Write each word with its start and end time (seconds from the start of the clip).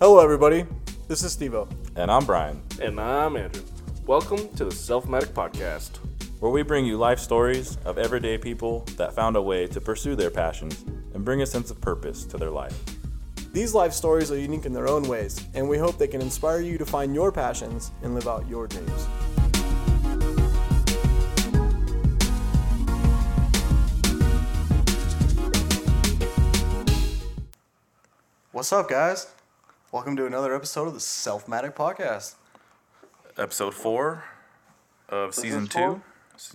Hello, 0.00 0.18
everybody. 0.18 0.64
This 1.06 1.22
is 1.22 1.36
Stevo. 1.36 1.68
And 1.94 2.10
I'm 2.10 2.24
Brian, 2.24 2.60
And 2.82 3.00
I'm 3.00 3.36
Andrew. 3.36 3.62
Welcome 4.06 4.48
to 4.56 4.64
the 4.64 4.72
Selfmatic 4.72 5.28
Podcast. 5.28 5.98
where 6.40 6.50
we 6.50 6.62
bring 6.62 6.84
you 6.84 6.96
life 6.98 7.20
stories 7.20 7.78
of 7.84 7.96
everyday 7.96 8.36
people 8.38 8.80
that 8.96 9.14
found 9.14 9.36
a 9.36 9.42
way 9.42 9.68
to 9.68 9.80
pursue 9.80 10.16
their 10.16 10.30
passions 10.30 10.84
and 11.14 11.24
bring 11.24 11.42
a 11.42 11.46
sense 11.46 11.70
of 11.70 11.80
purpose 11.80 12.24
to 12.24 12.36
their 12.36 12.50
life. 12.50 12.76
These 13.52 13.72
life 13.72 13.92
stories 13.92 14.32
are 14.32 14.38
unique 14.38 14.66
in 14.66 14.72
their 14.72 14.88
own 14.88 15.04
ways, 15.04 15.46
and 15.54 15.68
we 15.68 15.78
hope 15.78 15.96
they 15.96 16.08
can 16.08 16.20
inspire 16.20 16.60
you 16.60 16.76
to 16.76 16.84
find 16.84 17.14
your 17.14 17.30
passions 17.30 17.92
and 18.02 18.14
live 18.14 18.26
out 18.26 18.48
your 18.48 18.66
dreams. 18.66 19.06
What's 28.66 28.72
up, 28.72 28.88
guys? 28.88 29.28
Welcome 29.92 30.16
to 30.16 30.26
another 30.26 30.52
episode 30.52 30.88
of 30.88 30.94
the 30.94 30.98
Selfmatic 30.98 31.74
Podcast. 31.74 32.34
Episode 33.38 33.74
four 33.74 34.24
of 35.08 35.36
season 35.36 35.68
two. 35.68 35.78
four? 35.78 36.02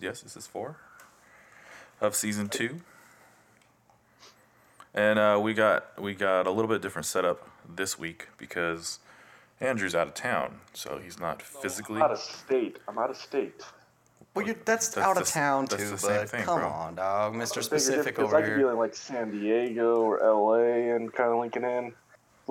Yes, 0.01 0.19
this 0.19 0.35
is 0.35 0.45
four 0.45 0.75
of 2.01 2.13
season 2.13 2.49
two. 2.49 2.81
And 4.93 5.19
uh, 5.19 5.39
we 5.41 5.53
got 5.53 6.01
we 6.01 6.13
got 6.13 6.47
a 6.47 6.51
little 6.51 6.67
bit 6.67 6.81
different 6.81 7.05
setup 7.05 7.49
this 7.65 7.97
week 7.97 8.27
because 8.37 8.99
Andrew's 9.61 9.95
out 9.95 10.09
of 10.09 10.13
town, 10.13 10.59
so 10.73 10.99
he's 11.01 11.17
not 11.17 11.41
physically. 11.41 11.95
I'm 11.95 12.01
out 12.01 12.11
of 12.11 12.19
state. 12.19 12.79
I'm 12.89 12.97
out 12.97 13.09
of 13.09 13.15
state. 13.15 13.63
Well, 14.33 14.45
you're, 14.45 14.55
that's, 14.65 14.89
That's 14.89 15.07
out 15.07 15.17
of 15.17 15.23
s- 15.23 15.33
town 15.33 15.65
that's 15.65 15.83
too, 15.83 15.89
the 15.89 15.97
same 15.97 16.21
but 16.21 16.29
thing, 16.29 16.43
come 16.43 16.59
bro. 16.59 16.69
on, 16.69 16.95
dog, 16.95 17.33
Mr. 17.33 17.61
Specific 17.61 18.15
difference, 18.15 18.33
over 18.33 18.37
I 18.37 18.41
could 18.41 18.57
be 18.57 18.63
in 18.63 18.77
like 18.77 18.95
San 18.95 19.29
Diego 19.29 20.01
or 20.01 20.19
LA 20.19 20.93
and 20.95 21.11
kind 21.11 21.31
of 21.31 21.39
linking 21.39 21.63
in. 21.63 21.93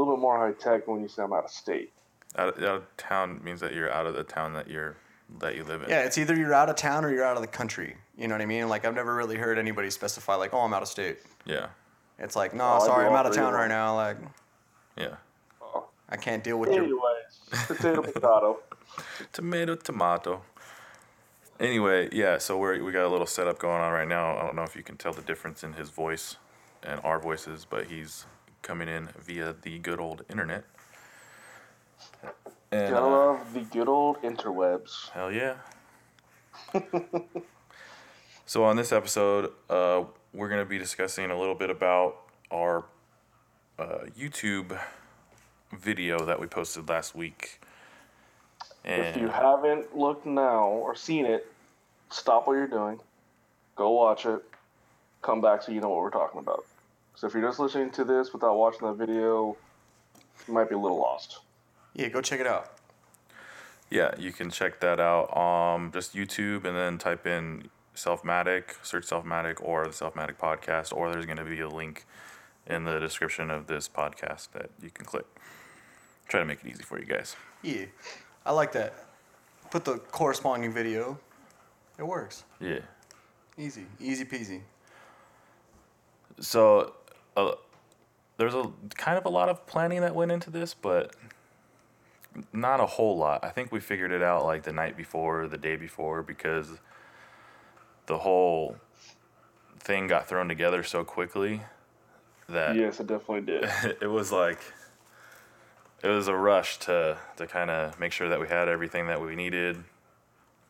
A 0.00 0.02
little 0.02 0.16
bit 0.16 0.22
more 0.22 0.38
high 0.38 0.52
tech 0.52 0.88
when 0.88 1.02
you 1.02 1.08
say 1.08 1.22
I'm 1.22 1.34
out 1.34 1.44
of 1.44 1.50
state. 1.50 1.92
Out 2.38 2.56
of, 2.56 2.64
out 2.64 2.76
of 2.76 2.96
town 2.96 3.38
means 3.44 3.60
that 3.60 3.74
you're 3.74 3.92
out 3.92 4.06
of 4.06 4.14
the 4.14 4.24
town 4.24 4.54
that 4.54 4.66
you're 4.66 4.96
that 5.40 5.56
you 5.56 5.62
live 5.62 5.82
in. 5.82 5.90
Yeah, 5.90 6.04
it's 6.04 6.16
either 6.16 6.34
you're 6.34 6.54
out 6.54 6.70
of 6.70 6.76
town 6.76 7.04
or 7.04 7.12
you're 7.12 7.24
out 7.24 7.36
of 7.36 7.42
the 7.42 7.48
country. 7.48 7.96
You 8.16 8.26
know 8.26 8.34
what 8.34 8.40
I 8.40 8.46
mean? 8.46 8.70
Like 8.70 8.86
I've 8.86 8.94
never 8.94 9.14
really 9.14 9.36
heard 9.36 9.58
anybody 9.58 9.90
specify 9.90 10.36
like, 10.36 10.54
"Oh, 10.54 10.60
I'm 10.60 10.72
out 10.72 10.80
of 10.80 10.88
state." 10.88 11.18
Yeah. 11.44 11.66
It's 12.18 12.34
like, 12.34 12.54
"No, 12.54 12.78
Oh, 12.80 12.86
sorry, 12.86 13.06
I'm 13.06 13.12
out 13.12 13.26
of 13.26 13.34
town 13.34 13.52
right 13.52 13.68
now. 13.68 13.94
Like, 13.94 14.16
Yeah. 14.96 15.16
Oh. 15.60 15.88
I 16.08 16.16
can't 16.16 16.42
deal 16.42 16.58
with 16.58 16.70
your." 16.70 16.84
Anyways, 16.84 17.66
potato, 17.66 18.00
potato. 18.00 18.58
Tomato, 19.34 19.74
tomato. 19.76 20.42
Anyway, 21.60 22.08
yeah, 22.10 22.38
so 22.38 22.56
we're, 22.56 22.82
we 22.82 22.90
got 22.90 23.04
a 23.04 23.08
little 23.08 23.26
setup 23.26 23.58
going 23.58 23.82
on 23.82 23.92
right 23.92 24.08
now. 24.08 24.38
I 24.38 24.42
don't 24.42 24.56
know 24.56 24.62
if 24.62 24.74
you 24.74 24.82
can 24.82 24.96
tell 24.96 25.12
the 25.12 25.20
difference 25.20 25.62
in 25.62 25.74
his 25.74 25.90
voice 25.90 26.36
and 26.82 27.00
our 27.04 27.18
voices, 27.18 27.66
but 27.68 27.86
he's 27.86 28.24
coming 28.62 28.89
in 28.89 29.08
via 29.19 29.55
the 29.62 29.78
good 29.78 30.00
old 30.00 30.25
internet. 30.28 30.64
And, 32.72 32.91
Gotta 32.91 33.05
uh, 33.05 33.11
love 33.11 33.55
the 33.55 33.61
good 33.61 33.89
old 33.89 34.22
interwebs. 34.22 35.11
hell 35.11 35.33
yeah. 35.33 35.55
so, 38.47 38.64
on 38.64 38.77
this 38.77 38.92
episode, 38.92 39.50
uh, 39.69 40.05
we're 40.33 40.48
going 40.48 40.62
to 40.62 40.69
be 40.69 40.78
discussing 40.78 41.31
a 41.31 41.38
little 41.38 41.55
bit 41.55 41.70
about 41.70 42.16
our 42.50 42.84
uh, 43.78 44.05
YouTube 44.19 44.78
video 45.72 46.25
that 46.25 46.38
we 46.41 46.47
posted 46.47 46.88
last 46.88 47.14
week. 47.14 47.61
If 48.84 49.16
you 49.16 49.28
haven't 49.28 49.97
looked 49.97 50.27
now 50.27 50.66
or 50.69 50.94
seen 50.94 51.27
it, 51.27 51.47
stop 52.08 52.47
what 52.47 52.55
you're 52.55 52.66
doing, 52.66 52.98
go 53.76 53.91
watch 53.91 54.26
it, 54.26 54.43
come 55.22 55.41
back 55.41 55.62
so 55.62 55.72
you 55.72 55.81
know 55.81 55.91
what 55.91 55.99
we're 55.99 56.10
talking 56.10 56.41
about. 56.41 56.65
So 57.20 57.26
if 57.26 57.34
you're 57.34 57.42
just 57.42 57.58
listening 57.58 57.91
to 57.91 58.04
this 58.04 58.32
without 58.32 58.56
watching 58.56 58.88
that 58.88 58.94
video, 58.94 59.54
you 60.48 60.54
might 60.54 60.70
be 60.70 60.75
a 60.75 60.78
little 60.78 60.98
lost. 60.98 61.41
Yeah, 61.92 62.08
go 62.08 62.22
check 62.22 62.41
it 62.41 62.47
out. 62.47 62.72
Yeah, 63.91 64.14
you 64.19 64.32
can 64.32 64.48
check 64.48 64.81
that 64.81 65.00
out. 65.00 65.36
Um, 65.36 65.92
just 65.92 66.14
YouTube 66.14 66.64
and 66.64 66.75
then 66.75 66.97
type 66.97 67.26
in 67.26 67.69
Selfmatic, 67.94 68.75
search 68.82 69.04
Selfmatic 69.04 69.56
or 69.60 69.84
the 69.84 69.92
Selfmatic 69.92 70.38
podcast, 70.38 70.97
or 70.97 71.12
there's 71.12 71.26
going 71.26 71.36
to 71.36 71.44
be 71.44 71.60
a 71.60 71.69
link 71.69 72.06
in 72.66 72.84
the 72.84 72.98
description 72.98 73.50
of 73.50 73.66
this 73.66 73.87
podcast 73.87 74.52
that 74.52 74.70
you 74.82 74.88
can 74.88 75.04
click. 75.04 75.26
Try 76.26 76.41
to 76.41 76.47
make 76.47 76.64
it 76.64 76.70
easy 76.70 76.84
for 76.84 76.98
you 76.98 77.04
guys. 77.04 77.37
Yeah, 77.60 77.84
I 78.47 78.52
like 78.52 78.72
that. 78.72 78.94
Put 79.70 79.84
the 79.84 79.98
corresponding 79.98 80.72
video. 80.72 81.19
It 81.98 82.06
works. 82.06 82.44
Yeah. 82.60 82.78
Easy, 83.58 83.84
easy 84.00 84.25
peasy. 84.25 84.62
So, 86.41 86.94
uh, 87.36 87.52
there's 88.36 88.54
a 88.54 88.70
kind 88.94 89.18
of 89.18 89.24
a 89.24 89.28
lot 89.28 89.48
of 89.48 89.66
planning 89.66 90.00
that 90.00 90.14
went 90.14 90.32
into 90.32 90.50
this, 90.50 90.74
but 90.74 91.14
not 92.52 92.80
a 92.80 92.86
whole 92.86 93.16
lot. 93.16 93.44
I 93.44 93.50
think 93.50 93.72
we 93.72 93.80
figured 93.80 94.12
it 94.12 94.22
out 94.22 94.44
like 94.44 94.62
the 94.62 94.72
night 94.72 94.96
before, 94.96 95.46
the 95.48 95.58
day 95.58 95.76
before, 95.76 96.22
because 96.22 96.78
the 98.06 98.19
whole 98.19 98.76
thing 99.78 100.06
got 100.06 100.28
thrown 100.28 100.48
together 100.48 100.82
so 100.82 101.04
quickly 101.04 101.62
that 102.48 102.76
Yes, 102.76 103.00
it 103.00 103.06
definitely 103.06 103.42
did. 103.42 103.64
it 104.00 104.10
was 104.10 104.32
like 104.32 104.58
it 106.02 106.08
was 106.08 106.28
a 106.28 106.34
rush 106.34 106.78
to 106.80 107.19
to 107.36 107.46
kind 107.46 107.70
of 107.70 107.98
make 107.98 108.12
sure 108.12 108.28
that 108.28 108.40
we 108.40 108.48
had 108.48 108.69
everything 108.69 109.06
that 109.06 109.20
we 109.20 109.34
needed 109.34 109.82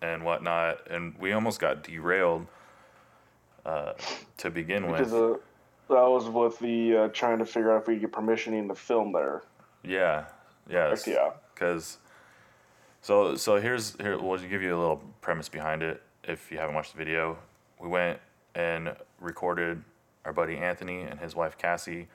and 0.02 0.24
whatnot, 0.24 0.90
and 0.90 1.16
we 1.18 1.32
almost 1.32 1.60
got 1.60 1.82
derailed 1.82 2.46
uh, 3.66 3.92
to 4.38 4.50
begin 4.50 4.90
with. 4.90 5.40
That 5.90 6.08
was 6.08 6.28
with 6.28 6.58
the 6.58 6.96
uh, 6.96 7.08
trying 7.08 7.38
to 7.38 7.44
figure 7.44 7.72
out 7.72 7.82
if 7.82 7.88
we 7.88 7.94
could 7.94 8.02
get 8.02 8.12
permissioning 8.12 8.68
to 8.68 8.74
film 8.74 9.12
there. 9.12 9.42
Yeah, 9.82 10.24
yes, 10.68 11.04
Heck 11.04 11.14
yeah. 11.14 11.30
because 11.54 11.98
so 13.02 13.36
so 13.36 13.60
here's 13.60 13.96
here 13.96 14.18
we'll 14.18 14.38
give 14.38 14.62
you 14.62 14.76
a 14.76 14.80
little 14.80 15.02
premise 15.20 15.48
behind 15.48 15.82
it 15.82 16.02
if 16.24 16.50
you 16.50 16.58
haven't 16.58 16.74
watched 16.74 16.92
the 16.92 16.98
video. 16.98 17.38
We 17.80 17.88
went 17.88 18.18
and 18.54 18.94
recorded 19.20 19.82
our 20.24 20.32
buddy 20.32 20.56
Anthony 20.56 21.02
and 21.02 21.18
his 21.20 21.34
wife 21.34 21.56
Cassie 21.56 22.08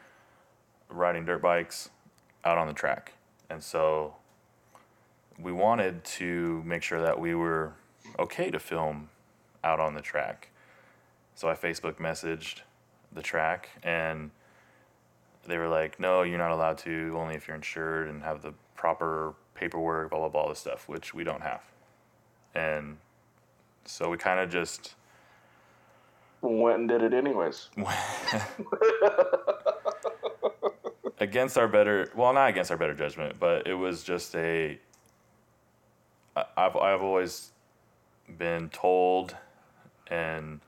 riding 0.89 1.25
dirt 1.25 1.41
bikes 1.41 1.89
out 2.43 2.57
on 2.57 2.67
the 2.67 2.73
track, 2.73 3.13
and 3.49 3.61
so 3.61 4.15
we 5.39 5.51
wanted 5.51 6.03
to 6.03 6.63
make 6.65 6.83
sure 6.83 7.01
that 7.01 7.19
we 7.19 7.35
were 7.35 7.73
okay 8.19 8.49
to 8.51 8.59
film 8.59 9.09
out 9.63 9.79
on 9.79 9.95
the 9.95 10.01
track. 10.01 10.49
So 11.33 11.49
I 11.49 11.55
Facebook 11.55 11.95
messaged 11.95 12.61
the 13.15 13.21
track 13.21 13.69
and 13.83 14.29
they 15.47 15.57
were 15.57 15.67
like, 15.67 15.99
no, 15.99 16.23
you're 16.23 16.37
not 16.37 16.51
allowed 16.51 16.77
to, 16.79 17.13
only 17.17 17.35
if 17.35 17.47
you're 17.47 17.55
insured 17.55 18.07
and 18.09 18.23
have 18.23 18.41
the 18.41 18.53
proper 18.75 19.33
paperwork, 19.55 20.09
blah, 20.09 20.19
blah, 20.19 20.29
blah, 20.29 20.41
all 20.41 20.49
this 20.49 20.59
stuff, 20.59 20.87
which 20.87 21.13
we 21.13 21.23
don't 21.23 21.41
have. 21.41 21.61
And 22.53 22.97
so 23.85 24.09
we 24.09 24.17
kind 24.17 24.39
of 24.39 24.49
just, 24.49 24.95
Went 26.41 26.79
and 26.79 26.89
did 26.89 27.01
it 27.01 27.13
anyways. 27.13 27.69
against 31.19 31.57
our 31.57 31.67
better, 31.67 32.11
well, 32.15 32.33
not 32.33 32.49
against 32.49 32.69
our 32.71 32.77
better 32.77 32.93
judgment, 32.93 33.39
but 33.39 33.65
it 33.65 33.73
was 33.73 34.03
just 34.03 34.35
a. 34.35 34.77
I've, 36.35 36.75
I've 36.75 37.01
always 37.01 37.51
been 38.37 38.69
told 38.69 39.35
and, 40.07 40.59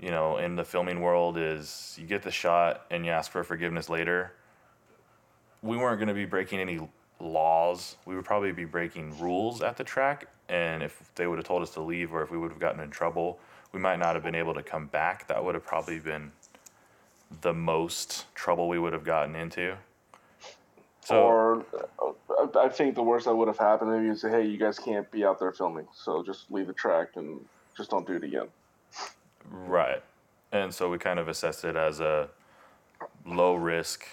you 0.00 0.10
know, 0.10 0.38
in 0.38 0.56
the 0.56 0.64
filming 0.64 1.00
world 1.00 1.36
is 1.36 1.96
you 2.00 2.06
get 2.06 2.22
the 2.22 2.30
shot 2.30 2.86
and 2.90 3.04
you 3.04 3.12
ask 3.12 3.30
for 3.30 3.44
forgiveness 3.44 3.88
later. 3.88 4.32
We 5.62 5.76
weren't 5.76 5.98
going 5.98 6.08
to 6.08 6.14
be 6.14 6.24
breaking 6.24 6.58
any 6.58 6.88
laws. 7.20 7.96
We 8.06 8.16
would 8.16 8.24
probably 8.24 8.52
be 8.52 8.64
breaking 8.64 9.18
rules 9.20 9.60
at 9.60 9.76
the 9.76 9.84
track. 9.84 10.26
And 10.48 10.82
if 10.82 11.12
they 11.14 11.26
would 11.26 11.38
have 11.38 11.46
told 11.46 11.62
us 11.62 11.70
to 11.74 11.82
leave 11.82 12.14
or 12.14 12.22
if 12.22 12.30
we 12.30 12.38
would 12.38 12.50
have 12.50 12.58
gotten 12.58 12.80
in 12.80 12.90
trouble, 12.90 13.38
we 13.72 13.78
might 13.78 13.98
not 13.98 14.14
have 14.14 14.24
been 14.24 14.34
able 14.34 14.54
to 14.54 14.62
come 14.62 14.86
back. 14.86 15.28
That 15.28 15.44
would 15.44 15.54
have 15.54 15.64
probably 15.64 15.98
been 15.98 16.32
the 17.42 17.52
most 17.52 18.24
trouble 18.34 18.68
we 18.68 18.78
would 18.78 18.94
have 18.94 19.04
gotten 19.04 19.36
into. 19.36 19.76
So, 21.02 21.22
or 21.22 21.64
I- 22.54 22.68
think 22.68 22.94
the 22.94 23.02
worst 23.02 23.26
that 23.26 23.34
would 23.34 23.48
have 23.48 23.58
happened 23.58 24.06
is 24.10 24.22
say, 24.22 24.30
hey, 24.30 24.44
you 24.46 24.56
guys 24.56 24.78
can't 24.78 25.10
be 25.10 25.24
out 25.24 25.38
there 25.38 25.52
filming, 25.52 25.86
so 25.92 26.22
just 26.22 26.50
leave 26.50 26.66
the 26.66 26.72
track 26.72 27.10
and 27.16 27.44
just 27.76 27.90
don't 27.90 28.06
do 28.06 28.14
it 28.14 28.24
again. 28.24 28.48
Right. 29.48 30.02
And 30.52 30.74
so 30.74 30.90
we 30.90 30.98
kind 30.98 31.18
of 31.18 31.28
assessed 31.28 31.64
it 31.64 31.76
as 31.76 32.00
a 32.00 32.28
low 33.24 33.54
risk, 33.54 34.04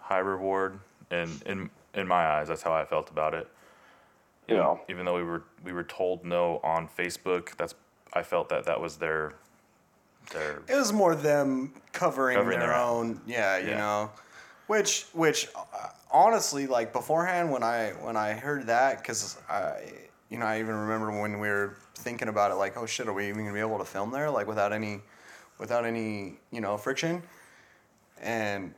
high 0.00 0.18
reward. 0.18 0.78
And 1.10 1.42
in, 1.46 1.70
in 1.94 2.08
my 2.08 2.26
eyes, 2.26 2.48
that's 2.48 2.62
how 2.62 2.72
I 2.72 2.84
felt 2.84 3.10
about 3.10 3.34
it. 3.34 3.48
You 4.48 4.56
Yeah. 4.56 4.76
even 4.88 5.04
though 5.04 5.14
we 5.14 5.22
were 5.22 5.44
we 5.62 5.72
were 5.72 5.84
told 5.84 6.24
no 6.24 6.58
on 6.64 6.88
Facebook, 6.88 7.56
that's 7.56 7.74
I 8.12 8.22
felt 8.22 8.48
that 8.48 8.64
that 8.64 8.80
was 8.80 8.96
their 8.96 9.34
their 10.32 10.62
It 10.68 10.74
was 10.74 10.92
more 10.92 11.14
them 11.14 11.72
covering, 11.92 12.36
Covering 12.38 12.58
their, 12.58 12.68
their 12.70 12.76
own, 12.76 13.20
yeah, 13.26 13.58
you 13.58 13.68
Yeah. 13.68 13.78
know, 13.78 14.10
which 14.66 15.06
which 15.12 15.48
uh, 15.54 15.88
honestly, 16.10 16.66
like 16.66 16.92
beforehand 16.92 17.52
when 17.52 17.62
I 17.62 17.90
when 18.00 18.16
I 18.16 18.32
heard 18.32 18.66
that, 18.66 18.98
because 18.98 19.38
I 19.48 19.92
you 20.32 20.38
know 20.38 20.46
I 20.46 20.60
even 20.60 20.74
remember 20.74 21.10
when 21.20 21.38
we 21.38 21.48
were 21.48 21.76
thinking 21.94 22.28
about 22.28 22.50
it, 22.50 22.54
like 22.54 22.78
oh 22.78 22.86
shit, 22.86 23.06
are 23.06 23.12
we 23.12 23.28
even 23.28 23.42
gonna 23.42 23.52
be 23.52 23.60
able 23.60 23.78
to 23.78 23.84
film 23.84 24.10
there 24.10 24.30
like 24.30 24.46
without 24.46 24.72
any 24.72 25.00
without 25.58 25.84
any 25.84 26.38
you 26.50 26.62
know 26.62 26.78
friction, 26.78 27.22
and 28.22 28.72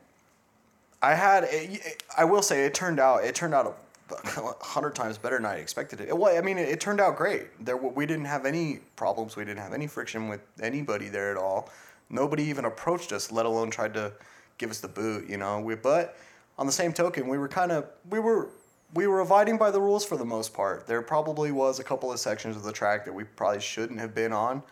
I 1.01 1.15
had 1.15 1.45
it, 1.49 2.03
I 2.17 2.25
will 2.25 2.41
say 2.41 2.65
it 2.65 2.73
turned 2.73 2.99
out 2.99 3.23
it 3.23 3.35
turned 3.35 3.53
out 3.53 3.77
a 4.11 4.65
hundred 4.65 4.95
times 4.95 5.17
better 5.17 5.37
than 5.37 5.45
I 5.45 5.55
expected 5.55 6.01
it. 6.01 6.15
Well, 6.15 6.37
I 6.37 6.41
mean 6.41 6.57
it, 6.57 6.67
it 6.67 6.81
turned 6.81 6.99
out 6.99 7.15
great. 7.15 7.47
There 7.63 7.77
we 7.77 8.05
didn't 8.05 8.25
have 8.25 8.45
any 8.45 8.79
problems. 8.97 9.37
We 9.37 9.45
didn't 9.45 9.63
have 9.63 9.73
any 9.73 9.87
friction 9.87 10.27
with 10.27 10.41
anybody 10.61 11.07
there 11.07 11.31
at 11.31 11.37
all. 11.37 11.69
Nobody 12.09 12.43
even 12.43 12.65
approached 12.65 13.13
us, 13.13 13.31
let 13.31 13.45
alone 13.45 13.71
tried 13.71 13.93
to 13.93 14.11
give 14.57 14.71
us 14.71 14.81
the 14.81 14.89
boot. 14.89 15.29
You 15.29 15.37
know, 15.37 15.61
we 15.61 15.75
but 15.75 16.17
on 16.57 16.65
the 16.65 16.73
same 16.73 16.91
token, 16.91 17.29
we 17.29 17.37
were 17.37 17.47
kind 17.47 17.71
of 17.71 17.87
we 18.09 18.19
were 18.19 18.49
we 18.95 19.07
were 19.07 19.19
abiding 19.19 19.57
by 19.57 19.69
the 19.69 19.79
rules 19.79 20.05
for 20.05 20.15
the 20.15 20.25
most 20.25 20.53
part. 20.53 20.87
There 20.87 21.01
probably 21.01 21.51
was 21.51 21.79
a 21.79 21.83
couple 21.83 22.11
of 22.11 22.19
sections 22.19 22.55
of 22.55 22.63
the 22.63 22.71
track 22.71 23.03
that 23.05 23.13
we 23.13 23.25
probably 23.25 23.59
shouldn't 23.59 23.99
have 23.99 24.15
been 24.15 24.31
on, 24.31 24.63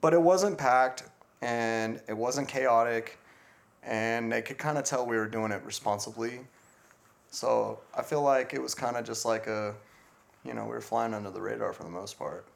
but 0.00 0.14
it 0.14 0.20
wasn't 0.20 0.56
packed 0.56 1.04
and 1.42 2.00
it 2.08 2.16
wasn't 2.16 2.48
chaotic, 2.48 3.18
and 3.82 4.32
they 4.32 4.42
could 4.42 4.58
kind 4.58 4.78
of 4.78 4.84
tell 4.84 5.06
we 5.06 5.16
were 5.16 5.28
doing 5.28 5.52
it 5.52 5.62
responsibly. 5.64 6.40
So 7.30 7.78
I 7.94 8.02
feel 8.02 8.22
like 8.22 8.54
it 8.54 8.60
was 8.60 8.74
kind 8.74 8.96
of 8.96 9.04
just 9.04 9.24
like 9.24 9.46
a, 9.46 9.74
you 10.44 10.54
know, 10.54 10.64
we 10.64 10.70
were 10.70 10.80
flying 10.80 11.14
under 11.14 11.30
the 11.30 11.40
radar 11.40 11.72
for 11.72 11.84
the 11.84 11.90
most 11.90 12.18
part. 12.18 12.46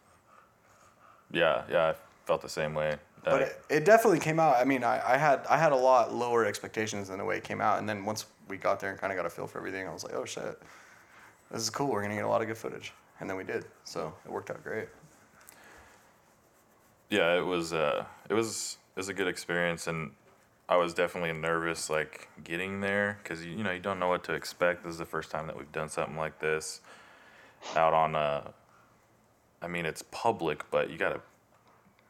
Yeah, 1.31 1.63
yeah, 1.71 1.89
I 1.89 1.95
felt 2.27 2.43
the 2.43 2.49
same 2.49 2.75
way. 2.75 2.97
But 3.25 3.43
it, 3.43 3.63
it 3.71 3.85
definitely 3.87 4.21
came 4.21 4.39
out. 4.39 4.57
I 4.57 4.65
mean, 4.65 4.85
I, 4.85 5.15
I 5.15 5.17
had 5.17 5.47
I 5.49 5.57
had 5.57 5.73
a 5.73 5.77
lot 5.77 6.13
lower 6.15 6.45
expectations 6.45 7.09
than 7.09 7.19
the 7.19 7.25
way 7.25 7.39
it 7.39 7.45
came 7.45 7.61
out, 7.63 7.79
and 7.79 7.89
then 7.89 8.05
once 8.05 8.27
we 8.49 8.59
got 8.59 8.81
there 8.81 8.91
and 8.91 8.99
kind 8.99 9.13
of 9.13 9.17
got 9.17 9.25
a 9.25 9.31
feel 9.31 9.47
for 9.47 9.59
everything, 9.59 9.89
I 9.89 9.93
was 9.93 10.05
like, 10.05 10.15
oh 10.15 10.27
shit, 10.27 10.61
this 11.55 11.63
is 11.63 11.71
cool. 11.71 11.87
We're 11.91 12.03
gonna 12.03 12.17
get 12.17 12.25
a 12.25 12.29
lot 12.29 12.43
of 12.43 12.49
good 12.49 12.59
footage, 12.59 12.93
and 13.21 13.31
then 13.31 13.37
we 13.37 13.45
did. 13.45 13.65
So 13.85 14.13
it 14.27 14.31
worked 14.31 14.51
out 14.51 14.63
great. 14.65 14.89
yeah, 17.11 17.39
it 17.39 17.47
was 17.47 17.73
uh, 17.73 18.05
it 18.29 18.35
was 18.35 18.79
it 18.97 18.99
was 18.99 19.09
a 19.09 19.15
good 19.15 19.29
experience, 19.29 19.87
and 19.87 20.11
I 20.69 20.77
was 20.77 20.95
definitely 20.95 21.33
nervous 21.33 21.89
like 21.89 22.29
getting 22.43 22.81
there 22.81 23.19
because 23.23 23.45
you, 23.45 23.53
you 23.53 23.63
know 23.63 23.71
you 23.71 23.79
don't 23.79 24.01
know 24.01 24.09
what 24.09 24.25
to 24.25 24.35
expect. 24.35 24.83
This 24.83 24.93
is 24.93 24.99
the 24.99 25.05
first 25.05 25.31
time 25.31 25.47
that 25.47 25.57
we've 25.57 25.71
done 25.71 25.89
something 25.89 26.17
like 26.17 26.41
this 26.41 26.81
out 27.77 27.95
on 27.95 28.17
uh, 28.17 28.51
I 29.63 29.69
mean 29.69 29.87
it's 29.87 30.03
public, 30.11 30.69
but 30.73 30.91
you 30.91 30.99
gotta 30.99 31.21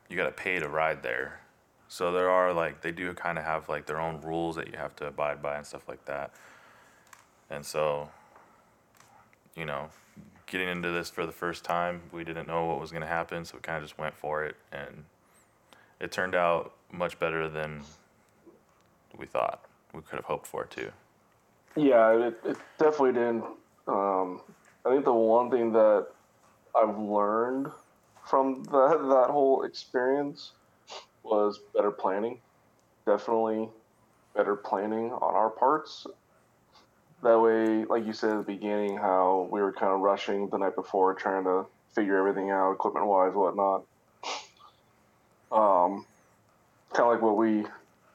you 0.08 0.16
gotta 0.16 0.32
pay 0.32 0.58
to 0.58 0.68
ride 0.68 1.02
there. 1.02 1.40
So 1.88 2.12
there 2.12 2.30
are 2.30 2.54
like 2.54 2.80
they 2.80 2.92
do 2.92 3.12
kind 3.12 3.36
of 3.36 3.44
have 3.44 3.68
like 3.68 3.84
their 3.84 4.00
own 4.00 4.22
rules 4.22 4.56
that 4.56 4.68
you 4.68 4.78
have 4.78 4.96
to 4.96 5.06
abide 5.06 5.42
by 5.42 5.58
and 5.58 5.66
stuff 5.66 5.86
like 5.86 6.06
that. 6.06 6.32
And 7.50 7.64
so, 7.64 8.08
you 9.56 9.64
know, 9.64 9.88
getting 10.46 10.68
into 10.68 10.90
this 10.90 11.10
for 11.10 11.26
the 11.26 11.32
first 11.32 11.64
time, 11.64 12.02
we 12.12 12.24
didn't 12.24 12.46
know 12.46 12.66
what 12.66 12.80
was 12.80 12.90
going 12.90 13.02
to 13.02 13.08
happen, 13.08 13.44
so 13.44 13.56
we 13.56 13.60
kind 13.60 13.78
of 13.78 13.84
just 13.84 13.98
went 13.98 14.14
for 14.14 14.44
it, 14.44 14.56
and 14.72 15.04
it 16.00 16.12
turned 16.12 16.34
out 16.34 16.74
much 16.92 17.18
better 17.18 17.48
than 17.48 17.82
we 19.16 19.26
thought. 19.26 19.64
We 19.92 20.00
could 20.02 20.16
have 20.16 20.24
hoped 20.24 20.46
for 20.46 20.64
too. 20.64 20.90
Yeah, 21.76 22.28
it, 22.28 22.40
it 22.44 22.56
definitely 22.78 23.12
didn't. 23.12 23.44
Um, 23.86 24.40
I 24.84 24.90
think 24.90 25.04
the 25.04 25.12
one 25.12 25.50
thing 25.50 25.72
that 25.72 26.06
I've 26.74 26.98
learned 26.98 27.68
from 28.24 28.64
that 28.64 28.98
that 29.08 29.30
whole 29.30 29.62
experience 29.64 30.52
was 31.22 31.60
better 31.74 31.90
planning. 31.90 32.38
Definitely 33.06 33.68
better 34.34 34.56
planning 34.56 35.12
on 35.12 35.34
our 35.34 35.50
parts. 35.50 36.06
That 37.24 37.40
way, 37.40 37.86
like 37.86 38.04
you 38.04 38.12
said 38.12 38.32
at 38.32 38.46
the 38.46 38.52
beginning, 38.52 38.98
how 38.98 39.48
we 39.50 39.62
were 39.62 39.72
kind 39.72 39.94
of 39.94 40.00
rushing 40.00 40.50
the 40.50 40.58
night 40.58 40.74
before, 40.74 41.14
trying 41.14 41.44
to 41.44 41.64
figure 41.94 42.18
everything 42.18 42.50
out, 42.50 42.72
equipment 42.72 43.06
wise, 43.06 43.32
whatnot. 43.32 43.84
Um, 45.50 46.04
kind 46.92 47.08
of 47.08 47.12
like 47.14 47.22
what 47.22 47.38
we 47.38 47.64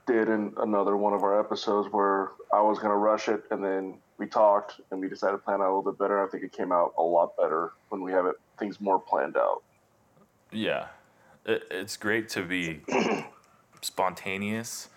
did 0.06 0.30
in 0.30 0.54
another 0.58 0.96
one 0.96 1.14
of 1.14 1.24
our 1.24 1.40
episodes 1.40 1.92
where 1.92 2.30
I 2.54 2.62
was 2.62 2.78
going 2.78 2.92
to 2.92 2.98
rush 2.98 3.30
it 3.30 3.46
and 3.50 3.64
then 3.64 3.96
we 4.20 4.28
talked 4.28 4.80
and 4.92 5.00
we 5.00 5.10
decided 5.10 5.38
to 5.38 5.38
plan 5.40 5.60
out 5.60 5.74
a 5.74 5.74
little 5.76 5.92
bit 5.92 5.98
better. 5.98 6.24
I 6.24 6.30
think 6.30 6.44
it 6.44 6.52
came 6.52 6.72
out 6.72 6.94
a 6.96 7.02
lot 7.02 7.36
better 7.36 7.72
when 7.90 8.02
we 8.02 8.12
have 8.12 8.28
it 8.28 8.36
things 8.60 8.80
more 8.80 9.00
planned 9.00 9.38
out. 9.38 9.64
Yeah, 10.52 10.88
it, 11.46 11.64
it's 11.72 11.98
great 11.98 12.30
to 12.30 12.44
be 12.44 12.82
spontaneous 13.82 14.90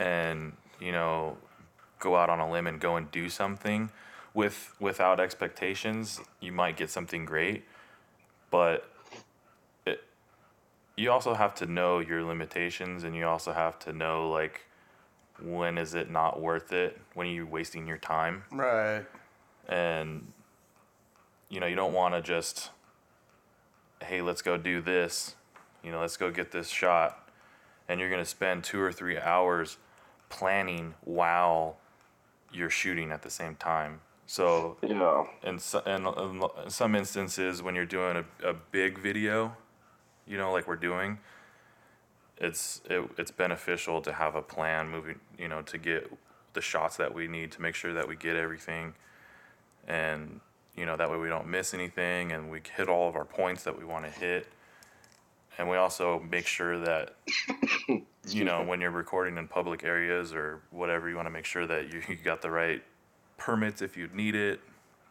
and 0.00 0.54
you 0.80 0.90
know 0.90 1.36
go 2.02 2.16
out 2.16 2.28
on 2.28 2.40
a 2.40 2.50
limb 2.50 2.66
and 2.66 2.80
go 2.80 2.96
and 2.96 3.10
do 3.10 3.30
something 3.30 3.90
with 4.34 4.74
without 4.80 5.20
expectations. 5.20 6.20
You 6.40 6.52
might 6.52 6.76
get 6.76 6.90
something 6.90 7.24
great, 7.24 7.64
but 8.50 8.88
it, 9.86 10.02
you 10.96 11.10
also 11.10 11.34
have 11.34 11.54
to 11.56 11.66
know 11.66 12.00
your 12.00 12.22
limitations 12.24 13.04
and 13.04 13.16
you 13.16 13.26
also 13.26 13.52
have 13.52 13.78
to 13.80 13.92
know 13.94 14.30
like 14.30 14.62
when 15.42 15.78
is 15.78 15.94
it 15.94 16.10
not 16.10 16.40
worth 16.40 16.72
it? 16.72 17.00
When 17.14 17.26
are 17.28 17.30
you 17.30 17.46
wasting 17.46 17.86
your 17.86 17.98
time? 17.98 18.44
Right. 18.52 19.04
and 19.68 20.32
you 21.48 21.60
know 21.60 21.66
you 21.66 21.76
don't 21.76 21.92
want 21.94 22.14
to 22.14 22.20
just 22.22 22.70
hey 24.02 24.20
let's 24.22 24.42
go 24.42 24.56
do 24.56 24.80
this 24.80 25.36
you 25.84 25.92
know 25.92 26.00
let's 26.00 26.16
go 26.16 26.30
get 26.30 26.50
this 26.50 26.68
shot 26.68 27.28
and 27.88 28.00
you're 28.00 28.10
going 28.10 28.22
to 28.22 28.28
spend 28.28 28.64
two 28.64 28.80
or 28.80 28.92
three 28.92 29.18
hours 29.18 29.76
planning 30.30 30.94
while 31.04 31.76
you're 32.52 32.70
shooting 32.70 33.12
at 33.12 33.22
the 33.22 33.30
same 33.30 33.54
time. 33.56 34.00
So 34.26 34.76
Yeah. 34.82 35.24
in, 35.42 35.58
so, 35.58 35.80
in, 35.80 36.06
in 36.64 36.70
some 36.70 36.94
instances 36.94 37.62
when 37.62 37.74
you're 37.74 37.84
doing 37.84 38.24
a, 38.42 38.48
a 38.48 38.54
big 38.54 38.98
video 38.98 39.56
you 40.26 40.38
know 40.38 40.52
like 40.52 40.68
we're 40.68 40.76
doing 40.76 41.18
it's 42.38 42.80
it, 42.88 43.08
it's 43.18 43.30
beneficial 43.30 44.00
to 44.02 44.12
have 44.12 44.34
a 44.34 44.42
plan 44.42 44.88
moving 44.88 45.18
you 45.38 45.48
know 45.48 45.62
to 45.62 45.78
get 45.78 46.10
the 46.54 46.60
shots 46.60 46.96
that 46.96 47.14
we 47.14 47.28
need 47.28 47.50
to 47.52 47.62
make 47.62 47.74
sure 47.74 47.92
that 47.94 48.06
we 48.06 48.16
get 48.16 48.36
everything. 48.36 48.94
And 49.88 50.40
you 50.76 50.86
know 50.86 50.96
that 50.96 51.10
way 51.10 51.18
we 51.18 51.28
don't 51.28 51.46
miss 51.46 51.74
anything 51.74 52.32
and 52.32 52.50
we 52.50 52.60
hit 52.76 52.88
all 52.88 53.08
of 53.08 53.16
our 53.16 53.24
points 53.24 53.64
that 53.64 53.78
we 53.78 53.84
want 53.84 54.04
to 54.04 54.10
hit 54.10 54.46
and 55.58 55.68
we 55.68 55.76
also 55.76 56.20
make 56.30 56.46
sure 56.46 56.78
that 56.78 57.14
you 58.28 58.44
know 58.44 58.62
when 58.62 58.80
you're 58.80 58.90
recording 58.90 59.36
in 59.38 59.48
public 59.48 59.84
areas 59.84 60.32
or 60.32 60.62
whatever 60.70 61.08
you 61.08 61.16
want 61.16 61.26
to 61.26 61.30
make 61.30 61.44
sure 61.44 61.66
that 61.66 61.92
you, 61.92 62.02
you 62.08 62.16
got 62.16 62.42
the 62.42 62.50
right 62.50 62.82
permits 63.36 63.82
if 63.82 63.96
you 63.96 64.08
need 64.14 64.34
it 64.34 64.60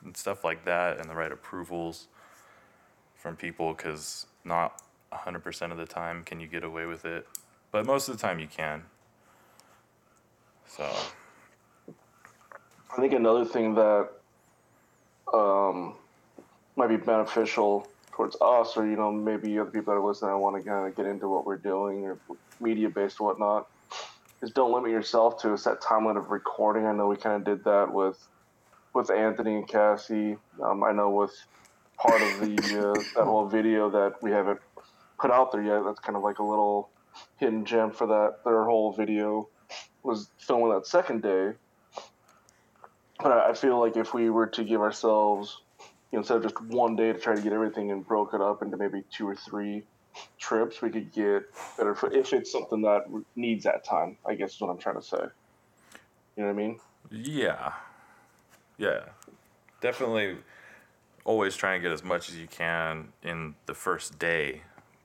and 0.03 0.15
stuff 0.15 0.43
like 0.43 0.65
that 0.65 0.99
and 0.99 1.09
the 1.09 1.15
right 1.15 1.31
approvals 1.31 2.07
from 3.15 3.35
people 3.35 3.73
because 3.73 4.25
not 4.43 4.81
100% 5.13 5.71
of 5.71 5.77
the 5.77 5.85
time 5.85 6.23
can 6.23 6.39
you 6.39 6.47
get 6.47 6.63
away 6.63 6.85
with 6.85 7.05
it 7.05 7.27
but 7.71 7.85
most 7.85 8.09
of 8.09 8.17
the 8.17 8.21
time 8.21 8.39
you 8.39 8.47
can. 8.47 8.83
So. 10.67 10.89
I 12.91 12.99
think 12.99 13.13
another 13.13 13.45
thing 13.45 13.73
that 13.75 14.09
um, 15.33 15.95
might 16.75 16.87
be 16.87 16.97
beneficial 16.97 17.87
towards 18.11 18.35
us, 18.41 18.75
or 18.77 18.87
you 18.87 18.95
know, 18.95 19.11
maybe 19.11 19.57
other 19.59 19.71
people 19.71 19.93
that 19.93 19.99
are 19.99 20.05
listening, 20.05 20.31
I 20.31 20.35
want 20.35 20.61
to 20.61 20.69
kind 20.69 20.87
of 20.87 20.95
get 20.95 21.05
into 21.05 21.27
what 21.27 21.45
we're 21.45 21.57
doing 21.57 22.05
or 22.05 22.19
media 22.59 22.89
based 22.89 23.19
whatnot, 23.19 23.67
is 24.41 24.51
don't 24.51 24.73
limit 24.73 24.91
yourself 24.91 25.41
to 25.41 25.53
a 25.53 25.57
set 25.57 25.81
time 25.81 26.05
limit 26.05 26.23
of 26.23 26.31
recording. 26.31 26.85
I 26.85 26.93
know 26.93 27.07
we 27.07 27.15
kind 27.15 27.35
of 27.35 27.43
did 27.43 27.63
that 27.65 27.93
with 27.93 28.17
with 28.93 29.09
Anthony 29.09 29.55
and 29.55 29.67
Cassie. 29.67 30.37
Um, 30.61 30.83
I 30.83 30.91
know 30.91 31.09
with 31.09 31.33
part 31.97 32.21
of 32.21 32.39
the 32.39 32.55
uh, 32.79 32.93
that 33.15 33.25
whole 33.25 33.47
video 33.47 33.89
that 33.89 34.21
we 34.21 34.31
haven't 34.31 34.59
put 35.19 35.31
out 35.31 35.51
there 35.51 35.63
yet. 35.63 35.83
That's 35.85 35.99
kind 35.99 36.15
of 36.15 36.23
like 36.23 36.39
a 36.39 36.43
little 36.43 36.89
hidden 37.37 37.65
gem 37.65 37.91
for 37.91 38.07
that. 38.07 38.43
Their 38.43 38.65
whole 38.65 38.91
video 38.91 39.49
was 40.03 40.29
filming 40.39 40.73
that 40.73 40.87
second 40.87 41.21
day. 41.21 41.51
But 43.19 43.31
I 43.33 43.53
feel 43.53 43.79
like 43.79 43.97
if 43.97 44.13
we 44.15 44.31
were 44.31 44.47
to 44.47 44.63
give 44.63 44.81
ourselves, 44.81 45.61
you 46.11 46.17
know, 46.17 46.21
instead 46.21 46.37
of 46.37 46.43
just 46.43 46.61
one 46.61 46.95
day 46.95 47.13
to 47.13 47.19
try 47.19 47.35
to 47.35 47.41
get 47.41 47.53
everything 47.53 47.91
and 47.91 48.05
broke 48.05 48.33
it 48.33 48.41
up 48.41 48.61
into 48.61 48.75
maybe 48.77 49.03
two 49.15 49.27
or 49.27 49.35
three 49.35 49.83
trips, 50.39 50.81
we 50.81 50.89
could 50.89 51.11
get 51.13 51.43
better 51.77 51.95
for 51.95 52.11
if 52.11 52.33
it's 52.33 52.51
something 52.51 52.81
that 52.81 53.03
needs 53.35 53.63
that 53.63 53.85
time. 53.85 54.17
I 54.27 54.35
guess 54.35 54.55
is 54.55 54.61
what 54.61 54.69
I'm 54.69 54.77
trying 54.77 54.95
to 54.95 55.01
say. 55.01 55.23
You 56.35 56.43
know 56.43 56.45
what 56.45 56.49
I 56.49 56.53
mean? 56.53 56.79
Yeah. 57.09 57.71
Yeah. 58.77 59.03
Definitely 59.79 60.37
always 61.23 61.55
try 61.55 61.75
and 61.75 61.83
get 61.83 61.91
as 61.91 62.03
much 62.03 62.29
as 62.29 62.35
you 62.35 62.47
can 62.47 63.13
in 63.23 63.55
the 63.67 63.73
first 63.73 64.19
day. 64.19 64.63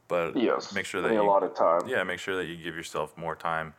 But 0.09 0.37
Yes. 0.37 0.73
make 0.73 0.87
sure 0.87 1.03
that 1.03 1.13
you, 1.13 1.21
a 1.21 1.23
lot 1.23 1.43
of 1.43 1.55
time. 1.55 1.87
yeah, 1.87 2.03
make 2.03 2.19
sure 2.19 2.37
that 2.37 2.47
you 2.47 2.57
give 2.57 2.75
yourself 2.75 3.17
more 3.17 3.37
time 3.37 3.75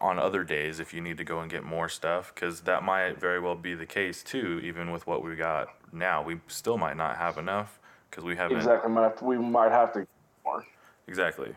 on 0.00 0.18
other 0.18 0.44
days 0.44 0.80
if 0.80 0.92
you 0.92 1.00
need 1.00 1.16
to 1.16 1.24
go 1.24 1.40
and 1.40 1.50
get 1.50 1.64
more 1.64 1.88
stuff 1.88 2.34
cuz 2.34 2.62
that 2.62 2.82
might 2.82 3.18
very 3.18 3.40
well 3.40 3.54
be 3.54 3.74
the 3.74 3.86
case 3.86 4.22
too 4.22 4.60
even 4.62 4.90
with 4.90 5.06
what 5.06 5.22
we 5.22 5.34
got 5.36 5.68
now. 5.92 6.22
We 6.22 6.40
still 6.46 6.78
might 6.78 6.96
not 6.96 7.16
have 7.16 7.38
enough 7.38 7.78
cuz 8.10 8.24
we 8.24 8.36
haven't 8.36 8.56
Exactly. 8.56 8.90
Might 8.90 9.02
have 9.02 9.18
to, 9.18 9.24
we 9.24 9.38
might 9.38 9.72
have 9.72 9.92
to 9.94 10.06
more. 10.44 10.64
Exactly. 11.06 11.54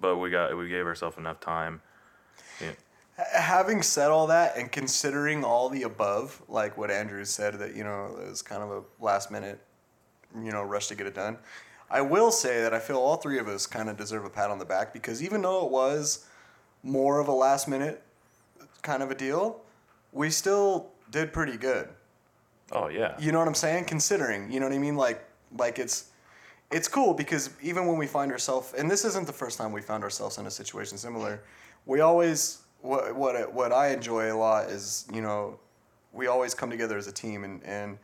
But 0.00 0.16
we 0.16 0.30
got 0.30 0.56
we 0.56 0.68
gave 0.68 0.86
ourselves 0.86 1.16
enough 1.16 1.40
time. 1.40 1.80
Yeah. 2.60 2.72
Having 3.16 3.82
said 3.82 4.10
all 4.10 4.26
that 4.26 4.56
and 4.56 4.70
considering 4.72 5.44
all 5.44 5.68
the 5.68 5.84
above, 5.84 6.42
like 6.48 6.76
what 6.76 6.90
Andrew 6.90 7.24
said, 7.24 7.54
that 7.60 7.74
you 7.74 7.84
know 7.84 8.16
it 8.20 8.28
was 8.28 8.42
kind 8.42 8.62
of 8.62 8.70
a 8.70 8.82
last 9.00 9.30
minute, 9.30 9.60
you 10.42 10.50
know, 10.50 10.62
rush 10.62 10.88
to 10.88 10.94
get 10.94 11.06
it 11.06 11.14
done. 11.14 11.38
I 11.90 12.00
will 12.00 12.32
say 12.32 12.60
that 12.62 12.74
I 12.74 12.80
feel 12.80 12.96
all 12.96 13.16
three 13.16 13.38
of 13.38 13.46
us 13.46 13.66
kind 13.66 13.88
of 13.88 13.96
deserve 13.96 14.24
a 14.24 14.30
pat 14.30 14.50
on 14.50 14.58
the 14.58 14.64
back 14.64 14.92
because 14.92 15.22
even 15.22 15.42
though 15.42 15.64
it 15.64 15.70
was 15.70 16.26
more 16.84 17.18
of 17.18 17.26
a 17.28 17.32
last 17.32 17.66
minute 17.66 18.02
kind 18.82 19.02
of 19.02 19.10
a 19.10 19.14
deal, 19.14 19.62
we 20.12 20.30
still 20.30 20.90
did 21.10 21.32
pretty 21.32 21.56
good. 21.56 21.88
Oh 22.70 22.88
yeah. 22.88 23.16
You 23.18 23.32
know 23.32 23.38
what 23.38 23.48
I'm 23.48 23.54
saying? 23.54 23.86
Considering, 23.86 24.52
you 24.52 24.60
know 24.60 24.66
what 24.66 24.74
I 24.74 24.78
mean? 24.78 24.96
Like, 24.96 25.24
like 25.58 25.78
it's, 25.78 26.10
it's 26.70 26.86
cool 26.86 27.14
because 27.14 27.50
even 27.62 27.86
when 27.86 27.96
we 27.96 28.06
find 28.06 28.30
ourselves, 28.30 28.74
and 28.74 28.90
this 28.90 29.04
isn't 29.04 29.26
the 29.26 29.32
first 29.32 29.58
time 29.58 29.72
we 29.72 29.80
found 29.80 30.04
ourselves 30.04 30.38
in 30.38 30.46
a 30.46 30.50
situation 30.50 30.98
similar, 30.98 31.42
we 31.86 32.00
always 32.00 32.62
what 32.80 33.14
what 33.16 33.52
what 33.52 33.72
I 33.72 33.88
enjoy 33.88 34.32
a 34.32 34.36
lot 34.36 34.70
is 34.70 35.06
you 35.12 35.22
know, 35.22 35.58
we 36.12 36.26
always 36.26 36.54
come 36.54 36.70
together 36.70 36.98
as 36.98 37.06
a 37.06 37.12
team 37.12 37.44
and 37.44 37.62
and 37.64 37.98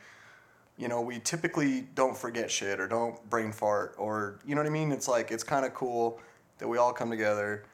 you 0.77 0.89
know 0.89 1.01
we 1.01 1.19
typically 1.21 1.83
don't 1.95 2.17
forget 2.17 2.51
shit 2.51 2.81
or 2.81 2.87
don't 2.87 3.29
brain 3.29 3.53
fart 3.53 3.95
or 3.99 4.39
you 4.47 4.55
know 4.55 4.61
what 4.61 4.69
I 4.69 4.73
mean. 4.73 4.93
It's 4.93 5.09
like 5.09 5.31
it's 5.31 5.45
kind 5.45 5.67
of 5.67 5.75
cool 5.75 6.21
that 6.59 6.69
we 6.69 6.79
all 6.79 6.93
come 6.93 7.11
together 7.11 7.65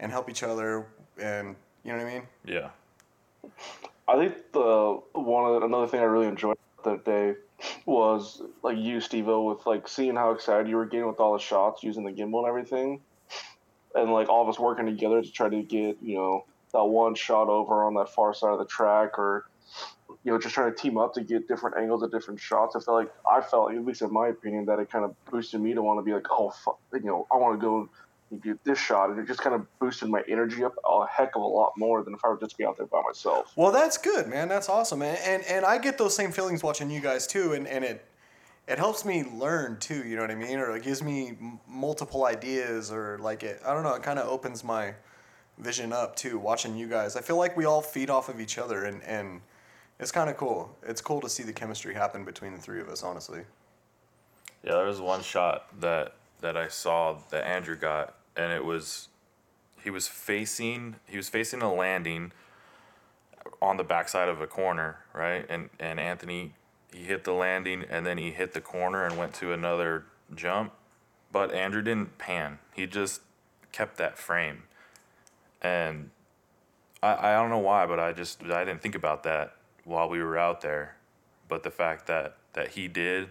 and 0.00 0.10
help 0.10 0.28
each 0.28 0.42
other 0.42 0.86
and 1.22 1.54
you 1.84 1.92
know 1.92 1.98
what 1.98 2.06
I 2.06 2.12
mean. 2.12 2.22
Yeah. 2.44 2.70
I 4.08 4.16
think 4.16 4.52
the 4.52 5.00
one 5.12 5.54
of, 5.54 5.62
another 5.62 5.86
thing 5.86 6.00
I 6.00 6.04
really 6.04 6.26
enjoyed 6.26 6.56
that 6.84 7.04
day 7.04 7.34
was 7.86 8.42
like 8.62 8.76
you, 8.76 9.00
Steve-O, 9.00 9.44
with 9.44 9.66
like 9.66 9.86
seeing 9.86 10.16
how 10.16 10.32
excited 10.32 10.68
you 10.68 10.76
were 10.76 10.86
getting 10.86 11.06
with 11.06 11.20
all 11.20 11.34
the 11.34 11.38
shots 11.38 11.82
using 11.82 12.04
the 12.04 12.10
gimbal 12.10 12.40
and 12.40 12.48
everything, 12.48 13.00
and 13.94 14.12
like 14.12 14.28
all 14.28 14.42
of 14.42 14.48
us 14.48 14.58
working 14.58 14.86
together 14.86 15.22
to 15.22 15.30
try 15.30 15.48
to 15.48 15.62
get 15.62 15.98
you 16.02 16.16
know 16.16 16.44
that 16.72 16.84
one 16.84 17.14
shot 17.14 17.48
over 17.48 17.84
on 17.84 17.94
that 17.94 18.08
far 18.08 18.34
side 18.34 18.52
of 18.52 18.58
the 18.58 18.64
track, 18.64 19.18
or 19.18 19.46
you 20.24 20.32
know 20.32 20.38
just 20.38 20.54
trying 20.54 20.74
to 20.74 20.76
team 20.76 20.98
up 20.98 21.14
to 21.14 21.22
get 21.22 21.46
different 21.48 21.76
angles 21.76 22.02
of 22.02 22.10
different 22.10 22.40
shots. 22.40 22.74
I 22.74 22.80
felt 22.80 22.96
like 22.96 23.12
I 23.30 23.40
felt, 23.42 23.72
at 23.72 23.84
least 23.84 24.02
in 24.02 24.12
my 24.12 24.28
opinion, 24.28 24.64
that 24.66 24.78
it 24.78 24.90
kind 24.90 25.04
of 25.04 25.14
boosted 25.30 25.60
me 25.60 25.74
to 25.74 25.82
want 25.82 25.98
to 25.98 26.02
be 26.02 26.12
like, 26.12 26.26
oh, 26.30 26.50
fuck, 26.50 26.78
you 26.94 27.00
know, 27.00 27.26
I 27.30 27.36
want 27.36 27.60
to 27.60 27.64
go 27.64 27.88
and 28.30 28.42
get 28.42 28.62
this 28.64 28.78
shot, 28.78 29.10
and 29.10 29.18
it 29.18 29.26
just 29.26 29.40
kind 29.40 29.54
of 29.54 29.66
boosted 29.78 30.08
my 30.08 30.22
energy 30.28 30.64
up 30.64 30.74
a 30.88 31.06
heck 31.06 31.36
of 31.36 31.42
a 31.42 31.46
lot 31.46 31.72
more 31.76 32.02
than 32.02 32.14
if 32.14 32.24
I 32.24 32.28
were 32.28 32.38
just 32.38 32.56
be 32.56 32.64
out 32.64 32.76
there 32.76 32.86
by 32.86 33.02
myself. 33.02 33.52
Well, 33.56 33.72
that's 33.72 33.98
good, 33.98 34.28
man. 34.28 34.48
That's 34.48 34.68
awesome, 34.68 35.02
and 35.02 35.18
and, 35.18 35.44
and 35.44 35.64
I 35.64 35.78
get 35.78 35.98
those 35.98 36.14
same 36.14 36.32
feelings 36.32 36.62
watching 36.62 36.90
you 36.90 37.00
guys 37.00 37.26
too, 37.26 37.52
and, 37.52 37.66
and 37.66 37.84
it 37.84 38.04
it 38.66 38.78
helps 38.78 39.04
me 39.04 39.24
learn 39.24 39.78
too. 39.78 40.06
You 40.06 40.16
know 40.16 40.22
what 40.22 40.30
I 40.30 40.36
mean? 40.36 40.58
Or 40.58 40.76
it 40.76 40.82
gives 40.82 41.02
me 41.02 41.36
m- 41.40 41.60
multiple 41.68 42.24
ideas, 42.24 42.92
or 42.92 43.18
like 43.20 43.42
it. 43.42 43.60
I 43.66 43.74
don't 43.74 43.82
know. 43.82 43.94
It 43.94 44.02
kind 44.02 44.18
of 44.18 44.28
opens 44.28 44.62
my 44.62 44.94
vision 45.58 45.92
up 45.92 46.16
too. 46.16 46.38
Watching 46.38 46.76
you 46.76 46.88
guys, 46.88 47.16
I 47.16 47.20
feel 47.20 47.36
like 47.36 47.56
we 47.56 47.64
all 47.64 47.82
feed 47.82 48.10
off 48.10 48.28
of 48.28 48.40
each 48.40 48.58
other, 48.58 48.84
and 48.84 49.02
and 49.02 49.40
it's 49.98 50.12
kind 50.12 50.30
of 50.30 50.36
cool. 50.36 50.76
It's 50.82 51.00
cool 51.00 51.20
to 51.20 51.28
see 51.28 51.42
the 51.42 51.52
chemistry 51.52 51.94
happen 51.94 52.24
between 52.24 52.52
the 52.52 52.60
three 52.60 52.80
of 52.80 52.88
us. 52.88 53.02
Honestly. 53.02 53.42
Yeah, 54.62 54.72
there 54.72 54.86
was 54.86 55.00
one 55.00 55.22
shot 55.22 55.80
that 55.80 56.14
that 56.40 56.56
I 56.56 56.68
saw 56.68 57.18
that 57.30 57.46
Andrew 57.46 57.76
got, 57.76 58.14
and 58.40 58.52
it 58.52 58.64
was 58.64 59.08
he 59.82 59.90
was 59.90 60.08
facing 60.08 60.96
he 61.06 61.16
was 61.16 61.28
facing 61.28 61.60
a 61.60 61.72
landing 61.72 62.32
on 63.60 63.76
the 63.76 63.84
backside 63.84 64.28
of 64.28 64.40
a 64.40 64.46
corner, 64.46 64.98
right? 65.12 65.44
And 65.48 65.68
and 65.78 66.00
Anthony 66.00 66.54
he 66.92 67.04
hit 67.04 67.24
the 67.24 67.32
landing 67.32 67.84
and 67.88 68.06
then 68.06 68.18
he 68.18 68.30
hit 68.30 68.52
the 68.54 68.60
corner 68.60 69.04
and 69.04 69.16
went 69.18 69.34
to 69.34 69.52
another 69.52 70.04
jump, 70.34 70.72
but 71.30 71.52
Andrew 71.52 71.82
didn't 71.82 72.18
pan. 72.18 72.58
He 72.72 72.86
just 72.86 73.20
kept 73.72 73.98
that 73.98 74.18
frame, 74.18 74.62
and 75.60 76.10
I 77.02 77.30
I 77.30 77.32
don't 77.34 77.50
know 77.50 77.58
why, 77.58 77.86
but 77.86 78.00
I 78.00 78.12
just 78.12 78.42
I 78.44 78.64
didn't 78.64 78.80
think 78.80 78.94
about 78.94 79.22
that 79.24 79.54
while 79.84 80.08
we 80.08 80.22
were 80.22 80.38
out 80.38 80.62
there, 80.62 80.96
but 81.46 81.62
the 81.62 81.70
fact 81.70 82.06
that 82.06 82.36
that 82.54 82.68
he 82.68 82.88
did 82.88 83.28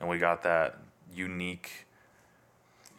and 0.00 0.08
we 0.08 0.18
got 0.18 0.42
that 0.42 0.78
unique 1.14 1.86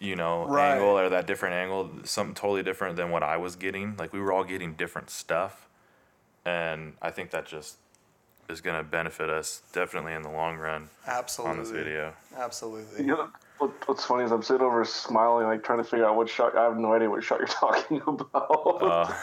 you 0.01 0.15
know 0.15 0.45
Right. 0.47 0.73
angle 0.73 0.97
or 0.99 1.09
that 1.09 1.27
different 1.27 1.53
angle 1.53 1.91
something 2.03 2.33
totally 2.33 2.63
different 2.63 2.95
than 2.97 3.11
what 3.11 3.21
i 3.23 3.37
was 3.37 3.55
getting 3.55 3.95
like 3.97 4.11
we 4.11 4.19
were 4.19 4.33
all 4.33 4.43
getting 4.43 4.73
different 4.73 5.09
stuff 5.09 5.69
and 6.43 6.93
i 7.01 7.11
think 7.11 7.29
that 7.29 7.45
just 7.45 7.77
is 8.49 8.59
going 8.59 8.75
to 8.75 8.83
benefit 8.83 9.29
us 9.29 9.61
definitely 9.71 10.11
in 10.13 10.23
the 10.23 10.29
long 10.29 10.57
run 10.57 10.89
Absolutely. 11.07 11.57
on 11.57 11.63
this 11.63 11.71
video 11.71 12.13
Absolutely. 12.37 13.01
You 13.05 13.07
know, 13.07 13.29
what's 13.85 14.05
funny 14.05 14.23
is 14.23 14.31
I'm 14.31 14.41
sitting 14.41 14.65
over 14.65 14.83
smiling, 14.85 15.45
like 15.45 15.63
trying 15.63 15.77
to 15.79 15.83
figure 15.83 16.05
out 16.05 16.15
what 16.15 16.29
shot. 16.29 16.57
I 16.57 16.63
have 16.63 16.77
no 16.77 16.93
idea 16.93 17.09
what 17.09 17.23
shot 17.23 17.39
you're 17.39 17.47
talking 17.47 18.01
about. 18.07 18.81
uh, 18.81 19.13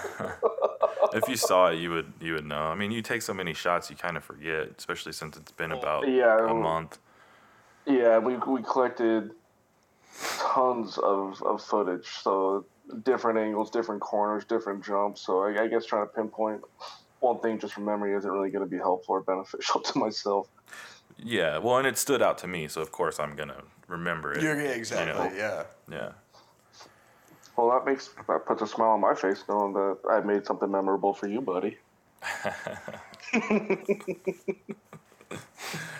if 1.14 1.26
you 1.28 1.36
saw 1.36 1.68
it 1.68 1.76
you 1.76 1.90
would 1.90 2.12
you 2.20 2.34
would 2.34 2.44
know 2.44 2.64
i 2.64 2.74
mean 2.74 2.90
you 2.90 3.00
take 3.02 3.22
so 3.22 3.32
many 3.34 3.54
shots 3.54 3.88
you 3.90 3.96
kind 3.96 4.16
of 4.16 4.24
forget 4.24 4.68
especially 4.76 5.12
since 5.12 5.36
it's 5.38 5.52
been 5.52 5.72
about 5.72 6.06
yeah, 6.08 6.50
a 6.50 6.54
month 6.54 6.98
yeah, 7.86 8.18
we 8.18 8.36
we 8.36 8.62
collected 8.62 9.30
tons 10.38 10.98
of, 10.98 11.42
of 11.42 11.62
footage, 11.62 12.06
so 12.22 12.64
different 13.04 13.38
angles, 13.38 13.70
different 13.70 14.00
corners, 14.00 14.44
different 14.44 14.84
jumps. 14.84 15.22
So 15.24 15.42
I, 15.42 15.64
I 15.64 15.68
guess 15.68 15.84
trying 15.86 16.06
to 16.06 16.12
pinpoint 16.12 16.62
one 17.20 17.40
thing 17.40 17.58
just 17.58 17.74
from 17.74 17.84
memory 17.84 18.14
isn't 18.16 18.30
really 18.30 18.50
going 18.50 18.64
to 18.64 18.70
be 18.70 18.78
helpful 18.78 19.16
or 19.16 19.20
beneficial 19.22 19.80
to 19.88 19.98
myself. 19.98 20.48
yeah 21.20 21.58
well 21.58 21.78
and 21.78 21.86
it 21.86 21.98
stood 21.98 22.22
out 22.22 22.38
to 22.38 22.46
me 22.46 22.68
so 22.68 22.80
of 22.80 22.92
course 22.92 23.18
i'm 23.18 23.34
going 23.34 23.48
to 23.48 23.60
remember 23.88 24.32
it 24.32 24.40
You're, 24.42 24.60
yeah, 24.60 24.70
exactly. 24.70 25.28
know. 25.30 25.34
Yeah. 25.36 25.64
yeah 25.90 26.12
Well, 27.56 27.70
that 27.70 27.84
makes 27.84 28.10
that 28.28 28.46
puts 28.46 28.62
a 28.62 28.66
smile 28.68 28.90
on 28.90 29.00
my 29.00 29.14
face 29.14 29.42
knowing 29.48 29.72
that 29.72 29.98
I 30.08 30.20
made 30.20 30.46
something 30.46 30.70
memorable 30.70 31.12
for 31.12 31.26
you, 31.26 31.40
buddy. 31.40 31.76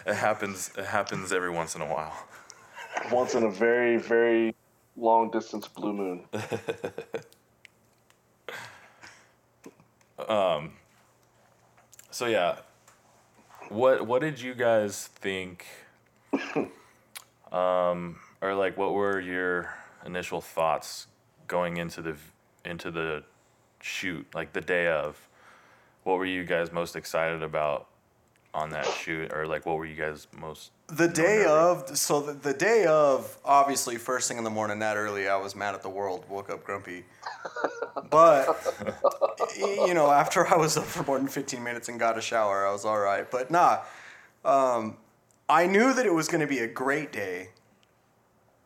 it 0.07 0.15
happens 0.15 0.71
it 0.79 0.85
happens 0.87 1.33
every 1.33 1.51
once 1.51 1.75
in 1.75 1.83
a 1.83 1.87
while 1.87 2.15
Once 3.13 3.35
in 3.35 3.45
a 3.45 3.51
very 3.51 3.97
very 3.97 4.55
long 4.97 5.31
distance 5.31 5.69
blue 5.69 5.93
moon. 5.93 6.25
um, 10.29 10.73
So 12.19 12.27
yeah, 12.27 12.57
what 13.69 14.05
what 14.05 14.23
did 14.23 14.41
you 14.41 14.53
guys 14.53 15.07
think? 15.07 15.67
um, 17.53 18.19
or 18.41 18.55
like, 18.57 18.77
what 18.77 18.93
were 18.93 19.21
your 19.21 19.73
initial 20.05 20.41
thoughts 20.41 21.07
going 21.47 21.77
into 21.77 22.03
the 22.03 22.17
into 22.65 22.91
the 22.91 23.23
shoot, 23.81 24.27
like 24.35 24.53
the 24.53 24.61
day 24.61 24.89
of? 24.89 25.29
What 26.03 26.19
were 26.19 26.27
you 26.27 26.43
guys 26.45 26.73
most 26.73 26.97
excited 26.97 27.41
about 27.41 27.87
on 28.55 28.71
that 28.71 28.87
shoot, 28.87 29.33
or 29.33 29.47
like, 29.47 29.67
what 29.67 29.77
were 29.77 29.87
you 29.87 29.95
guys 29.95 30.27
most? 30.39 30.71
The 30.89 31.09
day 31.09 31.45
of, 31.45 31.97
so 31.97 32.21
the, 32.21 32.33
the 32.33 32.55
day 32.55 32.87
of, 32.87 33.39
obviously, 33.45 33.97
first 33.97 34.29
thing 34.29 34.39
in 34.39 34.45
the 34.45 34.51
morning, 34.51 34.79
that 34.79 34.97
early, 34.97 35.29
I 35.29 35.37
was 35.37 35.55
mad 35.55 35.75
at 35.75 35.83
the 35.83 35.91
world, 35.91 36.25
woke 36.29 36.51
up 36.51 36.65
grumpy. 36.65 37.05
But, 38.11 38.57
you 39.59 39.93
know, 39.93 40.11
after 40.11 40.47
I 40.47 40.57
was 40.57 40.79
up 40.79 40.85
for 40.85 41.03
more 41.03 41.19
than 41.19 41.29
15 41.29 41.63
minutes 41.63 41.91
and 41.91 41.99
got 41.99 42.17
a 42.17 42.23
shower, 42.23 42.67
I 42.67 42.73
was 42.73 42.87
all 42.87 42.99
right. 42.99 43.31
But 43.31 43.51
nah, 43.51 43.81
um, 44.47 44.97
I 45.49 45.67
knew 45.67 45.93
that 45.93 46.07
it 46.07 46.15
was 46.15 46.29
going 46.29 46.41
to 46.41 46.47
be 46.47 46.61
a 46.61 46.67
great 46.67 47.13
day 47.13 47.49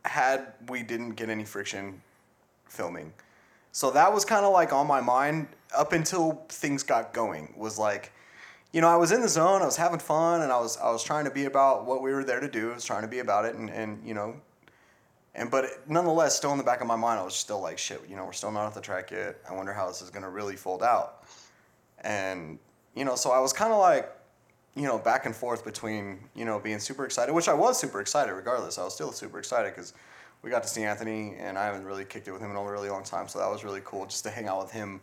had 0.05 0.53
we 0.69 0.83
didn't 0.83 1.13
get 1.13 1.29
any 1.29 1.45
friction 1.45 2.03
filming. 2.67 3.13
So 3.73 3.91
that 3.93 4.13
was 4.13 4.25
kind 4.25 4.45
of 4.45 4.53
like 4.53 4.73
on 4.73 4.87
my 4.87 5.01
mind 5.01 5.49
up 5.75 5.93
until 5.93 6.45
things 6.49 6.83
got 6.83 7.13
going. 7.13 7.55
Was 7.57 7.79
like, 7.79 8.13
you 8.73 8.81
know, 8.81 8.89
I 8.89 8.97
was 8.97 9.13
in 9.13 9.21
the 9.21 9.29
zone, 9.29 9.61
I 9.61 9.67
was 9.67 9.77
having 9.77 9.99
fun, 9.99 10.43
and 10.43 10.51
I 10.51 10.59
was 10.59 10.79
I 10.79 10.91
was 10.91 11.05
trying 11.05 11.25
to 11.25 11.31
be 11.31 11.45
about 11.45 11.85
what 11.85 12.03
we 12.03 12.13
were 12.13 12.25
there 12.25 12.41
to 12.41 12.49
do. 12.49 12.71
I 12.71 12.75
was 12.75 12.85
trying 12.85 13.03
to 13.03 13.09
be 13.09 13.19
about 13.19 13.45
it, 13.45 13.55
and 13.55 13.69
and 13.69 14.07
you 14.07 14.15
know, 14.15 14.35
and 15.35 15.51
but 15.51 15.67
nonetheless, 15.89 16.37
still 16.37 16.53
in 16.53 16.59
the 16.59 16.65
back 16.65 16.81
of 16.81 16.87
my 16.87 16.97
mind, 16.97 17.21
I 17.21 17.25
was 17.25 17.35
still 17.35 17.61
like, 17.61 17.79
shit, 17.79 18.01
you 18.09 18.17
know, 18.17 18.25
we're 18.25 18.33
still 18.33 18.51
not 18.51 18.67
at 18.67 18.75
the 18.75 18.81
track 18.81 19.11
yet. 19.11 19.37
I 19.49 19.55
wonder 19.55 19.73
how 19.73 19.89
this 19.89 20.01
is 20.01 20.11
gonna 20.11 20.31
really 20.31 20.57
fold 20.57 20.83
out. 20.83 21.25
And 22.01 22.59
you 22.95 23.05
know, 23.05 23.15
so 23.15 23.31
I 23.31 23.41
was 23.41 23.53
kind 23.53 23.73
of 23.73 23.79
like, 23.79 24.11
you 24.75 24.85
know, 24.85 24.99
back 24.99 25.27
and 25.27 25.37
forth 25.37 25.65
between 25.65 26.21
you 26.35 26.47
know 26.47 26.59
being 26.59 26.79
super 26.79 27.05
excited, 27.05 27.35
which 27.35 27.49
I 27.49 27.55
was 27.55 27.79
super 27.79 28.01
excited 28.01 28.33
regardless. 28.33 28.79
I 28.79 28.85
was 28.85 28.95
still 28.95 29.13
super 29.13 29.39
excited 29.39 29.75
because 29.75 29.93
we 30.43 30.51
got 30.51 30.63
to 30.63 30.69
see 30.69 30.83
Anthony, 30.83 31.35
and 31.39 31.59
I 31.59 31.67
haven't 31.67 31.85
really 31.85 32.07
kicked 32.07 32.27
it 32.27 32.33
with 32.33 32.41
him 32.41 32.51
in 32.51 32.57
a 32.57 32.71
really 32.71 32.89
long 32.89 33.05
time, 33.05 33.29
so 33.29 33.39
that 33.39 33.51
was 33.51 33.65
really 33.65 33.83
cool 33.85 34.07
just 34.07 34.25
to 34.25 34.31
hang 34.31 34.49
out 34.49 34.63
with 34.63 34.73
him. 34.73 35.01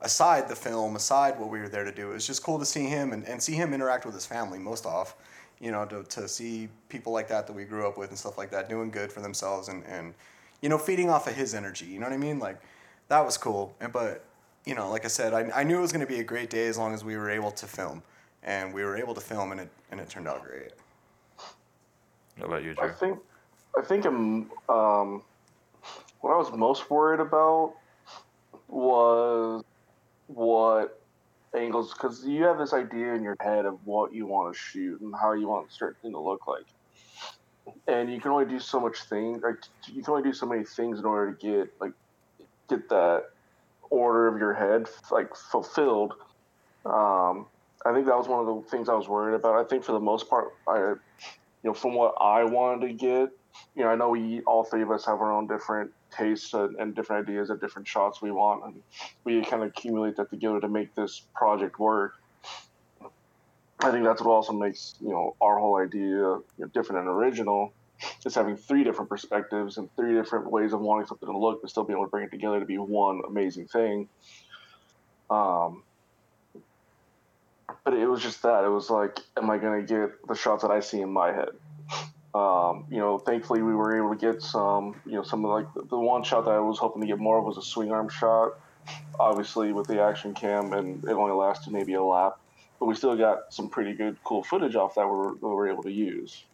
Aside 0.00 0.48
the 0.48 0.56
film, 0.56 0.96
aside 0.96 1.38
what 1.38 1.50
we 1.50 1.58
were 1.58 1.68
there 1.68 1.84
to 1.84 1.92
do, 1.92 2.10
it 2.10 2.14
was 2.14 2.26
just 2.26 2.42
cool 2.42 2.58
to 2.58 2.64
see 2.64 2.86
him 2.86 3.12
and, 3.12 3.24
and 3.26 3.42
see 3.42 3.54
him 3.54 3.74
interact 3.74 4.06
with 4.06 4.14
his 4.14 4.26
family 4.26 4.58
most 4.58 4.86
off. 4.86 5.16
You 5.60 5.72
know, 5.72 5.84
to, 5.86 6.04
to 6.04 6.28
see 6.28 6.68
people 6.88 7.12
like 7.12 7.26
that 7.28 7.46
that 7.48 7.52
we 7.52 7.64
grew 7.64 7.86
up 7.88 7.98
with 7.98 8.10
and 8.10 8.18
stuff 8.18 8.38
like 8.38 8.50
that 8.52 8.68
doing 8.68 8.90
good 8.90 9.10
for 9.10 9.20
themselves 9.20 9.68
and, 9.68 9.84
and 9.86 10.14
you 10.60 10.68
know, 10.68 10.78
feeding 10.78 11.10
off 11.10 11.26
of 11.26 11.34
his 11.34 11.54
energy. 11.54 11.86
You 11.86 11.98
know 11.98 12.06
what 12.06 12.12
I 12.12 12.18
mean? 12.18 12.38
Like, 12.38 12.60
that 13.08 13.24
was 13.24 13.36
cool. 13.36 13.74
And, 13.80 13.92
but, 13.92 14.24
you 14.64 14.74
know, 14.76 14.88
like 14.88 15.04
I 15.04 15.08
said, 15.08 15.34
I, 15.34 15.50
I 15.52 15.64
knew 15.64 15.78
it 15.78 15.80
was 15.80 15.92
going 15.92 16.06
to 16.06 16.12
be 16.12 16.20
a 16.20 16.24
great 16.24 16.50
day 16.50 16.68
as 16.68 16.78
long 16.78 16.94
as 16.94 17.02
we 17.02 17.16
were 17.16 17.30
able 17.30 17.50
to 17.50 17.66
film. 17.66 18.02
And 18.44 18.72
we 18.72 18.84
were 18.84 18.96
able 18.96 19.14
to 19.14 19.20
film, 19.20 19.50
and 19.50 19.60
it, 19.60 19.68
and 19.90 19.98
it 19.98 20.08
turned 20.08 20.28
out 20.28 20.44
great. 20.44 20.70
What 22.36 22.46
about 22.46 22.62
you, 22.62 22.74
Drew? 22.74 22.86
I 22.86 22.92
think 22.92 23.18
I 23.76 23.82
think 23.82 24.06
um, 24.06 24.50
um, 24.68 25.22
what 26.20 26.32
I 26.32 26.36
was 26.36 26.52
most 26.52 26.88
worried 26.88 27.18
about 27.18 27.74
was 28.68 29.64
what 30.28 31.00
angles 31.56 31.92
because 31.92 32.24
you 32.26 32.44
have 32.44 32.58
this 32.58 32.72
idea 32.72 33.14
in 33.14 33.22
your 33.22 33.36
head 33.40 33.66
of 33.66 33.78
what 33.86 34.14
you 34.14 34.26
want 34.26 34.54
to 34.54 34.58
shoot 34.60 35.00
and 35.00 35.14
how 35.20 35.32
you 35.32 35.48
want 35.48 35.72
certain 35.72 35.96
thing 36.02 36.12
to 36.12 36.20
look 36.20 36.46
like. 36.46 36.66
and 37.88 38.12
you 38.12 38.20
can 38.20 38.30
only 38.30 38.46
do 38.46 38.58
so 38.60 38.80
much 38.80 39.02
thing. 39.04 39.40
Like 39.40 39.56
you 39.86 40.02
can 40.02 40.12
only 40.14 40.22
do 40.22 40.32
so 40.34 40.46
many 40.46 40.64
things 40.64 40.98
in 40.98 41.04
order 41.04 41.32
to 41.32 41.46
get 41.46 41.72
like 41.80 41.92
get 42.68 42.88
that 42.90 43.24
order 43.90 44.28
of 44.28 44.38
your 44.38 44.54
head 44.54 44.88
like 45.10 45.34
fulfilled. 45.34 46.14
Um, 46.84 47.46
I 47.84 47.92
think 47.94 48.06
that 48.06 48.16
was 48.16 48.28
one 48.28 48.40
of 48.40 48.46
the 48.46 48.70
things 48.70 48.88
I 48.88 48.94
was 48.94 49.08
worried 49.08 49.34
about. 49.34 49.54
I 49.54 49.64
think 49.64 49.84
for 49.84 49.92
the 49.92 50.00
most 50.00 50.28
part, 50.28 50.48
I, 50.66 50.78
you 50.78 50.98
know, 51.64 51.74
from 51.74 51.94
what 51.94 52.14
I 52.20 52.44
wanted 52.44 52.88
to 52.88 52.92
get, 52.94 53.30
you 53.76 53.84
know, 53.84 53.88
I 53.88 53.96
know 53.96 54.10
we 54.10 54.40
all 54.42 54.64
three 54.64 54.82
of 54.82 54.90
us 54.90 55.06
have 55.06 55.20
our 55.20 55.32
own 55.32 55.46
different 55.46 55.92
tastes 56.10 56.54
and, 56.54 56.76
and 56.76 56.94
different 56.94 57.28
ideas 57.28 57.50
of 57.50 57.60
different 57.60 57.86
shots 57.86 58.22
we 58.22 58.30
want, 58.30 58.64
and 58.64 58.82
we 59.24 59.42
kind 59.44 59.62
of 59.62 59.68
accumulate 59.68 60.16
that 60.16 60.30
together 60.30 60.60
to 60.60 60.68
make 60.68 60.94
this 60.94 61.22
project 61.34 61.78
work. 61.78 62.14
I 63.80 63.92
think 63.92 64.04
that's 64.04 64.20
what 64.20 64.32
also 64.32 64.52
makes 64.52 64.94
you 65.00 65.10
know 65.10 65.36
our 65.40 65.58
whole 65.58 65.76
idea 65.76 66.00
you 66.02 66.44
know, 66.58 66.66
different 66.74 67.00
and 67.00 67.08
original. 67.08 67.72
Is 68.24 68.34
having 68.36 68.56
three 68.56 68.84
different 68.84 69.10
perspectives 69.10 69.76
and 69.76 69.88
three 69.96 70.14
different 70.14 70.48
ways 70.52 70.72
of 70.72 70.80
wanting 70.80 71.06
something 71.06 71.28
to 71.28 71.36
look, 71.36 71.62
but 71.62 71.70
still 71.70 71.82
being 71.82 71.96
able 71.96 72.06
to 72.06 72.10
bring 72.10 72.24
it 72.24 72.30
together 72.30 72.60
to 72.60 72.66
be 72.66 72.78
one 72.78 73.22
amazing 73.26 73.66
thing. 73.66 74.08
Um, 75.30 75.82
but 77.84 77.94
it 77.94 78.06
was 78.06 78.22
just 78.22 78.42
that 78.42 78.64
it 78.64 78.68
was 78.68 78.88
like, 78.88 79.18
am 79.36 79.50
I 79.50 79.58
gonna 79.58 79.82
get 79.82 80.10
the 80.28 80.34
shots 80.34 80.62
that 80.62 80.70
I 80.70 80.78
see 80.78 81.00
in 81.00 81.12
my 81.12 81.32
head? 81.32 81.48
Um, 82.38 82.86
you 82.90 82.98
know, 82.98 83.18
thankfully 83.18 83.62
we 83.62 83.74
were 83.74 83.96
able 83.96 84.14
to 84.14 84.20
get 84.20 84.42
some. 84.42 85.00
You 85.06 85.12
know, 85.12 85.22
some 85.22 85.44
of 85.44 85.50
like 85.50 85.72
the, 85.74 85.82
the 85.82 85.98
one 85.98 86.22
shot 86.22 86.44
that 86.44 86.52
I 86.52 86.60
was 86.60 86.78
hoping 86.78 87.00
to 87.02 87.08
get 87.08 87.18
more 87.18 87.38
of 87.38 87.44
was 87.44 87.56
a 87.56 87.62
swing 87.62 87.90
arm 87.90 88.08
shot. 88.08 88.58
Obviously, 89.18 89.72
with 89.72 89.86
the 89.86 90.00
action 90.00 90.34
cam, 90.34 90.72
and 90.72 91.04
it 91.04 91.10
only 91.10 91.32
lasted 91.32 91.72
maybe 91.72 91.94
a 91.94 92.02
lap 92.02 92.38
but 92.78 92.86
we 92.86 92.94
still 92.94 93.16
got 93.16 93.52
some 93.52 93.68
pretty 93.68 93.92
good, 93.92 94.16
cool 94.24 94.42
footage 94.42 94.74
off 94.74 94.94
that 94.94 95.06
we 95.06 95.12
were, 95.12 95.34
we 95.34 95.48
were 95.48 95.68
able 95.68 95.82
to 95.82 95.92
use. 95.92 96.44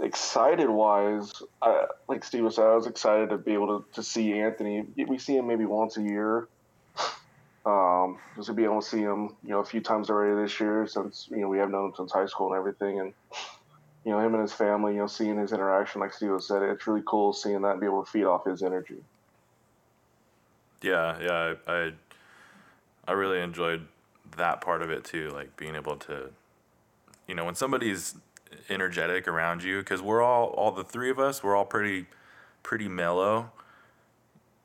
Excited 0.00 0.68
wise, 0.68 1.42
I, 1.62 1.86
like 2.08 2.24
Steve 2.24 2.44
was 2.44 2.56
said, 2.56 2.64
I 2.64 2.74
was 2.74 2.86
excited 2.86 3.30
to 3.30 3.38
be 3.38 3.52
able 3.52 3.80
to, 3.80 3.84
to 3.94 4.02
see 4.02 4.38
Anthony. 4.38 4.86
We 5.06 5.18
see 5.18 5.36
him 5.36 5.46
maybe 5.46 5.64
once 5.64 5.96
a 5.96 6.02
year. 6.02 6.48
Um, 7.64 8.18
just 8.36 8.46
to 8.46 8.54
be 8.54 8.64
able 8.64 8.80
to 8.80 8.86
see 8.86 9.00
him, 9.00 9.36
you 9.42 9.50
know, 9.50 9.58
a 9.58 9.64
few 9.64 9.80
times 9.80 10.08
already 10.08 10.42
this 10.42 10.58
year 10.58 10.86
since, 10.86 11.28
you 11.30 11.38
know, 11.38 11.48
we 11.48 11.58
have 11.58 11.70
known 11.70 11.90
him 11.90 11.94
since 11.94 12.12
high 12.12 12.26
school 12.26 12.52
and 12.52 12.58
everything. 12.58 13.00
And, 13.00 13.12
you 14.04 14.12
know, 14.12 14.20
him 14.20 14.34
and 14.34 14.42
his 14.42 14.52
family, 14.52 14.94
you 14.94 15.00
know, 15.00 15.06
seeing 15.06 15.36
his 15.36 15.52
interaction, 15.52 16.00
like 16.00 16.12
Steve 16.12 16.30
said, 16.40 16.62
it's 16.62 16.86
really 16.86 17.02
cool 17.06 17.32
seeing 17.32 17.60
that 17.62 17.72
and 17.72 17.80
be 17.80 17.86
able 17.86 18.04
to 18.04 18.10
feed 18.10 18.24
off 18.24 18.44
his 18.44 18.62
energy. 18.62 19.02
Yeah, 20.82 21.18
yeah, 21.20 21.54
I, 21.66 21.72
I, 21.72 21.92
I 23.06 23.12
really 23.12 23.40
enjoyed 23.40 23.86
that 24.36 24.62
part 24.62 24.80
of 24.80 24.90
it 24.90 25.04
too, 25.04 25.30
like 25.30 25.54
being 25.56 25.74
able 25.74 25.96
to, 25.96 26.30
you 27.26 27.34
know, 27.34 27.44
when 27.44 27.54
somebody's 27.54 28.14
energetic 28.70 29.28
around 29.28 29.62
you, 29.62 29.80
because 29.80 30.00
we're 30.00 30.22
all, 30.22 30.46
all 30.48 30.70
the 30.70 30.84
three 30.84 31.10
of 31.10 31.18
us, 31.18 31.42
we're 31.42 31.54
all 31.54 31.66
pretty, 31.66 32.06
pretty 32.62 32.88
mellow, 32.88 33.50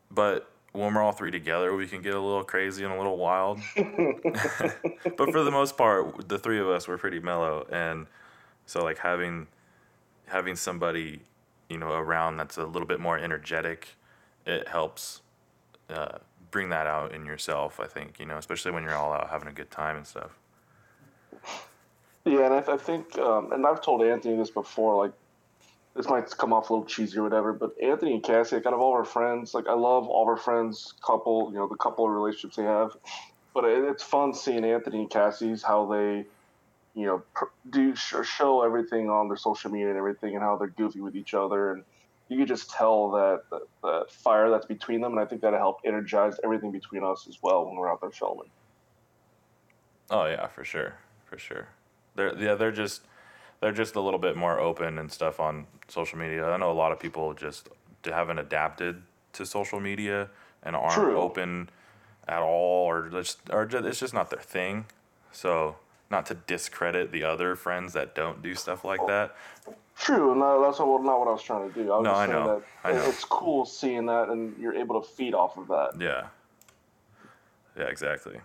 but 0.10 0.50
when 0.72 0.94
we're 0.94 1.02
all 1.02 1.12
three 1.12 1.32
together, 1.32 1.76
we 1.76 1.88
can 1.88 2.02
get 2.02 2.14
a 2.14 2.20
little 2.20 2.44
crazy 2.44 2.86
and 2.86 2.94
a 2.94 2.98
little 2.98 3.18
wild. 3.18 3.60
but 3.76 5.32
for 5.32 5.44
the 5.44 5.52
most 5.52 5.78
part, 5.78 6.30
the 6.30 6.40
three 6.40 6.60
of 6.60 6.70
us 6.70 6.88
were 6.88 6.98
pretty 6.98 7.20
mellow, 7.20 7.68
and 7.70 8.08
so 8.66 8.84
like 8.84 9.00
having, 9.00 9.48
having 10.28 10.56
somebody, 10.56 11.22
you 11.70 11.78
know, 11.78 11.92
around 11.92 12.38
that's 12.38 12.58
a 12.58 12.66
little 12.66 12.88
bit 12.88 13.00
more 13.00 13.18
energetic, 13.18 13.96
it 14.46 14.68
helps. 14.68 15.22
Uh, 15.90 16.18
bring 16.52 16.70
that 16.70 16.88
out 16.88 17.14
in 17.14 17.26
yourself. 17.26 17.82
I 17.82 17.86
think 17.86 18.18
you 18.18 18.26
know, 18.26 18.38
especially 18.38 18.72
when 18.72 18.84
you're 18.84 18.96
all 18.96 19.12
out 19.12 19.30
having 19.30 19.50
a 19.50 19.52
good 19.52 19.70
time 19.70 19.98
and 19.98 20.08
stuff. 20.08 20.32
Yeah, 22.24 22.46
and 22.46 22.54
I, 22.54 22.74
I 22.74 22.78
think, 22.78 23.18
um, 23.20 23.52
and 23.52 23.68
I've 23.68 23.82
told 23.82 24.02
Anthony 24.02 24.38
this 24.38 24.50
before. 24.50 25.04
Like, 25.04 25.14
this 25.96 26.08
might 26.08 26.30
come 26.38 26.54
off 26.54 26.70
a 26.70 26.74
little 26.74 26.88
cheesy 26.88 27.20
or 27.20 27.24
whatever, 27.24 27.54
but 27.54 27.76
Anthony 27.84 28.14
and 28.14 28.24
Cassie, 28.24 28.56
like, 28.56 28.66
out 28.66 28.74
of 28.74 28.80
all 28.80 28.94
our 28.94 29.06
friends, 29.06 29.54
like, 29.54 29.68
I 29.68 29.74
love 29.74 30.08
all 30.08 30.24
of 30.24 30.30
our 30.30 30.38
friends' 30.38 30.94
couple. 31.06 31.52
You 31.52 31.60
know, 31.60 31.68
the 31.68 31.76
couple 31.76 32.06
of 32.06 32.12
relationships 32.12 32.56
they 32.56 32.64
have. 32.64 32.96
But 33.54 33.66
it, 33.66 33.84
it's 33.84 34.02
fun 34.02 34.34
seeing 34.34 34.66
Anthony 34.66 35.02
and 35.02 35.10
Cassie's 35.10 35.62
how 35.62 35.86
they, 35.86 36.26
you 36.96 37.06
know, 37.06 37.24
do 37.70 37.96
show 37.96 38.64
everything 38.64 39.10
on 39.10 39.28
their 39.28 39.38
social 39.38 39.70
media 39.70 39.90
and 39.90 39.98
everything, 39.98 40.34
and 40.34 40.42
how 40.42 40.56
they're 40.58 40.68
goofy 40.68 41.02
with 41.02 41.16
each 41.16 41.34
other 41.34 41.74
and 41.74 41.84
you 42.30 42.38
could 42.38 42.48
just 42.48 42.72
tell 42.72 43.12
that 43.12 43.44
the, 43.52 43.60
the, 43.84 44.06
fire 44.10 44.50
that's 44.50 44.66
between 44.66 45.02
them, 45.02 45.12
and 45.12 45.22
I 45.22 45.26
think 45.26 45.42
that 45.42 45.54
helped 45.54 45.86
energize 45.86 46.36
everything 46.44 46.72
between 46.72 47.04
us 47.04 47.28
as 47.30 47.38
well 47.42 47.66
when 47.66 47.76
we're 47.76 47.92
out 47.92 48.02
there 48.02 48.10
filming. 48.10 48.50
Oh 50.10 50.26
yeah, 50.26 50.48
for 50.48 50.64
sure, 50.64 50.96
for 51.26 51.38
sure. 51.38 51.68
They're 52.16 52.36
yeah, 52.38 52.56
they're 52.56 52.72
just 52.72 53.02
they're 53.60 53.72
just 53.72 53.96
a 53.96 54.02
little 54.02 54.20
bit 54.20 54.36
more 54.36 54.60
open 54.60 54.98
and 54.98 55.12
stuff 55.12 55.40
on 55.40 55.68
social 55.88 56.18
media. 56.18 56.46
I 56.46 56.58
know 56.58 56.72
a 56.72 56.74
lot 56.74 56.92
of 56.92 57.00
people 57.00 57.34
just 57.34 57.70
haven't 58.04 58.40
adapted 58.40 59.02
to 59.34 59.46
social 59.46 59.80
media 59.80 60.30
and 60.64 60.76
aren't 60.76 60.94
True. 60.94 61.18
open 61.18 61.70
at 62.28 62.42
all, 62.42 62.86
or 62.86 63.10
just 63.10 63.40
or 63.52 63.66
just, 63.66 63.86
it's 63.86 64.00
just 64.00 64.14
not 64.14 64.30
their 64.30 64.42
thing. 64.42 64.86
So 65.32 65.76
not 66.10 66.26
to 66.28 66.36
discredit 66.36 67.12
the 67.12 67.24
other 67.24 67.56
friends 67.56 67.94
that 67.94 68.16
don't 68.16 68.42
do 68.42 68.56
stuff 68.56 68.86
like 68.86 69.06
that, 69.08 69.36
True, 69.98 70.36
no, 70.36 70.62
that's 70.62 70.80
not 70.80 70.88
what, 70.90 71.04
not 71.04 71.20
what 71.20 71.28
I 71.30 71.32
was 71.32 71.42
trying 71.42 71.72
to 71.72 71.74
do. 71.74 71.92
I 71.92 71.98
was 71.98 72.04
no, 72.04 72.10
just 72.12 72.20
I 72.20 72.26
saying 72.26 72.46
know. 72.46 72.60
that 72.60 72.66
I 72.84 72.92
know. 72.92 73.10
it's 73.10 73.24
cool 73.24 73.66
seeing 73.66 74.06
that, 74.08 74.28
and 74.28 74.56
you're 74.60 74.76
able 74.76 75.02
to 75.02 75.08
feed 75.08 75.34
off 75.34 75.58
of 75.58 75.68
that. 75.70 75.92
Yeah. 76.00 76.28
Yeah, 77.78 77.86
exactly. 77.86 78.40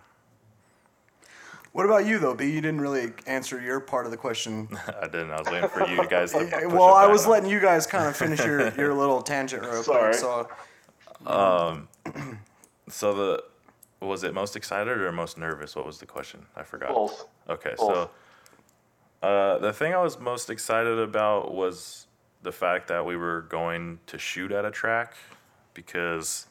What 1.73 1.85
about 1.85 2.05
you 2.05 2.19
though, 2.19 2.33
B? 2.33 2.45
You 2.49 2.61
didn't 2.61 2.81
really 2.81 3.13
answer 3.27 3.59
your 3.61 3.79
part 3.81 4.05
of 4.05 4.11
the 4.11 4.17
question. 4.17 4.69
I 5.01 5.07
didn't. 5.07 5.31
I 5.31 5.39
was 5.39 5.47
waiting 5.47 5.69
for 5.69 5.87
you 5.87 6.07
guys 6.07 6.31
to. 6.31 6.67
well, 6.69 6.93
I 6.93 7.05
was 7.05 7.27
letting 7.27 7.49
you 7.49 7.59
guys 7.59 7.85
kind 7.85 8.07
of 8.07 8.15
finish 8.15 8.39
your, 8.39 8.73
your 8.75 8.93
little 8.97 9.21
tangent 9.21 9.63
real 9.63 9.83
Sorry. 9.83 10.13
quick. 10.13 10.19
So. 10.19 10.47
Um. 11.25 11.87
So 12.89 13.13
the 13.13 13.43
was 14.09 14.23
it 14.23 14.33
most 14.33 14.55
excited 14.55 14.97
or 14.99 15.11
most 15.11 15.37
nervous? 15.37 15.75
What 15.75 15.85
was 15.85 15.99
the 15.99 16.05
question? 16.05 16.45
I 16.55 16.63
forgot. 16.63 16.93
Both. 16.93 17.27
Okay, 17.49 17.75
Both. 17.77 18.09
so 19.21 19.27
uh, 19.27 19.59
the 19.59 19.71
thing 19.71 19.93
I 19.93 20.01
was 20.01 20.19
most 20.19 20.49
excited 20.49 20.97
about 20.97 21.53
was 21.53 22.07
the 22.41 22.51
fact 22.51 22.87
that 22.87 23.05
we 23.05 23.15
were 23.15 23.41
going 23.41 23.99
to 24.07 24.17
shoot 24.17 24.51
at 24.51 24.65
a 24.65 24.71
track 24.71 25.15
because, 25.73 26.47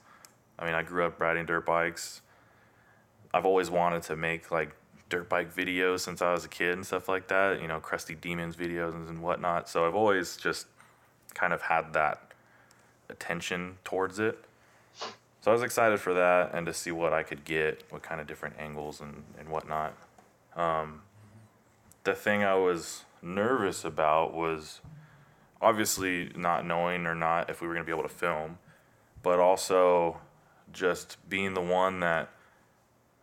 I 0.58 0.64
mean, 0.64 0.74
I 0.74 0.82
grew 0.82 1.04
up 1.04 1.20
riding 1.20 1.46
dirt 1.46 1.66
bikes. 1.66 2.22
I've 3.34 3.44
always 3.44 3.70
wanted 3.70 4.02
to 4.04 4.16
make 4.16 4.50
like 4.52 4.74
dirt 5.08 5.28
bike 5.28 5.54
videos 5.54 6.00
since 6.00 6.22
I 6.22 6.32
was 6.32 6.44
a 6.44 6.48
kid 6.48 6.74
and 6.74 6.86
stuff 6.86 7.08
like 7.08 7.26
that, 7.28 7.60
you 7.60 7.66
know, 7.66 7.80
Crusty 7.80 8.14
Demons 8.14 8.54
videos 8.54 8.94
and 8.94 9.20
whatnot. 9.20 9.68
So 9.68 9.86
I've 9.86 9.96
always 9.96 10.36
just 10.36 10.68
kind 11.34 11.52
of 11.52 11.62
had 11.62 11.92
that 11.94 12.32
attention 13.08 13.76
towards 13.84 14.20
it. 14.20 14.38
So 15.40 15.50
I 15.50 15.54
was 15.54 15.62
excited 15.62 16.00
for 16.00 16.12
that 16.14 16.50
and 16.52 16.66
to 16.66 16.74
see 16.74 16.90
what 16.90 17.12
I 17.12 17.22
could 17.22 17.44
get, 17.44 17.84
what 17.90 18.02
kind 18.02 18.20
of 18.20 18.26
different 18.26 18.56
angles 18.58 19.00
and, 19.00 19.22
and 19.38 19.48
whatnot. 19.48 19.94
Um, 20.54 21.02
the 22.04 22.14
thing 22.14 22.44
I 22.44 22.54
was 22.54 23.04
nervous 23.22 23.84
about 23.84 24.34
was 24.34 24.80
obviously 25.62 26.30
not 26.36 26.66
knowing 26.66 27.06
or 27.06 27.14
not 27.14 27.48
if 27.48 27.60
we 27.60 27.68
were 27.68 27.74
going 27.74 27.84
to 27.84 27.90
be 27.90 27.96
able 27.96 28.08
to 28.08 28.14
film, 28.14 28.58
but 29.22 29.38
also 29.38 30.18
just 30.72 31.16
being 31.28 31.54
the 31.54 31.60
one 31.60 32.00
that 32.00 32.30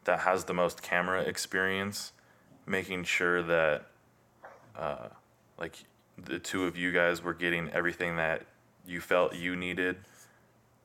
that 0.06 0.20
has 0.20 0.46
the 0.46 0.54
most 0.54 0.82
camera 0.82 1.22
experience, 1.22 2.14
making 2.66 3.04
sure 3.04 3.44
that 3.44 3.88
uh, 4.78 5.10
like 5.60 5.84
the 6.18 6.40
two 6.40 6.66
of 6.66 6.78
you 6.78 6.94
guys 6.94 7.22
were 7.22 7.34
getting 7.34 7.70
everything 7.72 8.16
that 8.16 8.44
you 8.86 9.02
felt 9.02 9.36
you 9.36 9.56
needed, 9.56 9.98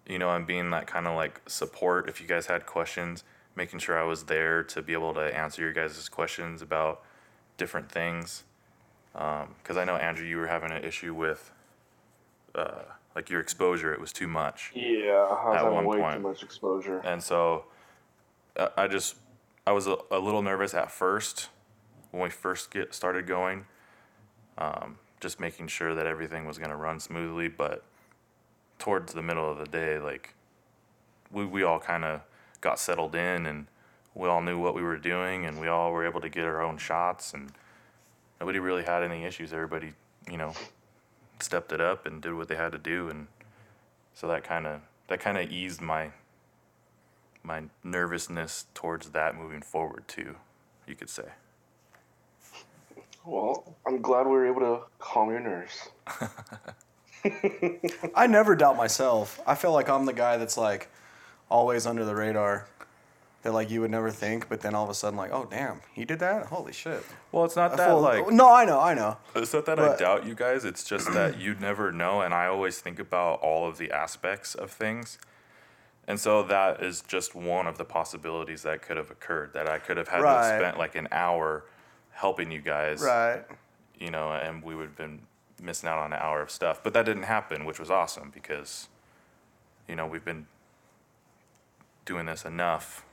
you 0.07 0.19
know, 0.19 0.35
and 0.35 0.47
being 0.47 0.71
that 0.71 0.87
kind 0.87 1.07
of 1.07 1.15
like 1.15 1.41
support 1.47 2.09
if 2.09 2.21
you 2.21 2.27
guys 2.27 2.47
had 2.47 2.67
questions, 2.67 3.25
making 3.55 3.79
sure 3.79 3.99
I 3.99 4.05
was 4.05 4.25
there 4.25 4.63
to 4.65 4.83
be 4.83 4.93
able 4.93 5.15
to 5.15 5.21
answer 5.21 5.63
your 5.63 5.73
guys' 5.73 6.09
questions 6.09 6.63
about 6.63 7.03
different 7.57 7.91
things. 7.91 8.45
Because 9.13 9.77
um, 9.77 9.79
I 9.79 9.85
know 9.85 9.97
Andrew, 9.97 10.27
you 10.27 10.39
were 10.39 10.47
having 10.47 10.73
an 10.73 10.83
issue 10.83 11.15
with 11.15 11.53
uh, 12.55 12.83
like 13.15 13.29
your 13.29 13.41
exposure; 13.41 13.93
it 13.93 14.01
was 14.01 14.13
too 14.13 14.27
much. 14.27 14.73
Yeah, 14.75 15.13
I 15.13 15.51
was 15.51 15.57
having 15.57 15.85
way 15.85 15.99
point. 15.99 16.17
too 16.17 16.29
much 16.29 16.43
exposure. 16.43 17.01
And 17.05 17.23
so, 17.23 17.67
uh, 18.57 18.69
I 18.77 18.89
just 18.89 19.17
I 19.67 19.73
was 19.73 19.87
a, 19.87 19.97
a, 20.11 20.19
little 20.19 20.43
nervous 20.43 20.75
at 20.75 20.91
first 20.91 21.49
when 22.11 22.23
we 22.23 22.31
first 22.31 22.71
get 22.71 22.95
started 22.95 23.27
going, 23.27 23.67
um, 24.59 24.99
just 25.21 25.39
making 25.39 25.69
sure 25.69 25.95
that 25.95 26.07
everything 26.07 26.47
was 26.47 26.59
going 26.59 26.71
to 26.71 26.77
run 26.77 26.99
smoothly. 26.99 27.49
But 27.49 27.85
towards 28.83 29.13
the 29.13 29.23
middle 29.23 29.49
of 29.49 29.59
the 29.59 29.65
day, 29.65 29.97
like 30.01 30.35
we 31.31 31.47
we 31.47 31.63
all 31.63 31.79
kind 31.79 32.05
of 32.05 32.21
got 32.61 32.81
settled 32.81 33.15
in 33.15 33.47
and 33.47 33.69
we 34.13 34.29
all 34.29 34.43
knew 34.43 34.59
what 34.59 34.75
we 34.75 34.83
were 34.83 34.97
doing 34.97 35.47
and 35.47 35.61
we 35.61 35.69
all 35.69 35.93
were 35.93 36.05
able 36.05 36.21
to 36.21 36.29
get 36.29 36.45
our 36.45 36.61
own 36.61 36.77
shots 36.79 37.33
and 37.33 37.53
nobody 38.41 38.59
really 38.59 38.83
had 38.83 39.05
any 39.05 39.23
issues. 39.23 39.53
Everybody, 39.53 39.93
you 40.29 40.37
know, 40.37 40.53
stepped 41.39 41.71
it 41.71 41.81
up 41.81 42.07
and 42.07 42.21
did 42.21 42.35
what 42.35 42.49
they 42.49 42.57
had 42.57 42.73
to 42.73 42.79
do 42.79 43.09
and 43.09 43.29
so 44.15 44.27
that 44.27 44.43
kind 44.43 44.67
of 44.67 44.81
that 45.07 45.21
kind 45.21 45.39
of 45.39 45.49
eased 45.49 45.81
my 45.81 46.11
my 47.45 47.63
nervousness 47.85 48.67
towards 48.75 49.11
that 49.11 49.37
moving 49.37 49.63
forward 49.63 50.09
too, 50.09 50.35
you 50.89 50.97
could 50.97 51.09
say. 51.09 51.29
Well, 53.25 53.77
I'm 53.87 54.03
glad 54.03 54.27
we 54.27 54.33
were 54.33 54.49
able 54.49 54.63
to 54.63 54.81
calm 54.99 55.31
your 55.31 55.39
nerves. 55.39 55.89
I 58.15 58.27
never 58.27 58.57
doubt 58.57 58.77
myself. 58.77 59.41
I 59.47 59.55
feel 59.55 59.73
like 59.73 59.89
I'm 59.89 60.07
the 60.07 60.13
guy 60.13 60.37
that's 60.37 60.57
like 60.57 60.89
always 61.51 61.87
under 61.87 62.05
the 62.05 62.15
radar. 62.15 62.67
That 63.43 63.53
like 63.53 63.71
you 63.73 63.81
would 63.81 63.91
never 63.91 64.13
think, 64.13 64.49
but 64.49 64.61
then 64.61 64.73
all 64.77 64.85
of 64.85 64.91
a 64.91 64.95
sudden 64.95 65.17
like, 65.17 65.33
oh 65.33 65.49
damn, 65.51 65.81
he 65.93 66.05
did 66.05 66.21
that. 66.21 66.47
Holy 66.47 66.73
shit. 66.73 67.05
Well, 67.33 67.45
it's 67.45 67.57
not 67.57 67.73
I 67.73 67.77
that 67.77 67.87
feel- 67.89 68.01
like 68.01 68.31
no, 68.31 68.49
I 68.55 68.65
know, 68.65 68.79
I 68.79 68.95
know. 68.95 69.17
It's 69.35 69.53
not 69.53 69.67
that 69.67 69.81
I 69.81 69.97
doubt 69.97 70.25
you 70.27 70.37
guys. 70.37 70.65
It's 70.65 70.85
just 70.85 71.13
that 71.13 71.41
you 71.41 71.57
never 71.57 71.91
know, 71.91 72.21
and 72.21 72.33
I 72.33 72.47
always 72.47 72.79
think 72.79 73.01
about 73.01 73.41
all 73.41 73.67
of 73.69 73.79
the 73.79 73.91
aspects 73.91 74.55
of 74.55 74.71
things, 74.71 75.19
and 76.07 76.21
so 76.21 76.45
that 76.45 76.85
is 76.85 77.01
just 77.09 77.35
one 77.35 77.67
of 77.67 77.79
the 77.79 77.85
possibilities 77.85 78.63
that 78.63 78.81
could 78.81 78.97
have 78.97 79.11
occurred. 79.11 79.55
That 79.55 79.69
I 79.69 79.79
could 79.81 79.97
have 79.97 80.07
had 80.07 80.19
to 80.19 80.23
Right. 80.23 80.45
have 80.53 80.61
spent 80.61 80.79
like 80.79 80.95
an 80.95 81.09
hour 81.11 81.65
helping 82.13 82.53
you 82.53 82.61
guys, 82.61 83.03
Right. 83.03 83.43
you 83.99 84.13
know, 84.13 84.31
and 84.31 84.63
we 84.63 84.77
would 84.77 84.85
have 84.87 84.97
been 84.97 85.19
missing 85.63 85.89
out 85.89 85.99
on 85.99 86.13
an 86.13 86.19
hour 86.21 86.43
of 86.43 86.51
stuff. 86.51 86.83
But 86.83 86.93
that 86.95 87.07
didn't 87.07 87.25
happen, 87.25 87.65
which 87.65 87.79
was 87.79 87.91
awesome 87.91 88.31
because, 88.35 88.89
you 89.89 89.97
know, 89.97 90.07
we've 90.07 90.25
been 90.25 90.47
doing 92.05 92.27
this 92.27 92.45
enough, 92.45 93.05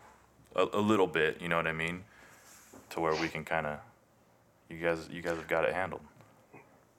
a, 0.55 0.67
a 0.73 0.81
little 0.81 1.07
bit. 1.07 1.41
You 1.41 1.47
know 1.47 1.57
what 1.57 1.67
I 1.67 1.73
mean, 1.73 2.03
to 2.91 2.99
where 2.99 3.15
we 3.15 3.27
can 3.27 3.45
kind 3.45 3.67
of, 3.67 3.79
you 4.69 4.77
guys, 4.77 5.07
you 5.11 5.21
guys 5.21 5.35
have 5.35 5.47
got 5.47 5.65
it 5.65 5.73
handled. 5.73 6.01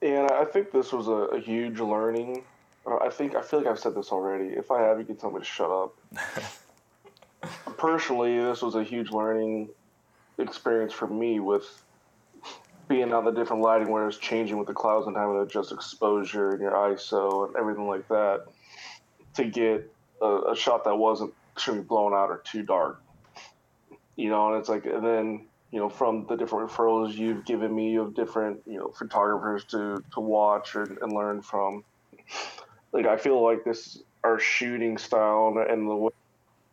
And 0.01 0.31
I 0.31 0.45
think 0.45 0.71
this 0.71 0.91
was 0.91 1.07
a, 1.07 1.35
a 1.35 1.39
huge 1.39 1.79
learning. 1.79 2.43
Uh, 2.85 2.97
I 2.97 3.09
think 3.09 3.35
I 3.35 3.41
feel 3.41 3.59
like 3.59 3.67
I've 3.67 3.79
said 3.79 3.93
this 3.93 4.11
already. 4.11 4.45
If 4.55 4.71
I 4.71 4.81
have, 4.81 4.97
you 4.97 5.05
can 5.05 5.15
tell 5.15 5.31
me 5.31 5.39
to 5.39 5.45
shut 5.45 5.69
up. 5.69 5.95
Personally, 7.77 8.37
this 8.37 8.61
was 8.61 8.75
a 8.75 8.83
huge 8.83 9.11
learning 9.11 9.69
experience 10.37 10.93
for 10.93 11.07
me 11.07 11.39
with 11.39 11.83
being 12.91 13.13
on 13.13 13.23
the 13.23 13.31
different 13.31 13.61
lighting 13.61 13.89
where 13.89 14.05
it's 14.05 14.17
changing 14.17 14.57
with 14.57 14.67
the 14.67 14.73
clouds 14.73 15.07
and 15.07 15.15
having 15.15 15.35
to 15.35 15.41
adjust 15.41 15.71
exposure 15.71 16.49
and 16.49 16.59
your 16.59 16.73
ISO 16.73 17.47
and 17.47 17.55
everything 17.55 17.87
like 17.87 18.05
that 18.09 18.43
to 19.33 19.45
get 19.45 19.89
a, 20.21 20.51
a 20.51 20.55
shot 20.55 20.83
that 20.83 20.93
wasn't 20.93 21.33
extremely 21.53 21.83
blown 21.83 22.13
out 22.13 22.29
or 22.29 22.41
too 22.43 22.63
dark. 22.63 23.01
You 24.17 24.29
know, 24.29 24.51
and 24.51 24.59
it's 24.59 24.67
like, 24.67 24.85
and 24.85 25.05
then 25.05 25.45
you 25.71 25.79
know, 25.79 25.87
from 25.87 26.25
the 26.27 26.35
different 26.35 26.69
referrals 26.69 27.13
you've 27.13 27.45
given 27.45 27.73
me 27.73 27.95
of 27.95 28.13
different, 28.13 28.59
you 28.65 28.77
know, 28.77 28.89
photographers 28.89 29.63
to, 29.65 30.03
to 30.13 30.19
watch 30.19 30.75
and, 30.75 30.97
and 31.01 31.13
learn 31.13 31.41
from. 31.41 31.85
Like, 32.91 33.05
I 33.05 33.15
feel 33.15 33.41
like 33.41 33.63
this, 33.63 34.03
our 34.25 34.37
shooting 34.37 34.97
style 34.97 35.55
and 35.69 35.89
the 35.89 35.95
way 35.95 36.11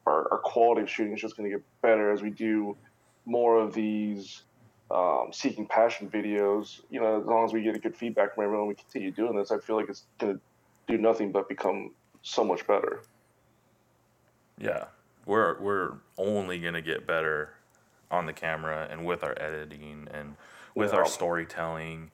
our, 0.04 0.32
our 0.32 0.38
quality 0.38 0.82
of 0.82 0.90
shooting 0.90 1.12
is 1.12 1.20
just 1.20 1.36
going 1.36 1.48
to 1.48 1.56
get 1.56 1.64
better 1.80 2.10
as 2.10 2.22
we 2.22 2.30
do 2.30 2.76
more 3.24 3.56
of 3.56 3.72
these 3.72 4.42
um, 4.90 5.30
seeking 5.32 5.66
passion 5.66 6.08
videos. 6.08 6.80
You 6.90 7.00
know, 7.00 7.20
as 7.20 7.26
long 7.26 7.44
as 7.44 7.52
we 7.52 7.62
get 7.62 7.76
a 7.76 7.78
good 7.78 7.96
feedback 7.96 8.34
from 8.34 8.44
everyone, 8.44 8.68
we 8.68 8.74
continue 8.74 9.10
doing 9.10 9.36
this. 9.36 9.50
I 9.50 9.58
feel 9.58 9.76
like 9.76 9.88
it's 9.88 10.04
going 10.18 10.34
to 10.34 10.40
do 10.86 10.98
nothing 10.98 11.32
but 11.32 11.48
become 11.48 11.92
so 12.22 12.44
much 12.44 12.66
better. 12.66 13.02
Yeah, 14.58 14.84
we're 15.26 15.60
we're 15.60 15.92
only 16.16 16.58
gonna 16.58 16.82
get 16.82 17.06
better 17.06 17.50
on 18.10 18.26
the 18.26 18.32
camera 18.32 18.88
and 18.90 19.04
with 19.04 19.22
our 19.22 19.36
editing 19.40 20.08
and 20.12 20.34
with 20.74 20.92
our 20.92 21.06
storytelling 21.06 22.10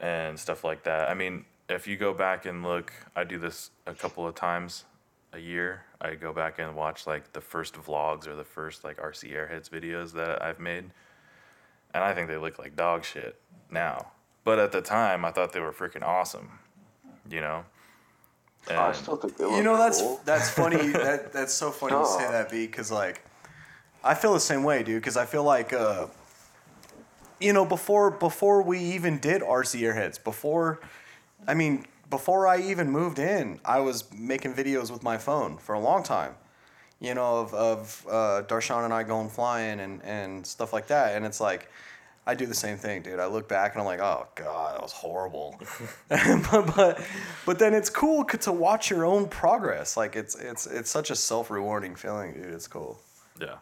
and 0.00 0.38
stuff 0.38 0.64
like 0.64 0.82
that. 0.84 1.08
I 1.08 1.14
mean, 1.14 1.44
if 1.68 1.86
you 1.86 1.96
go 1.96 2.12
back 2.12 2.46
and 2.46 2.62
look, 2.62 2.92
I 3.14 3.24
do 3.24 3.38
this 3.38 3.70
a 3.86 3.94
couple 3.94 4.26
of 4.26 4.34
times 4.34 4.84
a 5.32 5.38
year. 5.38 5.84
I 6.00 6.14
go 6.14 6.32
back 6.32 6.58
and 6.58 6.74
watch 6.74 7.06
like 7.06 7.32
the 7.32 7.40
first 7.40 7.74
vlogs 7.74 8.26
or 8.26 8.34
the 8.34 8.44
first 8.44 8.84
like 8.84 8.98
RC 8.98 9.32
Airheads 9.32 9.70
videos 9.70 10.12
that 10.12 10.42
I've 10.42 10.60
made, 10.60 10.90
and 11.94 12.02
I 12.02 12.12
think 12.12 12.28
they 12.28 12.36
look 12.36 12.58
like 12.58 12.76
dog 12.76 13.04
shit 13.04 13.40
now. 13.70 14.08
But 14.42 14.58
at 14.58 14.72
the 14.72 14.82
time, 14.82 15.24
I 15.24 15.30
thought 15.30 15.52
they 15.52 15.60
were 15.60 15.72
freaking 15.72 16.02
awesome. 16.02 16.58
You 17.30 17.40
know. 17.40 17.64
I 18.68 18.92
still 18.92 19.16
think 19.16 19.36
they 19.36 19.44
look 19.44 19.56
You 19.56 19.62
know 19.62 19.76
that's 19.76 20.00
cool. 20.00 20.20
that's 20.24 20.50
funny. 20.50 20.88
that 20.92 21.32
that's 21.32 21.54
so 21.54 21.70
funny 21.70 21.92
to 21.92 22.06
say 22.06 22.30
that, 22.30 22.50
B, 22.50 22.66
because 22.66 22.90
like 22.90 23.22
I 24.02 24.14
feel 24.14 24.34
the 24.34 24.40
same 24.40 24.64
way, 24.64 24.82
dude. 24.82 25.00
Because 25.00 25.16
I 25.16 25.24
feel 25.24 25.44
like 25.44 25.72
uh, 25.72 26.08
you 27.40 27.52
know 27.52 27.64
before 27.64 28.10
before 28.10 28.62
we 28.62 28.78
even 28.80 29.18
did 29.18 29.42
RC 29.42 29.80
Airheads, 29.80 30.22
before 30.22 30.80
I 31.46 31.54
mean 31.54 31.86
before 32.10 32.46
I 32.46 32.58
even 32.58 32.90
moved 32.90 33.18
in, 33.18 33.60
I 33.64 33.80
was 33.80 34.12
making 34.12 34.54
videos 34.54 34.90
with 34.90 35.02
my 35.02 35.18
phone 35.18 35.58
for 35.58 35.74
a 35.74 35.80
long 35.80 36.02
time. 36.02 36.34
You 37.00 37.14
know 37.14 37.40
of 37.40 37.54
of 37.54 38.06
uh, 38.08 38.42
Darshan 38.46 38.84
and 38.84 38.94
I 38.94 39.02
going 39.02 39.28
flying 39.28 39.80
and 39.80 40.02
and 40.02 40.46
stuff 40.46 40.72
like 40.72 40.86
that, 40.88 41.16
and 41.16 41.24
it's 41.24 41.40
like. 41.40 41.68
I 42.26 42.34
do 42.34 42.46
the 42.46 42.54
same 42.54 42.78
thing, 42.78 43.02
dude. 43.02 43.20
I 43.20 43.26
look 43.26 43.48
back 43.48 43.74
and 43.74 43.82
I'm 43.82 43.86
like, 43.86 44.00
oh 44.00 44.26
god, 44.34 44.76
that 44.76 44.80
was 44.82 44.92
horrible. 44.92 45.60
but, 46.08 46.74
but 46.74 47.06
but 47.44 47.58
then 47.58 47.74
it's 47.74 47.90
cool 47.90 48.24
to 48.24 48.50
watch 48.50 48.88
your 48.88 49.04
own 49.04 49.28
progress. 49.28 49.94
Like 49.94 50.16
it's 50.16 50.34
it's 50.34 50.66
it's 50.66 50.88
such 50.90 51.10
a 51.10 51.16
self 51.16 51.50
rewarding 51.50 51.94
feeling, 51.94 52.32
dude. 52.32 52.46
It's 52.46 52.66
cool. 52.66 52.98
yeah. 53.38 53.56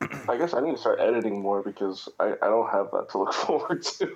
I 0.28 0.36
guess 0.36 0.54
I 0.54 0.60
need 0.60 0.72
to 0.72 0.78
start 0.78 1.00
editing 1.00 1.40
more 1.40 1.62
because 1.62 2.08
I, 2.18 2.32
I 2.42 2.46
don't 2.48 2.70
have 2.70 2.90
that 2.92 3.08
to 3.10 3.18
look 3.18 3.32
forward 3.44 3.82
to. 3.82 4.08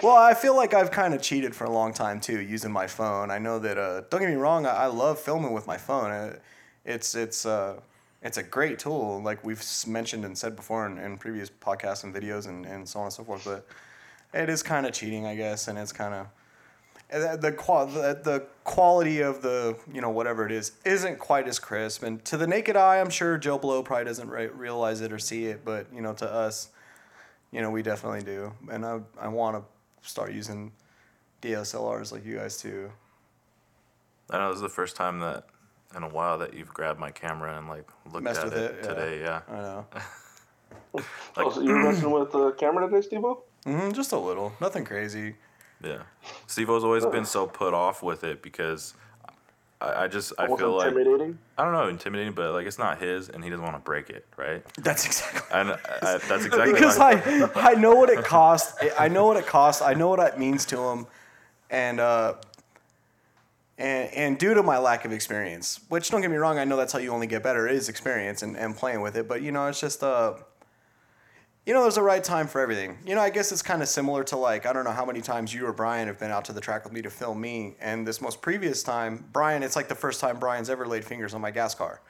Well, 0.00 0.16
I 0.16 0.34
feel 0.34 0.56
like 0.56 0.74
I've 0.74 0.90
kind 0.90 1.14
of 1.14 1.22
cheated 1.22 1.54
for 1.54 1.64
a 1.64 1.70
long 1.70 1.92
time 1.92 2.20
too, 2.20 2.40
using 2.40 2.72
my 2.72 2.86
phone. 2.86 3.30
I 3.30 3.38
know 3.38 3.58
that. 3.60 3.78
Uh, 3.78 4.02
don't 4.10 4.20
get 4.20 4.28
me 4.30 4.34
wrong. 4.36 4.66
I, 4.66 4.70
I 4.70 4.86
love 4.86 5.18
filming 5.18 5.52
with 5.52 5.66
my 5.66 5.76
phone. 5.76 6.10
Uh, 6.10 6.36
It's 6.84 7.14
it's 7.14 7.46
uh, 7.46 7.80
it's 8.22 8.38
a 8.38 8.42
great 8.42 8.78
tool, 8.78 9.20
like 9.22 9.44
we've 9.44 9.62
mentioned 9.86 10.24
and 10.24 10.36
said 10.36 10.56
before 10.56 10.86
in, 10.86 10.98
in 10.98 11.18
previous 11.18 11.50
podcasts 11.50 12.04
and 12.04 12.12
videos 12.14 12.48
and, 12.48 12.66
and 12.66 12.88
so 12.88 12.98
on 13.00 13.06
and 13.06 13.12
so 13.12 13.22
forth. 13.24 13.44
But 13.44 13.66
it 14.34 14.48
is 14.48 14.62
kind 14.62 14.86
of 14.86 14.92
cheating, 14.92 15.26
I 15.26 15.36
guess, 15.36 15.68
and 15.68 15.78
it's 15.78 15.92
kind 15.92 16.14
of 16.14 16.26
the 17.10 17.36
the, 17.36 17.52
qual- 17.52 17.86
the 17.86 18.20
the 18.24 18.46
quality 18.64 19.20
of 19.20 19.42
the 19.42 19.76
you 19.92 20.00
know 20.00 20.10
whatever 20.10 20.44
it 20.46 20.52
is 20.52 20.72
isn't 20.84 21.18
quite 21.20 21.46
as 21.46 21.58
crisp. 21.60 22.02
And 22.02 22.24
to 22.24 22.36
the 22.36 22.46
naked 22.46 22.76
eye, 22.76 23.00
I'm 23.00 23.10
sure 23.10 23.38
Joe 23.38 23.58
Blow 23.58 23.82
probably 23.84 24.06
doesn't 24.06 24.28
re- 24.28 24.48
realize 24.48 25.00
it 25.02 25.12
or 25.12 25.18
see 25.20 25.46
it, 25.46 25.64
but 25.64 25.86
you 25.94 26.00
know 26.02 26.14
to 26.14 26.28
us, 26.28 26.70
you 27.52 27.60
know 27.62 27.70
we 27.70 27.82
definitely 27.82 28.22
do. 28.24 28.52
And 28.70 28.84
I 28.84 29.00
I 29.20 29.28
want 29.28 29.56
to 29.56 29.62
start 30.02 30.32
using 30.32 30.72
DSLRs 31.40 32.12
like 32.12 32.24
you 32.24 32.36
guys 32.36 32.60
too. 32.60 32.90
I 34.30 34.38
know 34.38 34.48
this 34.48 34.56
is 34.56 34.62
the 34.62 34.68
first 34.68 34.96
time 34.96 35.20
that 35.20 35.46
in 35.96 36.02
a 36.02 36.08
while 36.08 36.38
that 36.38 36.54
you've 36.54 36.72
grabbed 36.72 36.98
my 36.98 37.10
camera 37.10 37.58
and 37.58 37.68
like 37.68 37.88
looked 38.10 38.24
Messed 38.24 38.40
at 38.40 38.44
with 38.46 38.54
it, 38.54 38.74
it, 38.76 38.82
today. 38.82 39.20
Yeah. 39.20 39.42
I 39.48 39.56
know. 39.56 39.86
oh, 41.36 41.50
so 41.50 41.60
you 41.60 41.70
were 41.72 41.82
messing 41.82 42.10
with 42.10 42.32
the 42.32 42.52
camera 42.52 42.88
today, 42.88 43.02
Steve? 43.02 43.22
hmm 43.64 43.92
just 43.92 44.12
a 44.12 44.18
little, 44.18 44.52
nothing 44.60 44.84
crazy. 44.84 45.36
Yeah. 45.82 46.02
Steve 46.46 46.70
O's 46.70 46.84
always 46.84 47.04
been 47.06 47.24
so 47.24 47.46
put 47.46 47.74
off 47.74 48.02
with 48.02 48.24
it 48.24 48.42
because 48.42 48.94
I, 49.82 50.04
I 50.04 50.08
just 50.08 50.32
I 50.38 50.44
Almost 50.44 50.60
feel 50.60 50.76
like 50.76 50.88
intimidating. 50.88 51.38
I 51.58 51.64
don't 51.64 51.72
know 51.72 51.88
intimidating, 51.88 52.32
but 52.32 52.52
like 52.52 52.66
it's 52.66 52.78
not 52.78 53.00
his 53.00 53.28
and 53.28 53.42
he 53.42 53.50
doesn't 53.50 53.64
want 53.64 53.76
to 53.76 53.82
break 53.82 54.10
it, 54.10 54.24
right? 54.36 54.62
That's 54.76 55.04
exactly. 55.04 55.40
And 55.52 55.70
I, 55.72 55.76
I, 56.02 56.18
that's 56.18 56.44
exactly 56.44 56.72
because 56.72 56.98
I 56.98 57.50
I 57.56 57.74
know 57.74 57.94
what 57.94 58.08
it 58.08 58.24
costs. 58.24 58.76
I 58.98 59.08
know 59.08 59.26
what 59.26 59.36
it 59.36 59.46
costs. 59.46 59.82
I 59.82 59.94
know 59.94 60.08
what 60.08 60.20
it 60.20 60.38
means 60.38 60.64
to 60.66 60.78
him, 60.78 61.06
and 61.70 61.98
uh, 61.98 62.34
and 63.76 64.14
and 64.14 64.38
due 64.38 64.54
to 64.54 64.62
my 64.62 64.78
lack 64.78 65.04
of 65.04 65.12
experience, 65.12 65.80
which 65.88 66.10
don't 66.10 66.20
get 66.20 66.30
me 66.30 66.36
wrong, 66.36 66.58
I 66.58 66.64
know 66.64 66.76
that's 66.76 66.92
how 66.92 67.00
you 67.00 67.10
only 67.10 67.26
get 67.26 67.42
better 67.42 67.66
is 67.66 67.88
experience 67.88 68.42
and, 68.42 68.56
and 68.56 68.76
playing 68.76 69.00
with 69.00 69.16
it. 69.16 69.26
But 69.26 69.42
you 69.42 69.50
know, 69.50 69.66
it's 69.66 69.80
just 69.80 70.04
uh, 70.04 70.34
you 71.66 71.72
know, 71.72 71.82
there's 71.82 71.96
a 71.96 72.02
right 72.02 72.22
time 72.22 72.48
for 72.48 72.60
everything. 72.60 72.98
You 73.06 73.14
know, 73.14 73.20
I 73.20 73.30
guess 73.30 73.52
it's 73.52 73.62
kind 73.62 73.82
of 73.82 73.88
similar 73.88 74.24
to 74.24 74.36
like 74.36 74.66
I 74.66 74.72
don't 74.72 74.84
know 74.84 74.90
how 74.90 75.04
many 75.04 75.20
times 75.20 75.54
you 75.54 75.66
or 75.66 75.72
Brian 75.72 76.08
have 76.08 76.18
been 76.18 76.30
out 76.30 76.44
to 76.46 76.52
the 76.52 76.60
track 76.60 76.84
with 76.84 76.92
me 76.92 77.02
to 77.02 77.10
film 77.10 77.40
me, 77.40 77.76
and 77.80 78.06
this 78.06 78.20
most 78.20 78.42
previous 78.42 78.82
time, 78.82 79.24
Brian, 79.32 79.62
it's 79.62 79.76
like 79.76 79.88
the 79.88 79.94
first 79.94 80.20
time 80.20 80.38
Brian's 80.38 80.68
ever 80.70 80.86
laid 80.86 81.04
fingers 81.04 81.34
on 81.34 81.40
my 81.40 81.50
gas 81.50 81.74
car. 81.74 82.00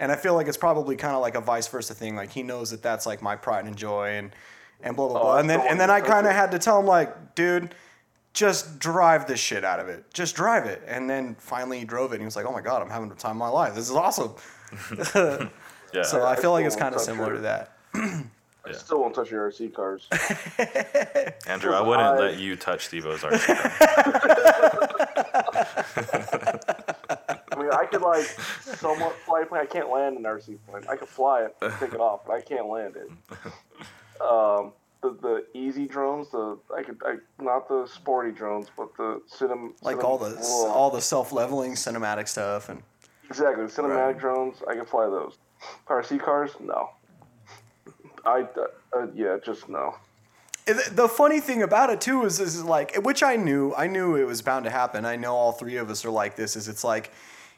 And 0.00 0.12
I 0.12 0.16
feel 0.16 0.34
like 0.34 0.46
it's 0.46 0.56
probably 0.56 0.96
kind 0.96 1.14
of 1.14 1.22
like 1.22 1.34
a 1.34 1.40
vice 1.40 1.66
versa 1.68 1.94
thing. 1.94 2.16
Like 2.16 2.30
he 2.30 2.42
knows 2.42 2.70
that 2.70 2.82
that's 2.82 3.06
like 3.06 3.22
my 3.22 3.36
pride 3.36 3.66
and 3.66 3.76
joy, 3.76 4.10
and 4.10 4.34
and 4.82 4.96
blah 4.96 5.08
blah 5.08 5.18
Oh, 5.18 5.22
blah. 5.22 5.32
I 5.34 5.40
And 5.40 5.50
then 5.50 5.60
and 5.60 5.78
then 5.78 5.90
I 5.90 5.94
want 5.94 6.04
you 6.04 6.08
to 6.08 6.14
kind 6.14 6.26
of 6.26 6.32
had 6.32 6.50
to 6.52 6.58
tell 6.58 6.80
him 6.80 6.86
like, 6.86 7.34
dude, 7.36 7.74
just 8.32 8.80
drive 8.80 9.26
the 9.26 9.36
shit 9.36 9.64
out 9.64 9.78
of 9.78 9.88
it. 9.88 10.12
Just 10.12 10.34
drive 10.34 10.66
it. 10.66 10.82
And 10.86 11.08
then 11.08 11.36
finally 11.38 11.78
he 11.78 11.84
drove 11.84 12.12
it, 12.12 12.16
and 12.16 12.22
he 12.22 12.26
was 12.26 12.36
like, 12.36 12.46
oh 12.46 12.52
my 12.52 12.60
god, 12.60 12.82
I'm 12.82 12.90
having 12.90 13.08
the 13.08 13.14
time 13.14 13.32
of 13.32 13.36
my 13.36 13.48
life. 13.48 13.74
This 13.76 13.88
is 13.88 13.94
awesome. 13.96 14.34
yeah. 15.14 15.48
So 16.04 16.26
I 16.26 16.36
feel 16.36 16.50
like 16.52 16.66
it's 16.66 16.76
kind 16.76 16.94
of 16.94 17.00
similar 17.00 17.34
to 17.34 17.40
that. 17.40 17.78
I 18.68 18.72
still 18.78 19.00
won't 19.00 19.14
touch 19.14 19.30
your 19.30 19.50
RC 19.50 19.72
cars. 19.74 20.06
Andrew, 21.46 21.72
I 21.72 21.80
wouldn't 21.80 22.06
I- 22.06 22.18
let 22.18 22.38
you 22.38 22.56
touch 22.56 22.86
Steve 22.86 23.06
O's 23.06 23.20
RC. 23.20 23.44
I 27.50 27.56
mean, 27.56 27.70
I 27.72 27.86
could 27.90 28.02
like 28.02 28.24
somewhat 28.24 29.14
fly 29.24 29.42
a 29.42 29.46
plane. 29.46 29.62
I 29.62 29.66
can't 29.66 29.90
land 29.90 30.16
an 30.16 30.24
RC 30.24 30.58
plane. 30.68 30.84
I 30.88 30.96
could 30.96 31.08
fly 31.08 31.42
it, 31.44 31.56
take 31.80 31.92
it 31.92 32.00
off, 32.00 32.20
but 32.26 32.34
I 32.34 32.40
can't 32.40 32.66
land 32.68 32.96
it. 32.96 33.10
Um, 34.22 34.72
the 35.02 35.10
the 35.20 35.46
easy 35.54 35.86
drones, 35.86 36.28
the 36.30 36.58
I 36.76 36.82
could 36.82 37.00
I 37.04 37.16
not 37.42 37.68
the 37.68 37.86
sporty 37.86 38.32
drones, 38.32 38.68
but 38.76 38.96
the 38.96 39.22
cinem 39.32 39.72
Like 39.82 39.96
cinem- 39.98 40.04
all 40.04 40.18
the 40.18 40.30
Whoa. 40.30 40.68
all 40.70 40.90
the 40.90 41.00
self 41.00 41.32
leveling 41.32 41.72
cinematic 41.74 42.26
stuff 42.28 42.68
and 42.68 42.82
exactly 43.28 43.64
the 43.66 43.70
cinematic 43.70 44.06
Right. 44.14 44.18
drones. 44.18 44.56
I 44.68 44.74
can 44.74 44.86
fly 44.86 45.06
those. 45.06 45.36
RC 45.88 46.20
cars, 46.22 46.52
no. 46.60 46.90
I 48.28 48.46
uh, 48.96 49.06
yeah, 49.14 49.36
just 49.44 49.68
no. 49.68 49.96
The- 50.66 50.90
The 50.92 51.08
funny 51.08 51.40
thing 51.40 51.62
about 51.62 51.90
it 51.90 52.00
too 52.00 52.24
is, 52.24 52.40
is 52.40 52.62
like, 52.62 52.94
which 52.96 53.22
I 53.22 53.36
knew, 53.36 53.74
I 53.74 53.86
knew 53.86 54.16
it 54.16 54.24
was 54.24 54.42
bound 54.42 54.64
to 54.66 54.70
happen. 54.70 55.04
I 55.04 55.16
know 55.16 55.34
all 55.34 55.52
three 55.52 55.76
of 55.76 55.88
us 55.90 56.04
are 56.04 56.10
like 56.10 56.36
this. 56.36 56.56
Is 56.56 56.68
it's 56.68 56.84
like, 56.84 57.10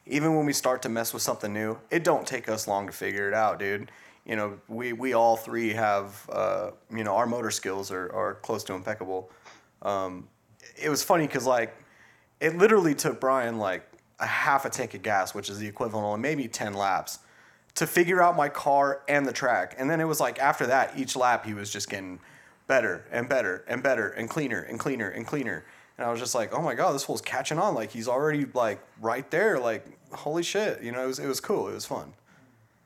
even 0.06 0.36
when 0.36 0.46
we 0.46 0.52
start 0.52 0.82
to 0.82 0.88
mess 0.88 1.12
with 1.12 1.22
something 1.22 1.52
new, 1.52 1.78
it 1.90 2.04
don't 2.04 2.26
take 2.26 2.48
us 2.48 2.66
long 2.68 2.86
to 2.86 2.92
figure 2.92 3.28
it 3.28 3.34
out, 3.34 3.58
dude. 3.58 3.90
You 4.24 4.36
know, 4.36 4.58
we 4.68 4.92
we 4.92 5.12
all 5.14 5.36
three 5.36 5.72
have, 5.72 6.28
uh, 6.30 6.70
you 6.94 7.04
know, 7.04 7.16
our 7.16 7.26
motor 7.26 7.50
skills 7.50 7.90
are 7.90 8.12
are 8.14 8.34
close 8.42 8.62
to 8.64 8.74
impeccable. 8.74 9.30
Um, 9.82 10.28
it 10.76 10.88
was 10.88 11.02
funny 11.02 11.26
because 11.26 11.46
like, 11.46 11.74
it 12.40 12.56
literally 12.56 12.94
took 12.94 13.18
Brian 13.20 13.58
like 13.58 13.82
a 14.20 14.26
half 14.26 14.64
a 14.64 14.70
tank 14.70 14.94
of 14.94 15.02
gas, 15.02 15.34
which 15.34 15.48
is 15.50 15.58
the 15.58 15.66
equivalent 15.66 16.14
of 16.14 16.20
maybe 16.20 16.46
ten 16.48 16.74
laps, 16.74 17.18
to 17.74 17.86
figure 17.86 18.22
out 18.22 18.36
my 18.36 18.48
car 18.48 19.02
and 19.08 19.26
the 19.26 19.32
track. 19.32 19.74
And 19.78 19.88
then 19.88 20.00
it 20.00 20.04
was 20.04 20.20
like 20.20 20.38
after 20.38 20.66
that, 20.66 20.98
each 20.98 21.16
lap 21.16 21.46
he 21.46 21.54
was 21.54 21.70
just 21.70 21.88
getting 21.88 22.20
better 22.66 23.04
and 23.10 23.28
better 23.28 23.64
and 23.66 23.82
better 23.82 24.08
and 24.10 24.28
cleaner 24.28 24.60
and 24.60 24.78
cleaner 24.78 25.08
and 25.08 25.26
cleaner. 25.26 25.64
And 25.98 26.06
I 26.06 26.10
was 26.10 26.20
just 26.20 26.34
like, 26.34 26.52
oh 26.54 26.62
my 26.62 26.74
god, 26.74 26.92
this 26.94 27.04
fool's 27.04 27.20
catching 27.20 27.58
on. 27.58 27.74
Like 27.74 27.90
he's 27.90 28.08
already 28.08 28.46
like 28.54 28.80
right 29.00 29.28
there. 29.30 29.58
Like 29.58 29.84
holy 30.12 30.42
shit, 30.42 30.82
you 30.82 30.92
know, 30.92 31.04
it 31.04 31.06
was 31.06 31.18
it 31.18 31.26
was 31.26 31.40
cool. 31.40 31.68
It 31.68 31.74
was 31.74 31.86
fun. 31.86 32.12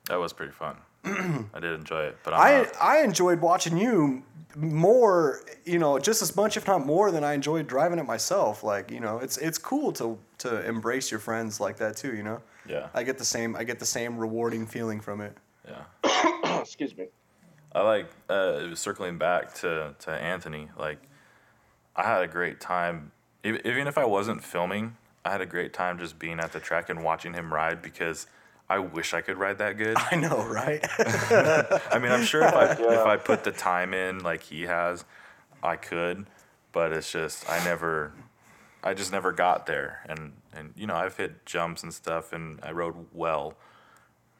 That 0.09 0.16
was 0.16 0.33
pretty 0.33 0.53
fun. 0.53 0.77
I 1.05 1.61
did 1.61 1.73
enjoy 1.73 2.05
it, 2.05 2.18
but 2.25 2.35
I'm 2.35 2.40
I 2.40 2.57
not- 2.62 2.73
I 2.81 3.03
enjoyed 3.03 3.40
watching 3.40 3.77
you 3.77 4.23
more, 4.57 5.40
you 5.64 5.79
know, 5.79 5.99
just 5.99 6.23
as 6.23 6.35
much 6.37 6.57
if 6.57 6.66
not 6.66 6.87
more 6.87 7.11
than 7.11 7.25
I 7.25 7.35
enjoyed 7.35 7.66
driving 7.66 7.99
it 7.99 8.07
myself. 8.07 8.62
Like 8.62 8.90
you 8.90 9.01
know, 9.01 9.18
it's 9.18 9.37
it's 9.38 9.59
cool 9.59 9.92
to 9.94 10.18
to 10.38 10.66
embrace 10.66 11.11
your 11.11 11.20
friends 11.20 11.61
like 11.61 11.77
that 11.79 11.97
too. 11.97 12.14
You 12.14 12.23
know. 12.23 12.42
Yeah, 12.68 12.88
I 12.94 13.03
get 13.03 13.18
the 13.18 13.24
same 13.24 13.57
I 13.57 13.64
get 13.64 13.79
the 13.79 13.87
same 13.87 14.16
rewarding 14.18 14.66
feeling 14.66 15.00
from 15.00 15.20
it. 15.20 15.37
yeah. 15.68 16.61
Excuse 16.61 16.96
me. 16.96 17.07
I 17.72 17.83
like 17.83 18.09
uh, 18.29 18.74
circling 18.77 19.18
back 19.18 19.53
to, 19.57 19.94
to 20.00 20.11
Anthony. 20.12 20.68
Like, 20.79 20.98
I 21.96 22.05
had 22.05 22.22
a 22.22 22.29
great 22.29 22.61
time. 22.61 23.11
Even, 23.42 23.66
even 23.66 23.87
if 23.88 23.98
I 23.98 24.05
wasn't 24.05 24.44
filming, 24.44 24.96
I 25.24 25.33
had 25.33 25.40
a 25.40 25.46
great 25.46 25.72
time 25.72 25.98
just 25.98 26.16
being 26.18 26.38
at 26.38 26.53
the 26.53 26.61
track 26.61 26.88
and 26.88 27.03
watching 27.03 27.35
him 27.35 27.53
ride 27.53 27.83
because 27.83 28.29
I 28.70 28.79
wish 28.79 29.12
I 29.12 29.22
could 29.22 29.38
ride 29.38 29.59
that 29.59 29.77
good. 29.77 29.96
I 30.11 30.14
know, 30.14 30.46
right? 30.46 30.81
I 30.98 31.98
mean, 32.00 32.12
I'm 32.12 32.24
sure 32.24 32.42
if 32.46 32.55
I 32.55 32.66
Yeah. 32.81 33.00
if 33.00 33.07
I 33.07 33.16
put 33.16 33.42
the 33.42 33.50
time 33.50 33.92
in 33.92 34.20
like 34.20 34.42
he 34.44 34.62
has, 34.62 35.05
I 35.62 35.74
could, 35.74 36.27
but 36.70 36.92
it's 36.92 37.11
just 37.11 37.48
I 37.50 37.62
never, 37.64 38.12
I 38.85 38.94
just 38.94 39.11
never 39.11 39.33
got 39.33 39.66
there. 39.66 40.00
And 40.09 40.33
and 40.55 40.73
you 40.77 40.87
know 40.87 40.95
I've 40.95 41.17
hit 41.17 41.45
jumps 41.47 41.83
and 41.83 41.93
stuff, 41.93 42.33
and 42.33 42.59
I 42.62 42.73
rode 42.73 42.95
well, 43.12 43.55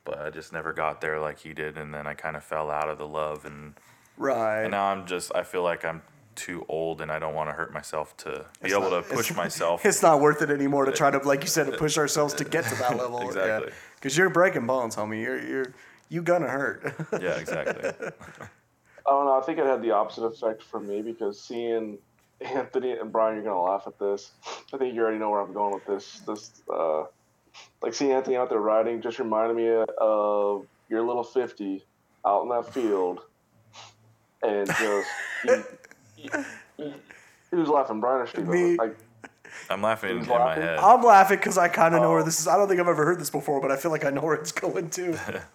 but 0.05 0.18
I 0.20 0.31
just 0.31 0.53
never 0.53 0.72
got 0.72 1.00
there 1.00 1.20
like 1.20 1.38
he 1.40 1.53
did. 1.53 1.77
And 1.77 1.92
then 1.92 2.07
I 2.07 2.14
kind 2.14 2.37
of 2.37 2.44
fell 2.44 2.70
out 2.70 2.88
of 2.88 2.98
the 2.98 3.07
love, 3.07 3.44
and 3.44 3.74
right. 4.16 4.62
and 4.62 4.70
now 4.70 4.87
I'm 4.87 5.07
just 5.07 5.35
I 5.35 5.42
feel 5.42 5.62
like 5.62 5.85
I'm 5.85 6.03
too 6.35 6.64
old, 6.68 7.00
and 7.00 7.11
I 7.12 7.18
don't 7.18 7.35
want 7.35 7.48
to 7.48 7.53
hurt 7.55 7.72
myself 7.72 8.16
to 8.18 8.46
be 8.61 8.66
It's 8.66 8.74
able 8.74 8.90
not- 8.90 9.09
to 9.09 9.14
push 9.14 9.31
it's- 9.31 9.37
myself. 9.37 9.85
It's 9.87 10.03
not 10.03 10.20
worth 10.20 10.42
it 10.42 10.50
anymore 10.50 10.85
to 10.85 10.92
try 10.92 11.11
to, 11.11 11.18
like 11.18 11.42
you 11.42 11.48
said, 11.48 11.66
to 11.66 11.72
push 11.79 11.96
ourselves 11.98 12.35
to 12.35 12.44
get 12.44 12.64
to 12.66 12.74
that 12.77 12.96
level. 12.96 13.20
Exactly. 13.20 13.72
Because 13.96 14.16
you're 14.16 14.31
breaking 14.31 14.66
bones, 14.66 14.96
homie. 14.96 15.22
You're 15.22 15.40
you're 15.46 15.74
you 16.09 16.22
gonna 16.22 16.48
hurt. 16.48 16.94
yeah, 17.20 17.37
exactly. 17.37 17.88
I 19.07 19.11
don't 19.11 19.27
know. 19.27 19.38
I 19.38 19.42
think 19.44 19.59
it 19.59 19.66
had 19.66 19.83
the 19.83 19.90
opposite 19.90 20.22
effect 20.24 20.62
for 20.62 20.81
me 20.81 21.03
because 21.03 21.40
seeing 21.40 21.98
Anthony 22.44 22.92
and 22.92 23.11
Brian, 23.11 23.35
you're 23.37 23.44
gonna 23.44 23.61
laugh 23.62 23.85
at 23.87 23.98
this. 23.98 24.33
I 24.72 24.76
think 24.76 24.94
you 24.94 25.02
already 25.02 25.18
know 25.18 25.30
where 25.30 25.40
I'm 25.40 25.52
going 25.52 25.74
with 25.74 25.87
this. 25.87 26.20
This, 26.20 26.62
uh, 26.72 27.04
like 27.83 27.94
seeing 27.94 28.12
Anthony 28.12 28.37
out 28.37 28.48
there 28.50 28.61
riding, 28.61 29.00
just 29.00 29.18
reminded 29.18 29.57
me 29.57 29.68
of 29.98 30.66
your 30.88 31.02
little 31.02 31.24
fifty 31.24 31.85
out 32.26 32.42
in 32.42 32.48
that 32.50 32.72
field, 32.72 33.20
and 34.42 34.66
just 34.66 35.09
he, 35.44 35.50
he, 36.16 36.30
he, 36.76 36.94
he 37.50 37.57
was 37.57 37.68
laughing. 37.68 38.00
Brian 38.00 38.22
or 38.22 38.26
Steve, 38.26 38.46
Me. 38.48 38.76
like 38.76 38.96
I'm 39.70 39.83
laughing 39.83 40.11
in 40.11 40.18
He's 40.18 40.28
my 40.28 40.54
head. 40.54 40.78
I'm 40.78 41.02
laughing 41.02 41.38
because 41.38 41.57
I 41.59 41.68
kind 41.68 41.94
of 41.94 42.02
know 42.02 42.11
where 42.11 42.20
Oh. 42.20 42.24
this 42.24 42.40
is. 42.40 42.48
I 42.48 42.57
don't 42.57 42.68
think 42.68 42.80
I've 42.80 42.88
ever 42.88 43.04
heard 43.04 43.20
this 43.20 43.30
before, 43.30 43.61
but 43.61 43.70
I 43.70 43.76
feel 43.76 43.90
like 43.90 44.04
I 44.04 44.11
know 44.11 44.22
where 44.22 44.35
it's 44.35 44.52
going 44.52 44.90
to. 44.90 45.18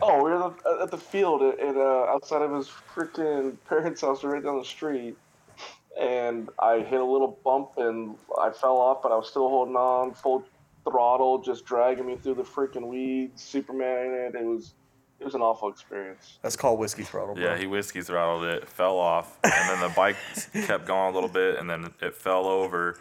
Oh, 0.00 0.18
we 0.22 0.30
were 0.30 0.46
at- 0.46 0.82
at 0.82 0.90
the 0.92 0.96
field 0.96 1.42
at, 1.42 1.58
at, 1.58 1.76
uh, 1.76 2.04
outside 2.04 2.40
of 2.40 2.52
his 2.52 2.70
freaking 2.94 3.56
parents' 3.68 4.00
house 4.00 4.22
right 4.22 4.40
down 4.40 4.58
the 4.60 4.64
street, 4.64 5.16
and 5.98 6.48
I 6.58 6.80
hit 6.80 7.00
a 7.00 7.04
little 7.04 7.38
bump 7.44 7.70
and 7.78 8.16
I 8.40 8.50
fell 8.50 8.76
off, 8.76 9.02
but 9.02 9.12
I 9.12 9.16
was 9.16 9.28
still 9.28 9.48
holding 9.48 9.76
on, 9.76 10.14
full 10.14 10.44
throttle, 10.84 11.42
just 11.42 11.64
dragging 11.64 12.06
me 12.06 12.16
through 12.16 12.34
the 12.34 12.42
freaking 12.42 12.86
weeds, 12.86 13.42
Superman 13.42 14.06
in 14.06 14.12
it. 14.12 14.34
It 14.34 14.44
was, 14.44 14.74
it 15.18 15.24
was 15.24 15.34
an 15.34 15.40
awful 15.40 15.70
experience. 15.70 16.38
That's 16.42 16.56
called 16.56 16.78
whiskey 16.78 17.02
throttle. 17.02 17.34
Bro. 17.34 17.44
Yeah, 17.44 17.56
he 17.56 17.66
whiskey 17.66 18.02
throttled 18.02 18.44
it, 18.44 18.68
fell 18.68 18.98
off, 18.98 19.38
and 19.42 19.70
then 19.70 19.80
the 19.80 19.94
bike 19.94 20.16
kept 20.66 20.86
going 20.86 21.12
a 21.12 21.14
little 21.14 21.30
bit, 21.30 21.58
and 21.58 21.68
then 21.68 21.92
it 22.00 22.14
fell 22.14 22.46
over. 22.46 22.98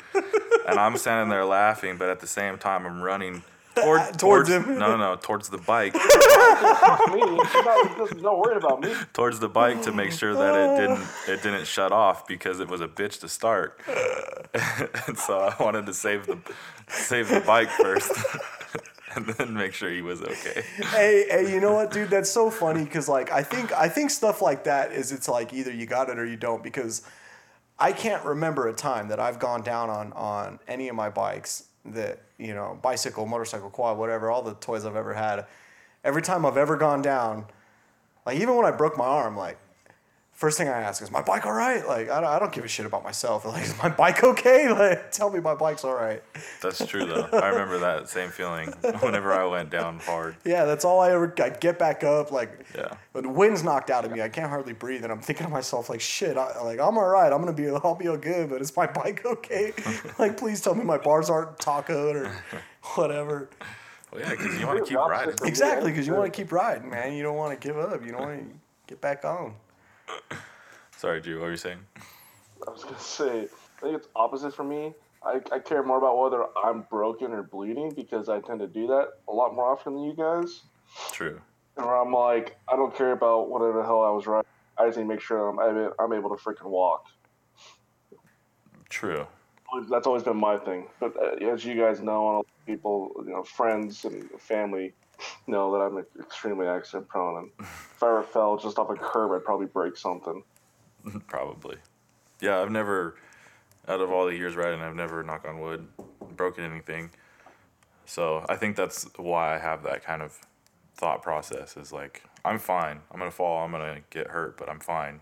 And 0.67 0.79
I'm 0.79 0.97
standing 0.97 1.29
there 1.29 1.45
laughing, 1.45 1.97
but 1.97 2.09
at 2.09 2.21
the 2.21 2.27
same 2.27 2.57
time, 2.57 2.85
I'm 2.85 3.01
running 3.01 3.43
toward, 3.75 4.19
Towards 4.19 4.49
him. 4.49 4.79
No, 4.79 4.95
no, 4.95 4.97
no, 4.97 5.15
towards 5.15 5.49
the 5.49 5.57
bike, 5.57 5.93
me, 5.95 6.01
he's 6.01 7.65
not, 7.65 8.11
he's 8.11 8.21
not 8.21 8.39
worried 8.39 8.57
about 8.57 8.81
me. 8.81 8.93
towards 9.13 9.39
the 9.39 9.49
bike 9.49 9.81
to 9.83 9.91
make 9.91 10.11
sure 10.11 10.33
that 10.33 10.55
it 10.55 10.81
didn't 10.81 11.07
it 11.27 11.43
didn't 11.43 11.67
shut 11.67 11.91
off 11.91 12.27
because 12.27 12.59
it 12.59 12.67
was 12.67 12.81
a 12.81 12.87
bitch 12.87 13.19
to 13.21 13.27
start. 13.27 13.79
and 15.07 15.17
so 15.17 15.39
I 15.39 15.61
wanted 15.61 15.85
to 15.87 15.93
save 15.93 16.25
the 16.25 16.37
save 16.87 17.29
the 17.29 17.41
bike 17.41 17.69
first, 17.69 18.11
and 19.15 19.25
then 19.25 19.53
make 19.53 19.73
sure 19.73 19.89
he 19.89 20.01
was 20.01 20.21
okay. 20.21 20.63
hey, 20.91 21.25
hey, 21.29 21.53
you 21.53 21.59
know 21.59 21.73
what, 21.73 21.91
dude? 21.91 22.09
That's 22.09 22.31
so 22.31 22.49
funny 22.49 22.83
because 22.83 23.09
like 23.09 23.31
I 23.31 23.43
think 23.43 23.71
I 23.73 23.89
think 23.89 24.09
stuff 24.11 24.41
like 24.41 24.63
that 24.65 24.91
is 24.91 25.11
it's 25.11 25.27
like 25.27 25.53
either 25.53 25.71
you 25.71 25.85
got 25.85 26.09
it 26.09 26.17
or 26.17 26.25
you 26.25 26.37
don't 26.37 26.63
because 26.63 27.01
I 27.77 27.91
can't 27.91 28.23
remember 28.23 28.67
a 28.67 28.73
time 28.73 29.09
that 29.09 29.19
I've 29.19 29.39
gone 29.39 29.61
down 29.61 29.89
on 29.89 30.13
on 30.13 30.59
any 30.67 30.87
of 30.87 30.95
my 30.95 31.09
bikes 31.09 31.64
that 31.85 32.21
you 32.37 32.53
know 32.53 32.77
bicycle, 32.81 33.25
motorcycle, 33.25 33.69
quad, 33.69 33.97
whatever, 33.97 34.31
all 34.31 34.41
the 34.41 34.55
toys 34.55 34.85
I've 34.85 34.95
ever 34.95 35.13
had. 35.13 35.45
Every 36.03 36.21
time 36.21 36.45
I've 36.45 36.57
ever 36.57 36.77
gone 36.77 37.01
down, 37.01 37.45
like 38.25 38.37
even 38.37 38.55
when 38.55 38.65
I 38.65 38.71
broke 38.71 38.97
my 38.97 39.05
arm, 39.05 39.35
like 39.37 39.57
first 40.35 40.57
thing 40.57 40.67
I 40.67 40.81
ask 40.81 41.01
is 41.01 41.09
my 41.09 41.21
bike 41.21 41.45
all 41.45 41.53
right? 41.53 41.85
Like 41.87 42.09
I 42.09 42.21
don't, 42.21 42.29
I 42.29 42.37
don't 42.39 42.51
give 42.51 42.63
a 42.63 42.67
shit 42.67 42.85
about 42.85 43.03
myself. 43.03 43.45
Like 43.55 43.63
is 43.63 43.77
my 43.81 43.89
bike 43.89 44.23
okay? 44.23 44.67
Like 44.75 45.11
tell 45.11 45.29
me 45.29 45.39
my 45.39 45.55
bike's 45.55 45.83
all 45.83 45.95
right. 45.95 46.21
That's 46.61 46.85
true 46.85 47.05
though. 47.05 47.29
I 47.31 47.47
remember 47.49 47.79
that 47.79 48.09
same 48.09 48.29
feeling 48.29 48.67
whenever 48.99 49.31
I 49.33 49.45
went 49.45 49.69
down 49.69 49.99
hard. 49.99 50.35
Yeah, 50.43 50.65
that's 50.65 50.83
all 50.83 50.99
I 50.99 51.11
ever. 51.11 51.33
I 51.41 51.49
get 51.49 51.79
back 51.79 52.03
up 52.03 52.31
like. 52.31 52.65
Yeah. 52.75 52.95
The 53.13 53.29
wind's 53.29 53.63
knocked 53.63 53.89
out 53.89 54.03
of 54.03 54.11
me, 54.11 54.21
I 54.21 54.27
can't 54.27 54.49
hardly 54.49 54.73
breathe, 54.73 55.03
and 55.03 55.11
I'm 55.11 55.21
thinking 55.21 55.45
to 55.45 55.51
myself 55.51 55.89
like, 55.89 56.01
"Shit, 56.01 56.37
I, 56.37 56.61
like 56.63 56.79
I'm 56.79 56.97
all 56.97 57.07
right. 57.07 57.31
I'm 57.31 57.39
gonna 57.39 57.53
be, 57.53 57.69
I'll 57.69 57.95
be 57.95 58.09
all 58.09 58.17
good, 58.17 58.49
but 58.49 58.61
is 58.61 58.75
my 58.75 58.87
bike 58.87 59.25
okay? 59.25 59.71
like, 60.19 60.35
please 60.35 60.59
tell 60.59 60.75
me 60.75 60.83
my 60.83 60.97
bars 60.97 61.29
aren't 61.29 61.57
tacoed 61.57 62.15
or 62.15 62.31
whatever. 62.95 63.49
Well, 64.11 64.21
yeah, 64.21 64.31
because 64.31 64.59
you 64.59 64.67
want 64.67 64.79
to 64.79 64.85
keep 64.85 64.97
riding. 64.97 65.35
Exactly, 65.45 65.91
because 65.91 66.05
you 66.05 66.13
want 66.13 66.31
to 66.31 66.35
keep 66.35 66.51
riding, 66.51 66.89
man. 66.89 67.13
You 67.13 67.23
don't 67.23 67.37
want 67.37 67.59
to 67.59 67.67
give 67.67 67.77
up. 67.77 68.05
You 68.05 68.11
don't 68.11 68.21
want 68.21 68.39
to 68.39 68.59
get 68.87 68.99
back 68.99 69.23
on. 69.23 69.55
Sorry, 70.97 71.21
Drew. 71.21 71.39
What 71.39 71.45
were 71.45 71.51
you 71.51 71.57
saying? 71.57 71.79
I 72.67 72.71
was 72.71 72.83
gonna 72.83 72.99
say, 72.99 73.47
I 73.77 73.81
think 73.81 73.95
it's 73.97 74.07
opposite 74.15 74.53
for 74.53 74.63
me. 74.63 74.93
I, 75.23 75.41
I 75.51 75.59
care 75.59 75.83
more 75.83 75.97
about 75.97 76.17
whether 76.19 76.45
I'm 76.55 76.83
broken 76.83 77.31
or 77.31 77.43
bleeding 77.43 77.91
because 77.95 78.29
I 78.29 78.39
tend 78.39 78.59
to 78.59 78.67
do 78.67 78.87
that 78.87 79.09
a 79.27 79.31
lot 79.31 79.55
more 79.55 79.71
often 79.71 79.95
than 79.95 80.03
you 80.03 80.13
guys. 80.13 80.61
True. 81.11 81.41
And 81.77 81.85
where 81.85 81.95
I'm 81.95 82.13
like, 82.13 82.57
I 82.67 82.75
don't 82.75 82.95
care 82.95 83.11
about 83.11 83.49
whatever 83.49 83.79
the 83.79 83.83
hell 83.83 84.03
I 84.03 84.11
was 84.11 84.27
riding. 84.27 84.47
I 84.77 84.85
just 84.85 84.97
need 84.97 85.03
to 85.03 85.07
make 85.09 85.21
sure 85.21 85.49
I'm 85.49 85.59
I'm, 85.99 86.13
able 86.13 86.29
to 86.29 86.41
freaking 86.41 86.69
walk. 86.69 87.07
True. 88.89 89.25
That's 89.89 90.07
always 90.07 90.23
been 90.23 90.37
my 90.37 90.57
thing. 90.57 90.87
But 90.99 91.15
uh, 91.17 91.45
as 91.51 91.65
you 91.65 91.75
guys 91.75 91.99
know, 91.99 92.27
and 92.27 92.35
all 92.37 92.45
the 92.65 92.71
people, 92.71 93.11
you 93.25 93.31
know, 93.31 93.43
friends 93.43 94.05
and 94.05 94.29
family 94.39 94.93
know 95.47 95.71
that 95.71 95.79
I'm 95.79 96.05
extremely 96.19 96.67
accident 96.67 97.07
prone. 97.07 97.37
And 97.37 97.67
if 97.67 98.03
I 98.03 98.07
ever 98.07 98.23
fell 98.23 98.57
just 98.57 98.77
off 98.77 98.89
a 98.89 98.95
curb, 98.95 99.31
I'd 99.31 99.43
probably 99.43 99.67
break 99.67 99.97
something. 99.97 100.43
Probably. 101.27 101.77
Yeah, 102.41 102.59
I've 102.59 102.71
never, 102.71 103.15
out 103.87 104.01
of 104.01 104.11
all 104.11 104.25
the 104.25 104.35
years 104.35 104.55
riding, 104.55 104.81
I've 104.81 104.95
never, 104.95 105.23
knock 105.23 105.45
on 105.47 105.59
wood, 105.59 105.87
broken 106.35 106.63
anything. 106.63 107.11
So 108.05 108.45
I 108.49 108.55
think 108.55 108.75
that's 108.75 109.07
why 109.17 109.55
I 109.55 109.59
have 109.59 109.83
that 109.83 110.03
kind 110.03 110.21
of 110.21 110.39
thought 110.95 111.21
process 111.21 111.77
is 111.77 111.91
like, 111.91 112.23
I'm 112.43 112.59
fine. 112.59 113.01
I'm 113.11 113.19
going 113.19 113.29
to 113.29 113.35
fall. 113.35 113.63
I'm 113.63 113.71
going 113.71 113.95
to 113.95 114.01
get 114.09 114.27
hurt, 114.27 114.57
but 114.57 114.69
I'm 114.69 114.79
fine. 114.79 115.21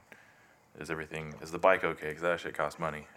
Is 0.80 0.90
everything, 0.90 1.34
is 1.42 1.52
the 1.52 1.60
bike 1.60 1.84
okay? 1.84 2.08
Because 2.10 2.24
that 2.24 2.40
shit 2.40 2.54
costs 2.56 2.80
money. 2.80 3.08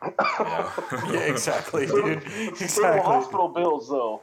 You 0.04 0.44
know? 0.44 0.70
Yeah, 1.10 1.20
exactly, 1.20 1.86
dude. 1.86 1.94
Little 2.24 2.48
Exactly. 2.50 3.00
hospital 3.00 3.48
bills, 3.48 3.88
though. 3.88 4.22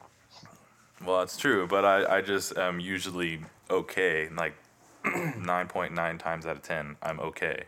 Well, 1.04 1.20
that's 1.20 1.38
true, 1.38 1.68
but 1.68 1.84
I, 1.84 2.18
I 2.18 2.22
just 2.22 2.58
am 2.58 2.80
usually 2.80 3.40
okay. 3.70 4.30
Like 4.30 4.54
9.9 5.06 6.20
times 6.20 6.46
out 6.46 6.56
of 6.56 6.62
10, 6.62 6.98
I'm 7.02 7.20
okay. 7.20 7.66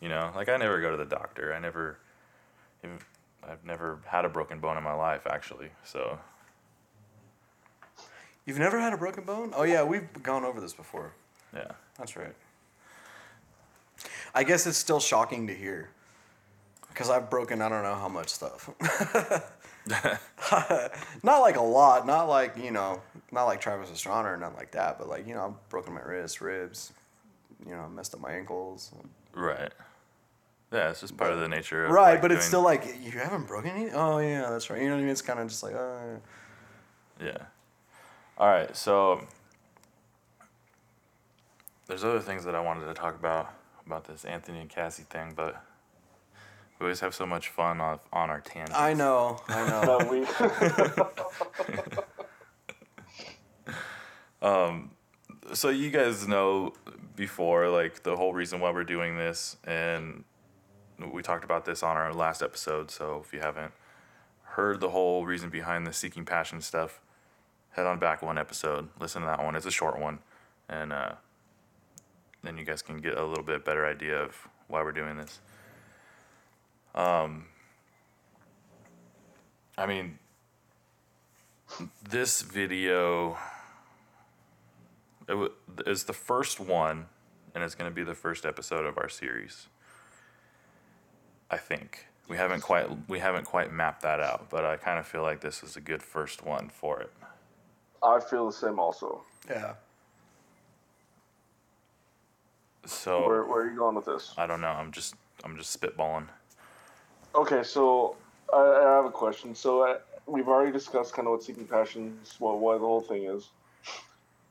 You 0.00 0.08
know, 0.08 0.30
like 0.34 0.48
I 0.48 0.56
never 0.56 0.80
go 0.80 0.90
to 0.90 0.96
the 0.96 1.04
doctor. 1.04 1.52
I 1.52 1.58
never, 1.58 1.98
I've 3.42 3.64
never 3.64 3.98
had 4.06 4.24
a 4.24 4.28
broken 4.28 4.60
bone 4.60 4.78
in 4.78 4.82
my 4.82 4.94
life, 4.94 5.26
actually. 5.26 5.68
So 5.84 6.18
You've 8.50 8.58
never 8.58 8.80
had 8.80 8.92
a 8.92 8.96
broken 8.96 9.24
bone? 9.24 9.52
Oh 9.54 9.62
yeah, 9.62 9.84
we've 9.84 10.08
gone 10.22 10.44
over 10.44 10.60
this 10.60 10.72
before. 10.72 11.12
Yeah. 11.54 11.70
That's 11.98 12.16
right. 12.16 12.34
I 14.34 14.44
guess 14.44 14.66
it's 14.66 14.78
still 14.78 15.00
shocking 15.00 15.46
to 15.46 15.54
hear. 15.54 15.90
Because 16.88 17.10
I've 17.10 17.30
broken 17.30 17.62
I 17.62 17.68
don't 17.68 17.84
know 17.84 17.94
how 17.94 18.08
much 18.08 18.28
stuff. 18.28 18.68
not 21.22 21.40
like 21.40 21.56
a 21.56 21.62
lot, 21.62 22.06
not 22.06 22.28
like, 22.28 22.56
you 22.56 22.70
know, 22.70 23.00
not 23.32 23.44
like 23.44 23.60
Travis 23.60 23.90
Pastrana 23.90 24.26
or 24.26 24.36
nothing 24.36 24.56
like 24.56 24.72
that, 24.72 24.98
but 24.98 25.08
like, 25.08 25.26
you 25.26 25.34
know, 25.34 25.46
I've 25.46 25.68
broken 25.68 25.94
my 25.94 26.02
wrists, 26.02 26.40
ribs, 26.40 26.92
you 27.66 27.72
know, 27.72 27.88
messed 27.88 28.14
up 28.14 28.20
my 28.20 28.32
ankles. 28.32 28.92
Right. 29.34 29.72
Yeah, 30.72 30.90
it's 30.90 31.00
just 31.00 31.16
part 31.16 31.32
of 31.32 31.40
the 31.40 31.48
nature 31.48 31.84
of 31.84 31.90
Right, 31.90 32.12
like, 32.12 32.22
but 32.22 32.30
it's 32.30 32.44
still 32.44 32.62
like, 32.62 32.84
you 33.02 33.10
haven't 33.12 33.48
broken 33.48 33.70
any? 33.70 33.90
Oh, 33.90 34.18
yeah, 34.18 34.50
that's 34.50 34.70
right. 34.70 34.80
You 34.80 34.88
know 34.88 34.94
what 34.94 35.00
I 35.00 35.02
mean? 35.02 35.10
It's 35.10 35.22
kind 35.22 35.40
of 35.40 35.48
just 35.48 35.62
like, 35.62 35.74
uh, 35.74 36.18
Yeah. 37.20 37.38
All 38.38 38.48
right, 38.48 38.74
so 38.76 39.26
there's 41.86 42.04
other 42.04 42.20
things 42.20 42.44
that 42.44 42.54
I 42.54 42.60
wanted 42.60 42.86
to 42.86 42.94
talk 42.94 43.16
about 43.16 43.52
about 43.84 44.04
this 44.04 44.24
Anthony 44.24 44.60
and 44.60 44.70
Cassie 44.70 45.02
thing, 45.02 45.32
but 45.34 45.60
we 46.80 46.84
always 46.84 47.00
have 47.00 47.14
so 47.14 47.26
much 47.26 47.48
fun 47.48 47.80
on 47.80 48.00
on 48.12 48.30
our 48.30 48.40
tangents. 48.40 48.74
I 48.74 48.94
know, 48.94 49.40
I 49.48 49.68
know. 49.68 49.80
That 49.90 50.10
we 50.10 50.24
So 55.54 55.68
you 55.68 55.90
guys 55.90 56.26
know 56.26 56.72
before 57.16 57.68
like 57.68 58.02
the 58.02 58.16
whole 58.16 58.32
reason 58.32 58.60
why 58.60 58.70
we're 58.70 58.84
doing 58.84 59.18
this 59.18 59.58
and 59.64 60.24
we 61.12 61.22
talked 61.22 61.44
about 61.44 61.64
this 61.64 61.82
on 61.82 61.96
our 61.96 62.14
last 62.14 62.42
episode, 62.42 62.90
so 62.90 63.22
if 63.24 63.32
you 63.32 63.40
haven't 63.40 63.72
heard 64.42 64.80
the 64.80 64.90
whole 64.90 65.26
reason 65.26 65.50
behind 65.50 65.86
the 65.86 65.92
seeking 65.92 66.24
passion 66.24 66.60
stuff, 66.60 67.00
head 67.70 67.86
on 67.86 67.98
back 67.98 68.22
one 68.22 68.38
episode, 68.38 68.88
listen 68.98 69.22
to 69.22 69.26
that 69.26 69.42
one. 69.42 69.54
It's 69.54 69.66
a 69.66 69.70
short 69.70 69.98
one 69.98 70.20
and 70.68 70.92
uh 70.94 71.12
then 72.42 72.56
you 72.56 72.64
guys 72.64 72.80
can 72.80 72.96
get 72.98 73.18
a 73.18 73.24
little 73.24 73.44
bit 73.44 73.66
better 73.66 73.84
idea 73.86 74.16
of 74.16 74.48
why 74.68 74.82
we're 74.82 74.92
doing 74.92 75.18
this. 75.18 75.40
Um 76.94 77.46
I 79.78 79.86
mean 79.86 80.18
this 82.08 82.42
video 82.42 83.38
it 85.28 85.34
w- 85.34 85.52
is 85.86 86.04
the 86.04 86.12
first 86.12 86.58
one, 86.58 87.06
and 87.54 87.62
it's 87.62 87.76
going 87.76 87.88
to 87.88 87.94
be 87.94 88.02
the 88.02 88.14
first 88.16 88.44
episode 88.44 88.84
of 88.84 88.98
our 88.98 89.08
series. 89.08 89.68
I 91.50 91.56
think 91.56 92.06
we 92.28 92.36
haven't 92.36 92.62
quite 92.62 92.88
we 93.08 93.20
haven't 93.20 93.44
quite 93.44 93.72
mapped 93.72 94.02
that 94.02 94.20
out, 94.20 94.50
but 94.50 94.64
I 94.64 94.76
kind 94.76 94.98
of 94.98 95.06
feel 95.06 95.22
like 95.22 95.40
this 95.40 95.62
is 95.62 95.76
a 95.76 95.80
good 95.80 96.02
first 96.02 96.44
one 96.44 96.68
for 96.68 97.00
it. 97.00 97.12
I 98.02 98.18
feel 98.20 98.46
the 98.46 98.52
same 98.52 98.78
also. 98.78 99.22
yeah. 99.48 99.74
So 102.86 103.26
Where, 103.28 103.44
where 103.44 103.62
are 103.62 103.70
you 103.70 103.76
going 103.76 103.94
with 103.94 104.06
this? 104.06 104.32
I 104.36 104.46
don't 104.46 104.60
know. 104.60 104.68
I'm 104.68 104.90
just 104.90 105.14
I'm 105.44 105.56
just 105.56 105.78
spitballing. 105.78 106.26
Okay, 107.34 107.62
so 107.62 108.16
I, 108.52 108.58
I 108.58 108.96
have 108.96 109.04
a 109.04 109.10
question. 109.10 109.54
So 109.54 109.82
uh, 109.82 109.98
we've 110.26 110.48
already 110.48 110.72
discussed 110.72 111.14
kind 111.14 111.28
of 111.28 111.32
what 111.32 111.42
seeking 111.42 111.66
passions, 111.66 112.36
what 112.38 112.58
why 112.58 112.74
the 112.74 112.80
whole 112.80 113.00
thing 113.00 113.24
is. 113.24 113.48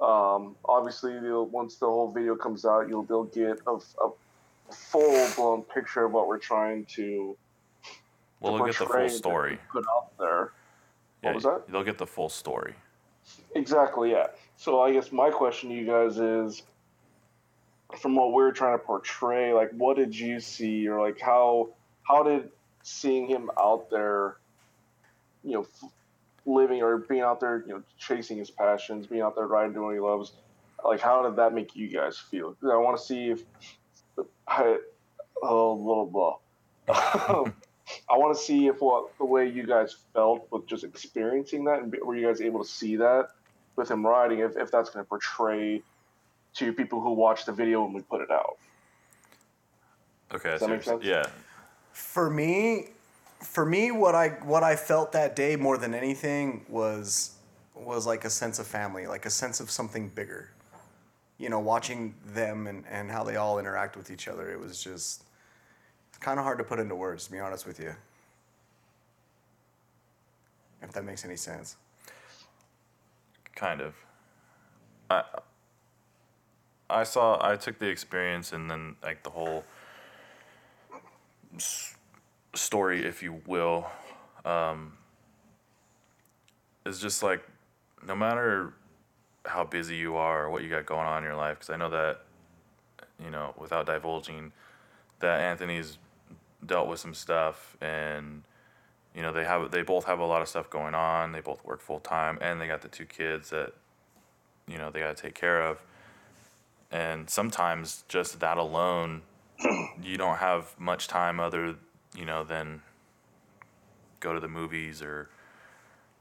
Um, 0.02 0.56
obviously, 0.64 1.14
once 1.22 1.76
the 1.76 1.86
whole 1.86 2.12
video 2.12 2.36
comes 2.36 2.66
out, 2.66 2.88
you'll 2.88 3.04
they'll 3.04 3.26
get 3.26 3.60
a, 3.68 3.74
a 3.74 4.12
full 4.72 5.30
blown 5.36 5.64
picture 5.64 6.06
of 6.06 6.14
what 6.14 6.28
we're 6.28 6.38
trying 6.38 6.86
to 6.86 7.36
Well, 8.40 8.54
to 8.54 8.58
they'll 8.60 8.68
get 8.68 8.80
the 8.80 8.86
full 8.86 9.10
story. 9.10 9.60
put 9.72 9.86
out 9.98 10.18
there. 10.18 10.52
Yeah, 11.24 11.34
was 11.34 11.44
that? 11.44 11.64
They'll 11.68 11.84
get 11.84 11.98
the 11.98 12.08
full 12.08 12.30
story. 12.30 12.76
Exactly, 13.56 14.12
yeah. 14.12 14.28
So 14.56 14.82
I 14.82 14.94
guess 14.94 15.12
my 15.12 15.30
question 15.30 15.70
to 15.70 15.76
you 15.76 15.86
guys 15.86 16.18
is 16.18 16.64
from 18.00 18.16
what 18.16 18.32
we're 18.32 18.52
trying 18.52 18.78
to 18.78 18.84
portray, 18.84 19.54
like 19.54 19.72
what 19.72 19.98
did 19.98 20.18
you 20.18 20.40
see 20.40 20.88
or 20.88 21.02
like 21.02 21.20
how 21.20 21.70
how 22.04 22.24
did 22.24 22.50
seeing 22.90 23.28
him 23.28 23.50
out 23.60 23.90
there, 23.90 24.38
you 25.44 25.54
know, 25.54 25.62
f- 25.62 25.92
living 26.46 26.82
or 26.82 26.98
being 26.98 27.22
out 27.22 27.40
there, 27.40 27.64
you 27.66 27.74
know, 27.74 27.84
chasing 27.98 28.38
his 28.38 28.50
passions, 28.50 29.08
being 29.08 29.22
out 29.22 29.36
there 29.36 29.48
riding 29.48 29.74
doing 29.74 29.86
what 29.86 29.94
he 29.94 30.00
loves, 30.00 30.32
like 30.84 31.00
how 31.00 31.22
did 31.24 31.36
that 31.36 31.54
make 31.54 31.76
you 31.76 31.88
guys 31.88 32.18
feel? 32.18 32.56
I 32.64 32.76
want 32.78 32.98
to 32.98 33.04
see 33.04 33.30
if 33.30 33.44
I 34.48 34.78
oh 35.42 35.76
blah 35.76 36.38
blah. 36.88 37.46
I 38.10 38.18
want 38.18 38.38
to 38.38 38.44
see 38.44 38.68
if 38.68 38.82
what 38.82 39.18
the 39.18 39.26
way 39.26 39.48
you 39.48 39.66
guys 39.66 39.96
felt 40.14 40.48
with 40.52 40.66
just 40.68 40.84
experiencing 40.84 41.66
that, 41.66 41.82
and 41.82 41.96
were 42.04 42.16
you 42.16 42.28
guys 42.28 42.42
able 42.42 42.64
to 42.64 42.70
see 42.70 42.96
that 42.98 43.30
with 43.76 43.90
him 43.90 44.06
riding? 44.06 44.40
If, 44.40 44.58
if 44.58 44.72
that's 44.72 44.90
going 44.90 45.04
to 45.04 45.10
portray 45.10 45.82
to 46.56 46.74
people 46.74 47.02
who 47.02 47.14
watch 47.14 47.46
the 47.46 47.52
video 47.52 47.84
when 47.84 47.94
we 47.94 48.02
put 48.02 48.22
it 48.22 48.32
out. 48.32 48.58
Okay. 50.34 50.52
that 50.52 50.60
so 50.60 50.68
make 50.68 50.84
sense? 50.84 51.04
Yeah. 51.04 51.26
For 51.92 52.30
me, 52.30 52.90
for 53.42 53.66
me, 53.66 53.92
what 53.92 54.16
I 54.16 54.30
what 54.44 54.64
I 54.64 54.76
felt 54.76 55.12
that 55.14 55.36
day 55.36 55.56
more 55.56 55.78
than 55.78 55.94
anything 55.94 56.66
was 56.70 57.32
was 57.76 58.06
like 58.06 58.26
a 58.26 58.30
sense 58.30 58.60
of 58.60 58.68
family, 58.68 59.08
like 59.08 59.26
a 59.26 59.30
sense 59.30 59.60
of 59.60 59.72
something 59.72 60.10
bigger. 60.10 60.52
You 61.38 61.50
know, 61.50 61.60
watching 61.60 62.16
them 62.26 62.68
and, 62.68 62.84
and 62.90 63.10
how 63.10 63.24
they 63.24 63.38
all 63.38 63.60
interact 63.60 63.96
with 63.96 64.12
each 64.12 64.28
other, 64.28 64.52
it 64.52 64.60
was 64.60 64.84
just 64.84 65.24
kind 66.20 66.38
of 66.38 66.44
hard 66.44 66.58
to 66.58 66.64
put 66.64 66.80
into 66.80 66.96
words, 66.96 67.26
to 67.26 67.32
be 67.32 67.40
honest 67.40 67.66
with 67.66 67.80
you. 67.80 67.96
If 70.82 70.92
that 70.92 71.06
makes 71.06 71.26
any 71.26 71.38
sense. 71.38 71.76
kind 73.56 73.82
of 73.82 73.94
i 75.10 75.24
i 76.90 77.04
saw 77.04 77.38
i 77.42 77.56
took 77.56 77.78
the 77.80 77.88
experience 77.88 78.54
and 78.54 78.70
then 78.72 78.96
like 79.04 79.24
the 79.24 79.30
whole 79.30 79.64
story 82.54 83.06
if 83.06 83.22
you 83.24 83.42
will 83.46 83.90
um 84.46 84.94
is 86.86 87.00
just 87.00 87.22
like 87.22 87.44
no 88.06 88.16
matter 88.16 88.74
how 89.46 89.64
busy 89.64 89.96
you 89.96 90.16
are 90.16 90.46
or 90.46 90.50
what 90.50 90.64
you 90.64 90.70
got 90.70 90.86
going 90.86 91.06
on 91.06 91.20
in 91.20 91.24
your 91.24 91.36
life 91.36 91.60
because 91.60 91.70
i 91.70 91.76
know 91.76 91.90
that 91.90 92.22
you 93.24 93.30
know 93.30 93.54
without 93.58 93.86
divulging 93.86 94.52
that 95.20 95.42
anthony's 95.42 95.98
dealt 96.66 96.88
with 96.88 97.00
some 97.00 97.14
stuff 97.14 97.78
and 97.82 98.44
you 99.16 99.22
know 99.22 99.32
they 99.32 99.44
have 99.44 99.72
they 99.72 99.82
both 99.82 100.06
have 100.06 100.20
a 100.20 100.26
lot 100.26 100.42
of 100.42 100.48
stuff 100.48 100.70
going 100.70 100.94
on. 100.96 101.32
They 101.32 101.42
both 101.42 101.64
work 101.66 101.82
full 101.82 102.00
time 102.00 102.38
and 102.42 102.60
they 102.60 102.68
got 102.68 102.82
the 102.82 102.88
two 102.88 103.06
kids 103.06 103.50
that 103.50 103.74
you 104.68 104.78
know 104.78 104.92
they 104.92 105.00
got 105.00 105.16
to 105.16 105.22
take 105.22 105.36
care 105.36 105.62
of. 105.62 105.82
And 106.92 107.30
sometimes 107.30 108.04
just 108.08 108.40
that 108.40 108.58
alone 108.58 109.22
you 110.04 110.18
don't 110.18 110.38
have 110.38 110.76
much 110.80 111.08
time 111.08 111.40
other 111.40 111.76
you 112.16 112.26
know 112.26 112.44
than 112.44 112.82
go 114.20 114.34
to 114.34 114.40
the 114.40 114.48
movies 114.48 115.02
or 115.02 115.30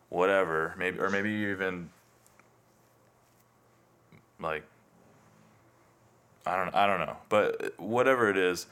whatever. 0.09 0.75
Maybe 0.79 0.99
or 0.99 1.11
maybe 1.11 1.31
you 1.31 1.51
even 1.51 1.91
like 4.41 4.65
I 6.47 6.57
don't 6.57 6.75
I 6.75 6.87
don't 6.87 7.01
know. 7.01 7.17
But 7.29 7.79
whatever 7.79 8.31
it 8.31 8.37
is 8.37 8.67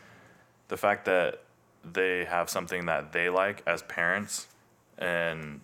the 0.69 0.77
fact 0.77 1.05
that 1.05 1.43
they 1.85 2.25
have 2.25 2.51
something 2.51 2.87
that 2.87 3.13
they 3.13 3.29
like 3.29 3.63
as 3.67 3.83
parents 3.83 4.49
and 4.99 5.61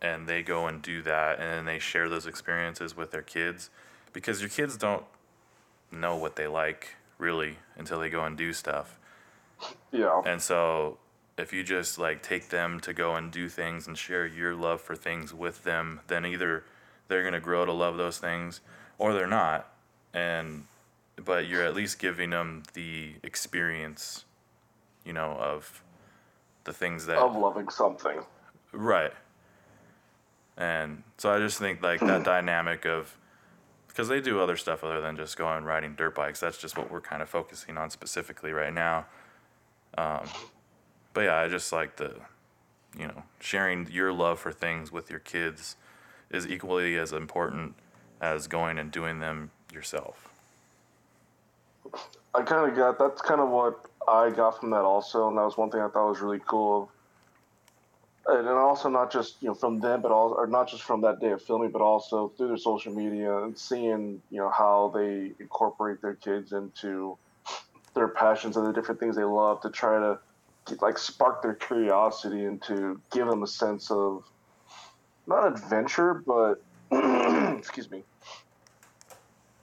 and 0.00 0.26
they 0.26 0.42
go 0.42 0.66
and 0.66 0.80
do 0.80 1.02
that 1.02 1.38
and 1.38 1.50
then 1.50 1.64
they 1.66 1.78
share 1.78 2.08
those 2.08 2.26
experiences 2.26 2.96
with 2.96 3.10
their 3.10 3.22
kids 3.22 3.68
because 4.12 4.40
your 4.40 4.48
kids 4.48 4.76
don't 4.76 5.04
know 5.92 6.16
what 6.16 6.36
they 6.36 6.46
like 6.46 6.96
really 7.20 7.58
until 7.76 8.00
they 8.00 8.10
go 8.10 8.24
and 8.24 8.36
do 8.36 8.52
stuff 8.52 8.98
Yeah. 9.92 10.22
and 10.24 10.40
so 10.42 10.98
if 11.38 11.52
you 11.52 11.62
just 11.62 11.98
like 11.98 12.22
take 12.22 12.48
them 12.48 12.80
to 12.80 12.92
go 12.92 13.14
and 13.14 13.30
do 13.30 13.48
things 13.48 13.86
and 13.86 13.96
share 13.96 14.26
your 14.26 14.54
love 14.54 14.80
for 14.80 14.96
things 14.96 15.32
with 15.32 15.64
them 15.64 16.00
then 16.08 16.24
either 16.26 16.64
they're 17.08 17.22
going 17.22 17.34
to 17.34 17.40
grow 17.40 17.64
to 17.64 17.72
love 17.72 17.96
those 17.96 18.18
things 18.18 18.60
or 18.98 19.12
they're 19.14 19.26
not 19.26 19.72
and 20.12 20.64
but 21.24 21.46
you're 21.46 21.62
at 21.64 21.74
least 21.74 21.98
giving 21.98 22.30
them 22.30 22.62
the 22.74 23.14
experience 23.22 24.24
you 25.04 25.12
know 25.12 25.32
of 25.32 25.82
the 26.64 26.72
things 26.72 27.06
that 27.06 27.16
Of 27.18 27.36
loving 27.36 27.68
something. 27.70 28.20
Right. 28.72 29.12
And 30.56 31.02
so 31.16 31.32
I 31.32 31.38
just 31.38 31.58
think 31.58 31.82
like 31.82 32.00
that 32.00 32.22
dynamic 32.34 32.84
of 32.84 33.16
because 34.00 34.08
they 34.08 34.22
do 34.22 34.40
other 34.40 34.56
stuff 34.56 34.82
other 34.82 35.02
than 35.02 35.14
just 35.14 35.36
going 35.36 35.62
riding 35.62 35.94
dirt 35.94 36.14
bikes. 36.14 36.40
That's 36.40 36.56
just 36.56 36.78
what 36.78 36.90
we're 36.90 37.02
kind 37.02 37.20
of 37.20 37.28
focusing 37.28 37.76
on 37.76 37.90
specifically 37.90 38.50
right 38.50 38.72
now. 38.72 39.04
Um, 39.98 40.26
but 41.12 41.24
yeah, 41.24 41.36
I 41.36 41.48
just 41.48 41.70
like 41.70 41.96
the, 41.96 42.14
you 42.98 43.06
know, 43.06 43.24
sharing 43.40 43.86
your 43.90 44.10
love 44.10 44.40
for 44.40 44.52
things 44.52 44.90
with 44.90 45.10
your 45.10 45.18
kids 45.18 45.76
is 46.30 46.46
equally 46.46 46.96
as 46.96 47.12
important 47.12 47.74
as 48.22 48.46
going 48.46 48.78
and 48.78 48.90
doing 48.90 49.18
them 49.18 49.50
yourself. 49.70 50.30
I 52.34 52.40
kind 52.40 52.70
of 52.70 52.74
got 52.74 52.98
that's 52.98 53.20
kind 53.20 53.42
of 53.42 53.50
what 53.50 53.84
I 54.08 54.30
got 54.30 54.60
from 54.60 54.70
that 54.70 54.80
also, 54.80 55.28
and 55.28 55.36
that 55.36 55.42
was 55.42 55.58
one 55.58 55.70
thing 55.70 55.82
I 55.82 55.88
thought 55.88 56.08
was 56.08 56.20
really 56.22 56.40
cool. 56.46 56.90
And 58.38 58.48
also 58.48 58.88
not 58.88 59.10
just 59.10 59.42
you 59.42 59.48
know 59.48 59.54
from 59.54 59.80
them, 59.80 60.02
but 60.02 60.12
also 60.12 60.34
or 60.36 60.46
not 60.46 60.68
just 60.68 60.82
from 60.82 61.00
that 61.02 61.20
day 61.20 61.30
of 61.32 61.42
filming, 61.42 61.70
but 61.70 61.82
also 61.82 62.32
through 62.36 62.48
their 62.48 62.56
social 62.56 62.94
media 62.94 63.36
and 63.38 63.58
seeing 63.58 64.22
you 64.30 64.38
know 64.38 64.50
how 64.50 64.92
they 64.94 65.32
incorporate 65.40 66.00
their 66.02 66.14
kids 66.14 66.52
into 66.52 67.16
their 67.94 68.08
passions 68.08 68.56
and 68.56 68.66
the 68.66 68.72
different 68.72 69.00
things 69.00 69.16
they 69.16 69.24
love 69.24 69.60
to 69.62 69.70
try 69.70 69.98
to 69.98 70.18
like 70.80 70.98
spark 70.98 71.42
their 71.42 71.54
curiosity 71.54 72.44
and 72.44 72.62
to 72.62 73.00
give 73.10 73.26
them 73.26 73.42
a 73.42 73.46
sense 73.46 73.90
of 73.90 74.24
not 75.26 75.46
adventure, 75.46 76.22
but 76.26 76.62
excuse 77.58 77.90
me, 77.90 78.02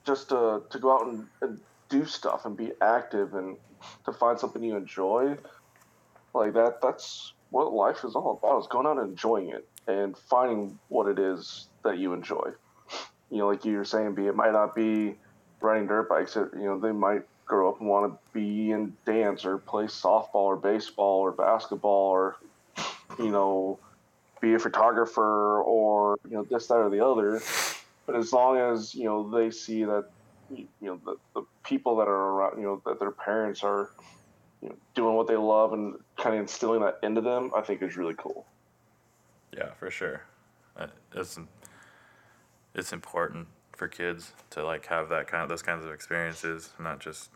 just 0.06 0.30
to 0.30 0.64
to 0.70 0.80
go 0.80 0.92
out 0.92 1.08
and, 1.08 1.26
and 1.42 1.60
do 1.90 2.06
stuff 2.06 2.46
and 2.46 2.58
be 2.58 2.72
active 2.82 3.34
and 3.34 3.58
to 4.06 4.12
find 4.12 4.40
something 4.40 4.64
you 4.64 4.76
enjoy. 4.76 5.38
Like 6.34 6.54
that 6.54 6.82
that's 6.82 7.34
what 7.50 7.74
life 7.74 8.04
is 8.04 8.16
all 8.16 8.40
about 8.42 8.60
is 8.60 8.68
going 8.68 8.86
out 8.88 8.98
and 8.98 9.10
enjoying 9.10 9.50
it 9.50 9.68
and 9.88 10.18
finding 10.18 10.78
what 10.90 11.08
it 11.08 11.20
is 11.20 11.68
that 11.84 11.98
you 11.98 12.14
enjoy. 12.14 12.52
You 13.30 13.38
know 13.40 13.48
like 13.48 13.66
you 13.66 13.78
were 13.78 13.86
saying 13.86 14.16
be 14.16 14.28
it 14.28 14.36
might 14.36 14.54
not 14.54 14.76
be 14.76 15.16
riding 15.60 15.88
dirt 15.88 16.10
bikes 16.10 16.36
it, 16.36 16.50
you 16.54 16.66
know 16.66 16.80
they 16.80 16.92
might 16.92 17.24
grow 17.46 17.70
up 17.70 17.80
and 17.80 17.90
want 17.90 18.12
to 18.12 18.20
be 18.34 18.72
in 18.72 18.94
dance 19.06 19.46
or 19.46 19.58
play 19.58 19.86
softball 19.86 20.36
or 20.36 20.56
baseball 20.56 21.20
or 21.20 21.32
basketball 21.32 22.10
or 22.10 22.38
you 23.18 23.30
know 23.30 23.80
be 24.42 24.54
a 24.54 24.60
photographer 24.60 25.62
or 25.62 26.18
you 26.30 26.36
know 26.36 26.44
this 26.50 26.68
that 26.68 26.76
or 26.76 26.90
the 26.90 27.06
other. 27.06 27.42
But 28.06 28.16
as 28.16 28.32
long 28.32 28.58
as 28.58 28.94
you 28.94 29.06
know 29.06 29.30
they 29.30 29.52
see 29.52 29.84
that 29.84 30.10
you 30.50 30.68
know 30.82 31.00
the, 31.06 31.16
the 31.34 31.46
people 31.64 31.98
that 31.98 32.08
are 32.08 32.30
around 32.30 32.58
you 32.58 32.64
know 32.64 32.82
that 32.86 33.00
their 33.00 33.12
parents 33.12 33.64
are 33.64 33.90
you 34.62 34.70
know, 34.70 34.76
doing 34.96 35.16
what 35.16 35.28
they 35.28 35.36
love 35.36 35.74
and 35.74 35.96
kind 36.18 36.36
of 36.36 36.42
instilling 36.42 36.82
that 36.82 36.98
into 37.04 37.22
them 37.22 37.52
i 37.56 37.62
think 37.62 37.82
is 37.82 37.98
really 37.98 38.16
cool 38.18 38.46
Yeah, 39.54 39.72
for 39.80 39.90
sure. 39.90 40.22
It's 41.14 41.40
it's 42.76 42.94
important 42.94 43.48
for 43.76 43.88
kids 43.88 44.34
to 44.52 44.64
like 44.64 44.86
have 44.88 45.10
that 45.10 45.28
kind 45.28 45.44
of 45.44 45.50
those 45.50 45.62
kinds 45.64 45.84
of 45.86 45.92
experiences, 45.92 46.72
not 46.80 47.00
just 47.00 47.30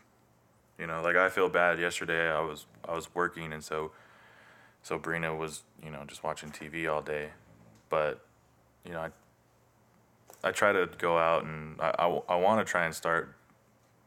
you 0.78 0.86
know 0.86 1.02
like 1.02 1.16
I 1.16 1.28
feel 1.28 1.48
bad. 1.48 1.78
Yesterday 1.78 2.30
I 2.30 2.40
was 2.40 2.66
I 2.84 2.94
was 2.94 3.12
working 3.14 3.52
and 3.52 3.62
so 3.64 3.92
so 4.82 4.98
Brina 4.98 5.36
was 5.36 5.62
you 5.82 5.90
know 5.90 6.04
just 6.06 6.22
watching 6.22 6.50
TV 6.50 6.92
all 6.92 7.02
day, 7.02 7.30
but 7.88 8.24
you 8.84 8.92
know 8.92 9.00
I 9.00 9.10
I 10.48 10.52
try 10.52 10.72
to 10.72 10.88
go 10.98 11.18
out 11.18 11.44
and 11.44 11.80
I 11.80 11.90
I, 11.98 12.20
I 12.28 12.36
want 12.36 12.64
to 12.64 12.70
try 12.70 12.84
and 12.84 12.94
start 12.94 13.34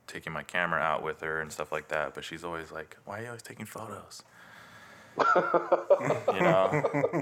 taking 0.07 0.31
my 0.33 0.43
camera 0.43 0.79
out 0.81 1.03
with 1.03 1.21
her 1.21 1.41
and 1.41 1.51
stuff 1.51 1.71
like 1.71 1.87
that, 1.89 2.13
but 2.13 2.23
she's 2.23 2.43
always 2.43 2.71
like, 2.71 2.97
"Why 3.05 3.19
are 3.19 3.21
you 3.21 3.27
always 3.27 3.41
taking 3.41 3.65
photos?" 3.65 4.23
you 5.17 6.41
know, 6.41 6.69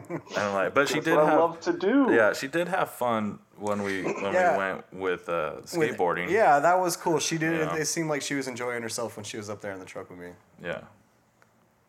and 0.01 0.21
I'm 0.37 0.53
like, 0.55 0.73
but 0.73 0.87
she 0.87 0.95
That's 0.95 1.05
did 1.05 1.15
what 1.15 1.25
i 1.25 1.29
have 1.29 1.39
love 1.39 1.59
to 1.59 1.73
do 1.73 2.07
yeah, 2.11 2.33
she 2.33 2.47
did 2.47 2.67
have 2.67 2.89
fun 2.89 3.37
when 3.59 3.83
we 3.83 4.01
when 4.03 4.33
Yeah. 4.33 4.53
we 4.53 4.57
went 4.57 4.93
with 4.93 5.29
uh, 5.29 5.57
With- 5.57 5.69
skateboarding. 5.71 6.29
yeah, 6.29 6.59
that 6.59 6.79
was 6.79 6.97
cool. 6.97 7.19
She 7.19 7.37
did. 7.37 7.59
Yeah. 7.59 7.75
It, 7.75 7.81
it 7.81 7.85
seemed 7.85 8.09
like 8.09 8.23
she 8.23 8.33
was 8.33 8.47
enjoying 8.47 8.81
herself 8.81 9.15
when 9.15 9.23
she 9.23 9.37
was 9.37 9.47
up 9.49 9.61
there 9.61 9.73
in 9.73 9.79
the 9.79 9.85
truck 9.85 10.09
with 10.09 10.17
me. 10.17 10.29
Yeah. 10.63 10.81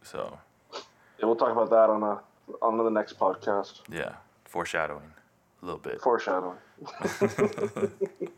So 0.02 0.38
yeah, 0.74 1.24
we'll 1.26 1.36
talk 1.36 1.52
about 1.52 1.70
that 1.70 1.88
on 1.88 2.02
a 2.02 2.20
on 2.62 2.76
the 2.76 2.90
next 2.90 3.18
podcast 3.18 3.80
yeah, 3.90 4.12
foreshadowing 4.44 5.10
a 5.62 5.64
little 5.64 5.80
bit. 5.80 6.02
foreshadowing 6.02 6.58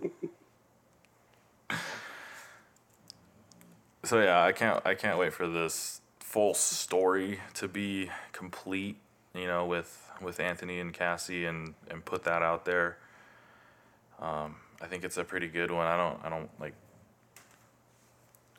So 4.06 4.22
yeah, 4.22 4.44
I 4.44 4.52
can't 4.52 4.80
I 4.86 4.94
can't 4.94 5.18
wait 5.18 5.32
for 5.32 5.48
this 5.48 6.00
full 6.20 6.54
story 6.54 7.40
to 7.54 7.66
be 7.66 8.08
complete. 8.30 8.98
You 9.34 9.48
know, 9.48 9.66
with 9.66 10.12
with 10.22 10.38
Anthony 10.38 10.78
and 10.78 10.94
Cassie 10.94 11.44
and 11.44 11.74
and 11.90 12.04
put 12.04 12.22
that 12.22 12.40
out 12.40 12.64
there. 12.64 12.98
Um, 14.20 14.54
I 14.80 14.86
think 14.86 15.02
it's 15.02 15.16
a 15.16 15.24
pretty 15.24 15.48
good 15.48 15.72
one. 15.72 15.86
I 15.88 15.96
don't 15.96 16.24
I 16.24 16.28
don't 16.28 16.48
like. 16.60 16.74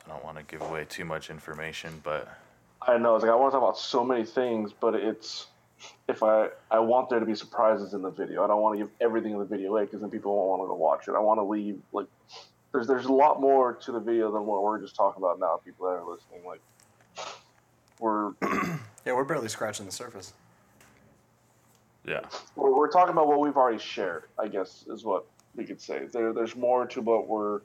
I 0.04 0.10
don't 0.10 0.22
want 0.22 0.36
to 0.36 0.44
give 0.44 0.60
away 0.60 0.84
too 0.86 1.06
much 1.06 1.30
information, 1.30 1.98
but 2.04 2.28
I 2.82 2.98
know. 2.98 3.16
It's 3.16 3.22
like 3.22 3.32
I 3.32 3.34
want 3.34 3.50
to 3.52 3.58
talk 3.58 3.62
about 3.62 3.78
so 3.78 4.04
many 4.04 4.26
things, 4.26 4.74
but 4.78 4.94
it's 4.94 5.46
if 6.08 6.22
I 6.22 6.48
I 6.70 6.78
want 6.78 7.08
there 7.08 7.20
to 7.20 7.26
be 7.26 7.34
surprises 7.34 7.94
in 7.94 8.02
the 8.02 8.10
video. 8.10 8.44
I 8.44 8.48
don't 8.48 8.60
want 8.60 8.78
to 8.78 8.84
give 8.84 8.92
everything 9.00 9.32
in 9.32 9.38
the 9.38 9.46
video 9.46 9.70
away 9.70 9.86
because 9.86 10.02
then 10.02 10.10
people 10.10 10.36
won't 10.36 10.58
want 10.58 10.62
to 10.62 10.66
go 10.66 10.74
watch 10.74 11.08
it. 11.08 11.12
I 11.12 11.20
want 11.20 11.38
to 11.38 11.44
leave 11.44 11.80
like 11.94 12.06
there's 12.78 12.86
there's 12.86 13.06
a 13.06 13.12
lot 13.12 13.40
more 13.40 13.74
to 13.74 13.92
the 13.92 13.98
video 13.98 14.30
than 14.30 14.46
what 14.46 14.62
we're 14.62 14.80
just 14.80 14.94
talking 14.94 15.22
about 15.22 15.40
now. 15.40 15.60
People 15.64 15.86
that 15.86 15.94
are 15.94 16.04
listening, 16.04 16.44
like 16.46 16.60
we're 17.98 18.32
Yeah, 19.04 19.14
we're 19.14 19.24
barely 19.24 19.48
scratching 19.48 19.86
the 19.86 19.92
surface. 19.92 20.32
yeah, 22.06 22.20
we're, 22.56 22.74
we're 22.76 22.90
talking 22.90 23.12
about 23.12 23.26
what 23.26 23.40
we've 23.40 23.56
already 23.56 23.78
shared. 23.78 24.24
I 24.38 24.48
guess 24.48 24.84
is 24.88 25.04
what 25.04 25.26
we 25.56 25.64
could 25.64 25.80
say. 25.80 26.06
There 26.12 26.32
there's 26.32 26.54
more 26.54 26.86
to 26.86 27.00
what 27.00 27.26
we're 27.26 27.60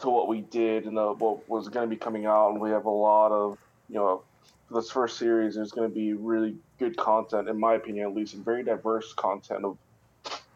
to 0.00 0.10
what 0.10 0.26
we 0.28 0.40
did 0.40 0.84
and 0.84 0.96
the, 0.96 1.12
what 1.12 1.48
was 1.48 1.68
going 1.68 1.88
to 1.88 1.90
be 1.90 1.98
coming 1.98 2.26
out, 2.26 2.50
and 2.50 2.60
we 2.60 2.70
have 2.70 2.84
a 2.84 2.90
lot 2.90 3.32
of 3.32 3.56
you 3.88 3.94
know 3.96 4.22
this 4.70 4.90
first 4.90 5.16
series. 5.16 5.54
There's 5.54 5.72
going 5.72 5.88
to 5.88 5.94
be 5.94 6.12
really 6.12 6.56
good 6.78 6.96
content, 6.98 7.48
in 7.48 7.58
my 7.58 7.74
opinion, 7.74 8.06
at 8.06 8.14
least, 8.14 8.34
and 8.34 8.44
very 8.44 8.62
diverse 8.62 9.14
content 9.14 9.64
of 9.64 9.78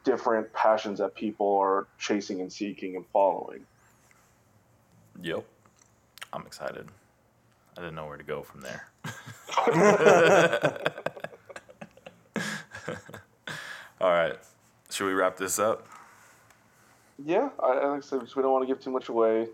different 0.06 0.50
passions 0.52 1.00
that 1.00 1.16
people 1.16 1.58
are 1.58 1.88
chasing 1.98 2.40
and 2.40 2.50
seeking 2.50 2.94
and 2.94 3.04
following. 3.12 3.66
yep. 5.20 5.44
I'm 6.32 6.46
excited. 6.46 6.86
I 7.76 7.80
didn't 7.80 7.96
know 7.96 8.06
where 8.06 8.16
to 8.16 8.22
go 8.22 8.42
from 8.42 8.60
there. 8.60 8.88
All 14.00 14.10
right. 14.10 14.36
Should 14.90 15.06
we 15.06 15.12
wrap 15.12 15.36
this 15.36 15.58
up? 15.58 15.86
Yeah, 17.24 17.48
I, 17.60 17.96
I 17.96 18.00
said, 18.00 18.20
we 18.36 18.42
don't 18.42 18.52
want 18.52 18.62
to 18.62 18.72
give 18.72 18.82
too 18.82 18.90
much 18.90 19.08
away. 19.08 19.48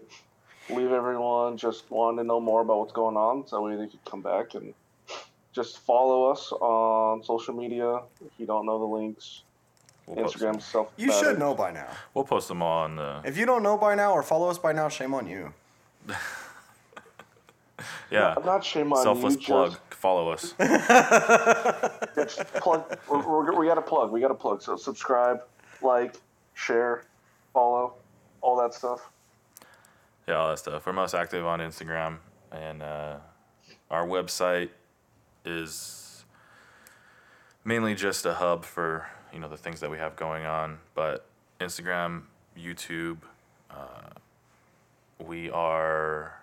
Leave 0.68 0.92
everyone 0.92 1.56
just 1.56 1.90
wanting 1.90 2.18
to 2.18 2.24
know 2.24 2.40
more 2.40 2.60
about 2.60 2.78
what's 2.78 2.92
going 2.92 3.16
on, 3.16 3.46
so 3.46 3.56
that 3.56 3.62
way 3.62 3.76
they 3.76 3.86
could 3.86 4.04
come 4.04 4.20
back 4.20 4.54
and 4.54 4.74
just 5.52 5.78
follow 5.78 6.30
us 6.30 6.52
on 6.52 7.24
social 7.24 7.54
media. 7.54 8.00
If 8.24 8.32
you 8.38 8.46
don't 8.46 8.66
know 8.66 8.78
the 8.78 8.84
links, 8.84 9.42
We'll 10.06 10.26
Instagram 10.26 10.60
self. 10.60 10.92
You 10.96 11.12
should 11.12 11.38
know 11.38 11.54
by 11.54 11.70
now. 11.70 11.88
we'll 12.14 12.24
post 12.24 12.48
them 12.48 12.62
all 12.62 12.84
on 12.84 12.96
the. 12.96 13.22
If 13.24 13.36
you 13.36 13.46
don't 13.46 13.62
know 13.62 13.76
by 13.76 13.94
now 13.94 14.12
or 14.12 14.22
follow 14.22 14.48
us 14.48 14.58
by 14.58 14.72
now, 14.72 14.88
shame 14.88 15.14
on 15.14 15.26
you. 15.26 15.52
Yeah. 18.10 18.34
I'm 18.36 18.44
not 18.44 18.64
shame 18.64 18.92
on 18.92 19.02
Selfless 19.02 19.34
you. 19.34 19.40
plug. 19.40 19.70
Just, 19.70 19.94
Follow 19.94 20.30
us. 20.30 20.54
just 22.16 22.44
plug. 22.54 22.98
We're, 23.08 23.26
we're, 23.26 23.58
we 23.58 23.66
got 23.66 23.76
to 23.76 23.82
plug. 23.82 24.10
We 24.10 24.20
got 24.20 24.28
to 24.28 24.34
plug. 24.34 24.60
So 24.60 24.76
subscribe, 24.76 25.40
like, 25.80 26.16
share, 26.54 27.04
follow, 27.52 27.94
all 28.40 28.56
that 28.60 28.74
stuff. 28.74 29.10
Yeah, 30.26 30.34
all 30.34 30.48
that 30.50 30.58
stuff. 30.58 30.84
We're 30.86 30.92
most 30.92 31.14
active 31.14 31.46
on 31.46 31.60
Instagram, 31.60 32.18
and 32.50 32.82
uh, 32.82 33.16
our 33.90 34.06
website 34.06 34.70
is 35.44 36.24
mainly 37.64 37.94
just 37.94 38.26
a 38.26 38.34
hub 38.34 38.64
for 38.64 39.06
you 39.32 39.38
know 39.40 39.48
the 39.48 39.56
things 39.56 39.80
that 39.80 39.90
we 39.90 39.98
have 39.98 40.16
going 40.16 40.44
on. 40.46 40.78
But 40.94 41.26
Instagram, 41.60 42.22
YouTube, 42.58 43.18
uh, 43.70 44.10
we 45.18 45.50
are 45.50 46.34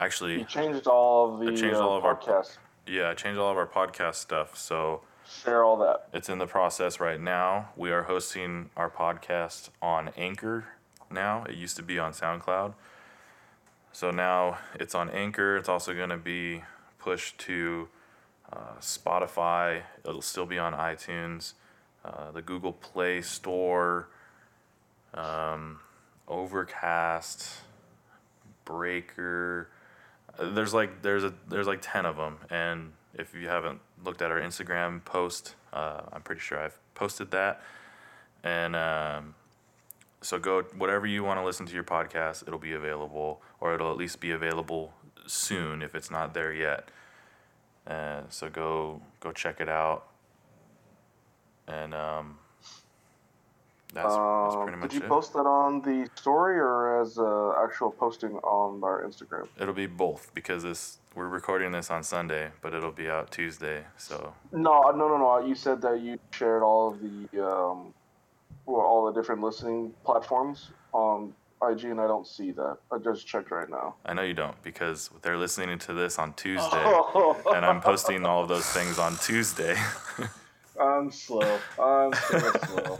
actually 0.00 0.38
We 0.38 0.44
changed 0.44 0.86
all 0.86 1.34
of 1.34 1.40
the 1.40 1.46
I 1.52 1.54
changed 1.54 1.76
uh, 1.76 1.86
all 1.86 1.96
of 1.96 2.04
our- 2.04 2.16
podcasts. 2.16 2.56
yeah 2.86 3.10
I 3.10 3.14
changed 3.14 3.38
all 3.38 3.50
of 3.50 3.56
our 3.58 3.66
podcast 3.66 4.16
stuff. 4.16 4.56
So 4.56 5.02
Share 5.28 5.62
all 5.62 5.76
that. 5.78 6.08
it's 6.12 6.28
in 6.28 6.38
the 6.38 6.46
process 6.46 6.98
right 7.00 7.20
now. 7.20 7.68
We 7.76 7.90
are 7.92 8.04
hosting 8.04 8.70
our 8.76 8.90
podcast 8.90 9.68
on 9.80 10.10
Anchor 10.16 10.64
now. 11.10 11.44
It 11.48 11.54
used 11.54 11.76
to 11.76 11.82
be 11.82 11.98
on 11.98 12.12
SoundCloud. 12.12 12.74
So 13.92 14.10
now 14.10 14.58
it's 14.74 14.94
on 14.94 15.08
Anchor. 15.10 15.56
It's 15.56 15.68
also 15.68 15.94
going 15.94 16.10
to 16.10 16.16
be 16.16 16.62
pushed 16.98 17.38
to 17.40 17.88
uh, 18.52 18.78
Spotify. 18.80 19.82
It'll 20.04 20.22
still 20.22 20.46
be 20.46 20.58
on 20.58 20.72
iTunes, 20.72 21.54
uh, 22.04 22.30
the 22.32 22.42
Google 22.42 22.72
Play 22.72 23.22
Store, 23.22 24.08
um, 25.14 25.80
Overcast, 26.28 27.48
Breaker. 28.64 29.68
Uh, 30.38 30.50
There's 30.50 30.74
like 30.74 31.02
there's 31.02 31.24
a 31.24 31.34
there's 31.48 31.66
like 31.66 31.80
ten 31.82 32.06
of 32.06 32.16
them, 32.16 32.38
and 32.50 32.92
if 33.14 33.34
you 33.34 33.48
haven't 33.48 33.80
looked 34.04 34.22
at 34.22 34.30
our 34.30 34.40
Instagram 34.40 35.04
post, 35.04 35.54
uh, 35.72 36.02
I'm 36.12 36.22
pretty 36.22 36.40
sure 36.40 36.58
I've 36.58 36.78
posted 36.94 37.30
that. 37.32 37.62
And 38.42 38.74
um, 38.74 39.34
so 40.22 40.38
go 40.38 40.62
whatever 40.76 41.06
you 41.06 41.24
want 41.24 41.40
to 41.40 41.44
listen 41.44 41.66
to 41.66 41.74
your 41.74 41.84
podcast, 41.84 42.46
it'll 42.46 42.58
be 42.58 42.72
available, 42.72 43.42
or 43.60 43.74
it'll 43.74 43.90
at 43.90 43.96
least 43.96 44.20
be 44.20 44.30
available 44.30 44.92
soon 45.26 45.82
if 45.82 45.94
it's 45.94 46.10
not 46.10 46.32
there 46.34 46.52
yet. 46.52 46.88
Uh, 47.86 48.22
so 48.28 48.48
go 48.48 49.00
go 49.20 49.32
check 49.32 49.60
it 49.60 49.68
out. 49.68 50.06
And 51.66 51.94
um, 51.94 52.38
That's, 53.94 54.06
that's 54.06 54.16
Um, 54.16 54.62
pretty 54.62 54.78
much 54.78 54.86
it. 54.86 54.92
did 54.94 55.00
you 55.00 55.06
it. 55.06 55.08
post 55.08 55.32
that 55.34 55.46
on 55.46 55.82
the 55.82 56.08
story 56.14 56.58
or 56.58 57.00
as 57.00 57.18
uh, 57.18 57.52
actual 57.62 57.90
posting 57.92 58.36
on 58.38 58.82
our 58.84 59.02
Instagram? 59.04 59.48
It'll 59.58 59.74
be 59.74 59.86
both 59.86 60.30
because 60.34 60.62
this 60.62 60.98
we're 61.14 61.26
recording 61.28 61.72
this 61.72 61.90
on 61.90 62.04
Sunday, 62.04 62.50
but 62.60 62.72
it'll 62.72 62.92
be 62.92 63.08
out 63.08 63.30
Tuesday. 63.32 63.84
So 63.96 64.32
No, 64.52 64.90
no, 64.90 65.08
no, 65.08 65.16
no. 65.16 65.44
You 65.46 65.54
said 65.56 65.80
that 65.82 66.00
you 66.00 66.18
shared 66.32 66.62
all 66.62 66.88
of 66.92 67.00
the 67.00 67.44
um, 67.44 67.92
well, 68.66 68.80
all 68.82 69.06
the 69.06 69.12
different 69.20 69.42
listening 69.42 69.92
platforms 70.04 70.70
on 70.92 71.32
IG, 71.62 71.84
and 71.84 72.00
I 72.00 72.06
don't 72.06 72.26
see 72.26 72.52
that. 72.52 72.78
I 72.90 72.98
just 72.98 73.26
checked 73.26 73.50
right 73.50 73.68
now. 73.68 73.94
I 74.04 74.14
know 74.14 74.22
you 74.22 74.34
don't 74.34 74.60
because 74.62 75.10
they're 75.22 75.36
listening 75.36 75.78
to 75.80 75.92
this 75.92 76.18
on 76.18 76.32
Tuesday, 76.34 76.94
and 77.54 77.64
I'm 77.66 77.80
posting 77.80 78.24
all 78.24 78.42
of 78.42 78.48
those 78.48 78.66
things 78.66 78.98
on 78.98 79.16
Tuesday. 79.16 79.76
I'm 80.80 81.10
slow. 81.10 81.58
I'm 81.78 82.14
so 82.14 82.38
slow. 82.38 82.96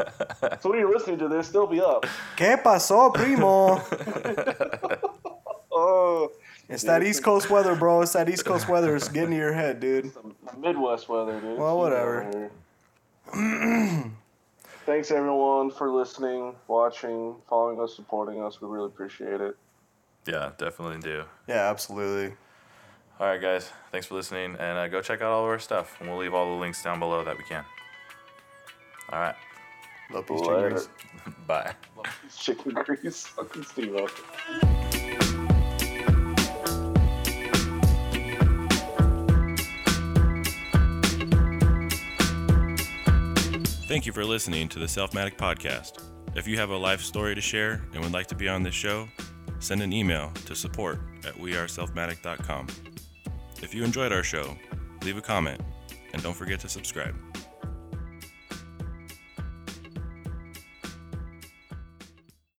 So 0.61 0.68
when 0.70 0.78
you're 0.80 0.92
listening 0.92 1.18
to 1.20 1.28
this, 1.28 1.48
they'll 1.48 1.64
still 1.64 1.66
be 1.66 1.80
up. 1.80 2.04
¿Qué 2.36 2.62
pasó, 2.62 3.12
primo? 3.12 3.80
Oh, 5.72 6.30
It's 6.68 6.82
that 6.82 7.02
East 7.02 7.22
Coast 7.22 7.48
weather, 7.48 7.74
bro. 7.76 8.02
It's 8.02 8.12
that 8.12 8.28
East 8.28 8.44
Coast 8.44 8.68
weather. 8.68 8.94
It's 8.96 9.08
getting 9.08 9.30
to 9.30 9.36
your 9.36 9.52
head, 9.52 9.80
dude. 9.80 10.11
Midwest 10.58 11.08
weather, 11.08 11.40
dude. 11.40 11.56
Well, 11.58 11.78
whatever. 11.78 12.50
Thanks 14.91 15.12
everyone 15.12 15.70
for 15.70 15.88
listening, 15.88 16.53
watching, 16.66 17.36
following 17.49 17.80
us, 17.80 17.95
supporting 17.95 18.43
us. 18.43 18.61
We 18.61 18.66
really 18.66 18.86
appreciate 18.86 19.41
it. 19.41 19.57
yeah, 20.26 20.51
definitely 20.59 20.99
do. 20.99 21.22
Yeah, 21.47 21.70
absolutely. 21.70 22.34
All 23.20 23.28
right, 23.28 23.41
guys. 23.41 23.70
Thanks 23.93 24.09
for 24.09 24.16
listening, 24.16 24.57
and 24.59 24.76
uh, 24.76 24.88
go 24.88 25.01
check 25.01 25.22
out 25.22 25.30
all 25.30 25.45
of 25.45 25.49
our 25.49 25.61
stuff. 25.61 25.97
And 26.01 26.09
we'll 26.09 26.18
leave 26.18 26.34
all 26.34 26.57
the 26.57 26.61
links 26.61 26.82
down 26.82 26.99
below 26.99 27.22
that 27.22 27.38
we 27.38 27.45
can. 27.45 27.64
All 29.12 29.20
right. 29.20 29.36
Love 30.12 30.26
peace, 30.26 30.41
Later. 30.41 30.70
chickens. 30.70 30.88
Bye. 31.47 31.72
Chicken 32.36 32.72
grease. 32.72 33.28
Fucking 33.28 33.62
Steve. 33.62 34.99
Thank 43.91 44.07
you 44.07 44.12
for 44.12 44.24
listening 44.24 44.68
to 44.68 44.78
the 44.78 44.86
Selfmatic 44.86 45.36
Podcast. 45.36 46.05
If 46.36 46.47
you 46.47 46.57
have 46.59 46.70
a 46.70 46.76
life 46.76 47.01
story 47.01 47.34
to 47.34 47.41
share 47.41 47.82
and 47.93 48.01
would 48.05 48.12
like 48.12 48.28
to 48.28 48.36
be 48.36 48.49
on 48.49 48.62
this 48.62 48.72
show, 48.72 49.09
send 49.59 49.82
an 49.82 49.93
email 49.93 50.30
to 50.47 50.55
support 50.55 51.01
at 51.26 51.34
weareselfmatic.com. 51.34 52.68
If 53.61 53.74
you 53.74 53.82
enjoyed 53.82 54.12
our 54.12 54.22
show, 54.22 54.57
leave 55.03 55.16
a 55.16 55.20
comment 55.20 55.61
and 56.12 56.22
don't 56.22 56.36
forget 56.36 56.61
to 56.61 56.68
subscribe. 56.68 57.16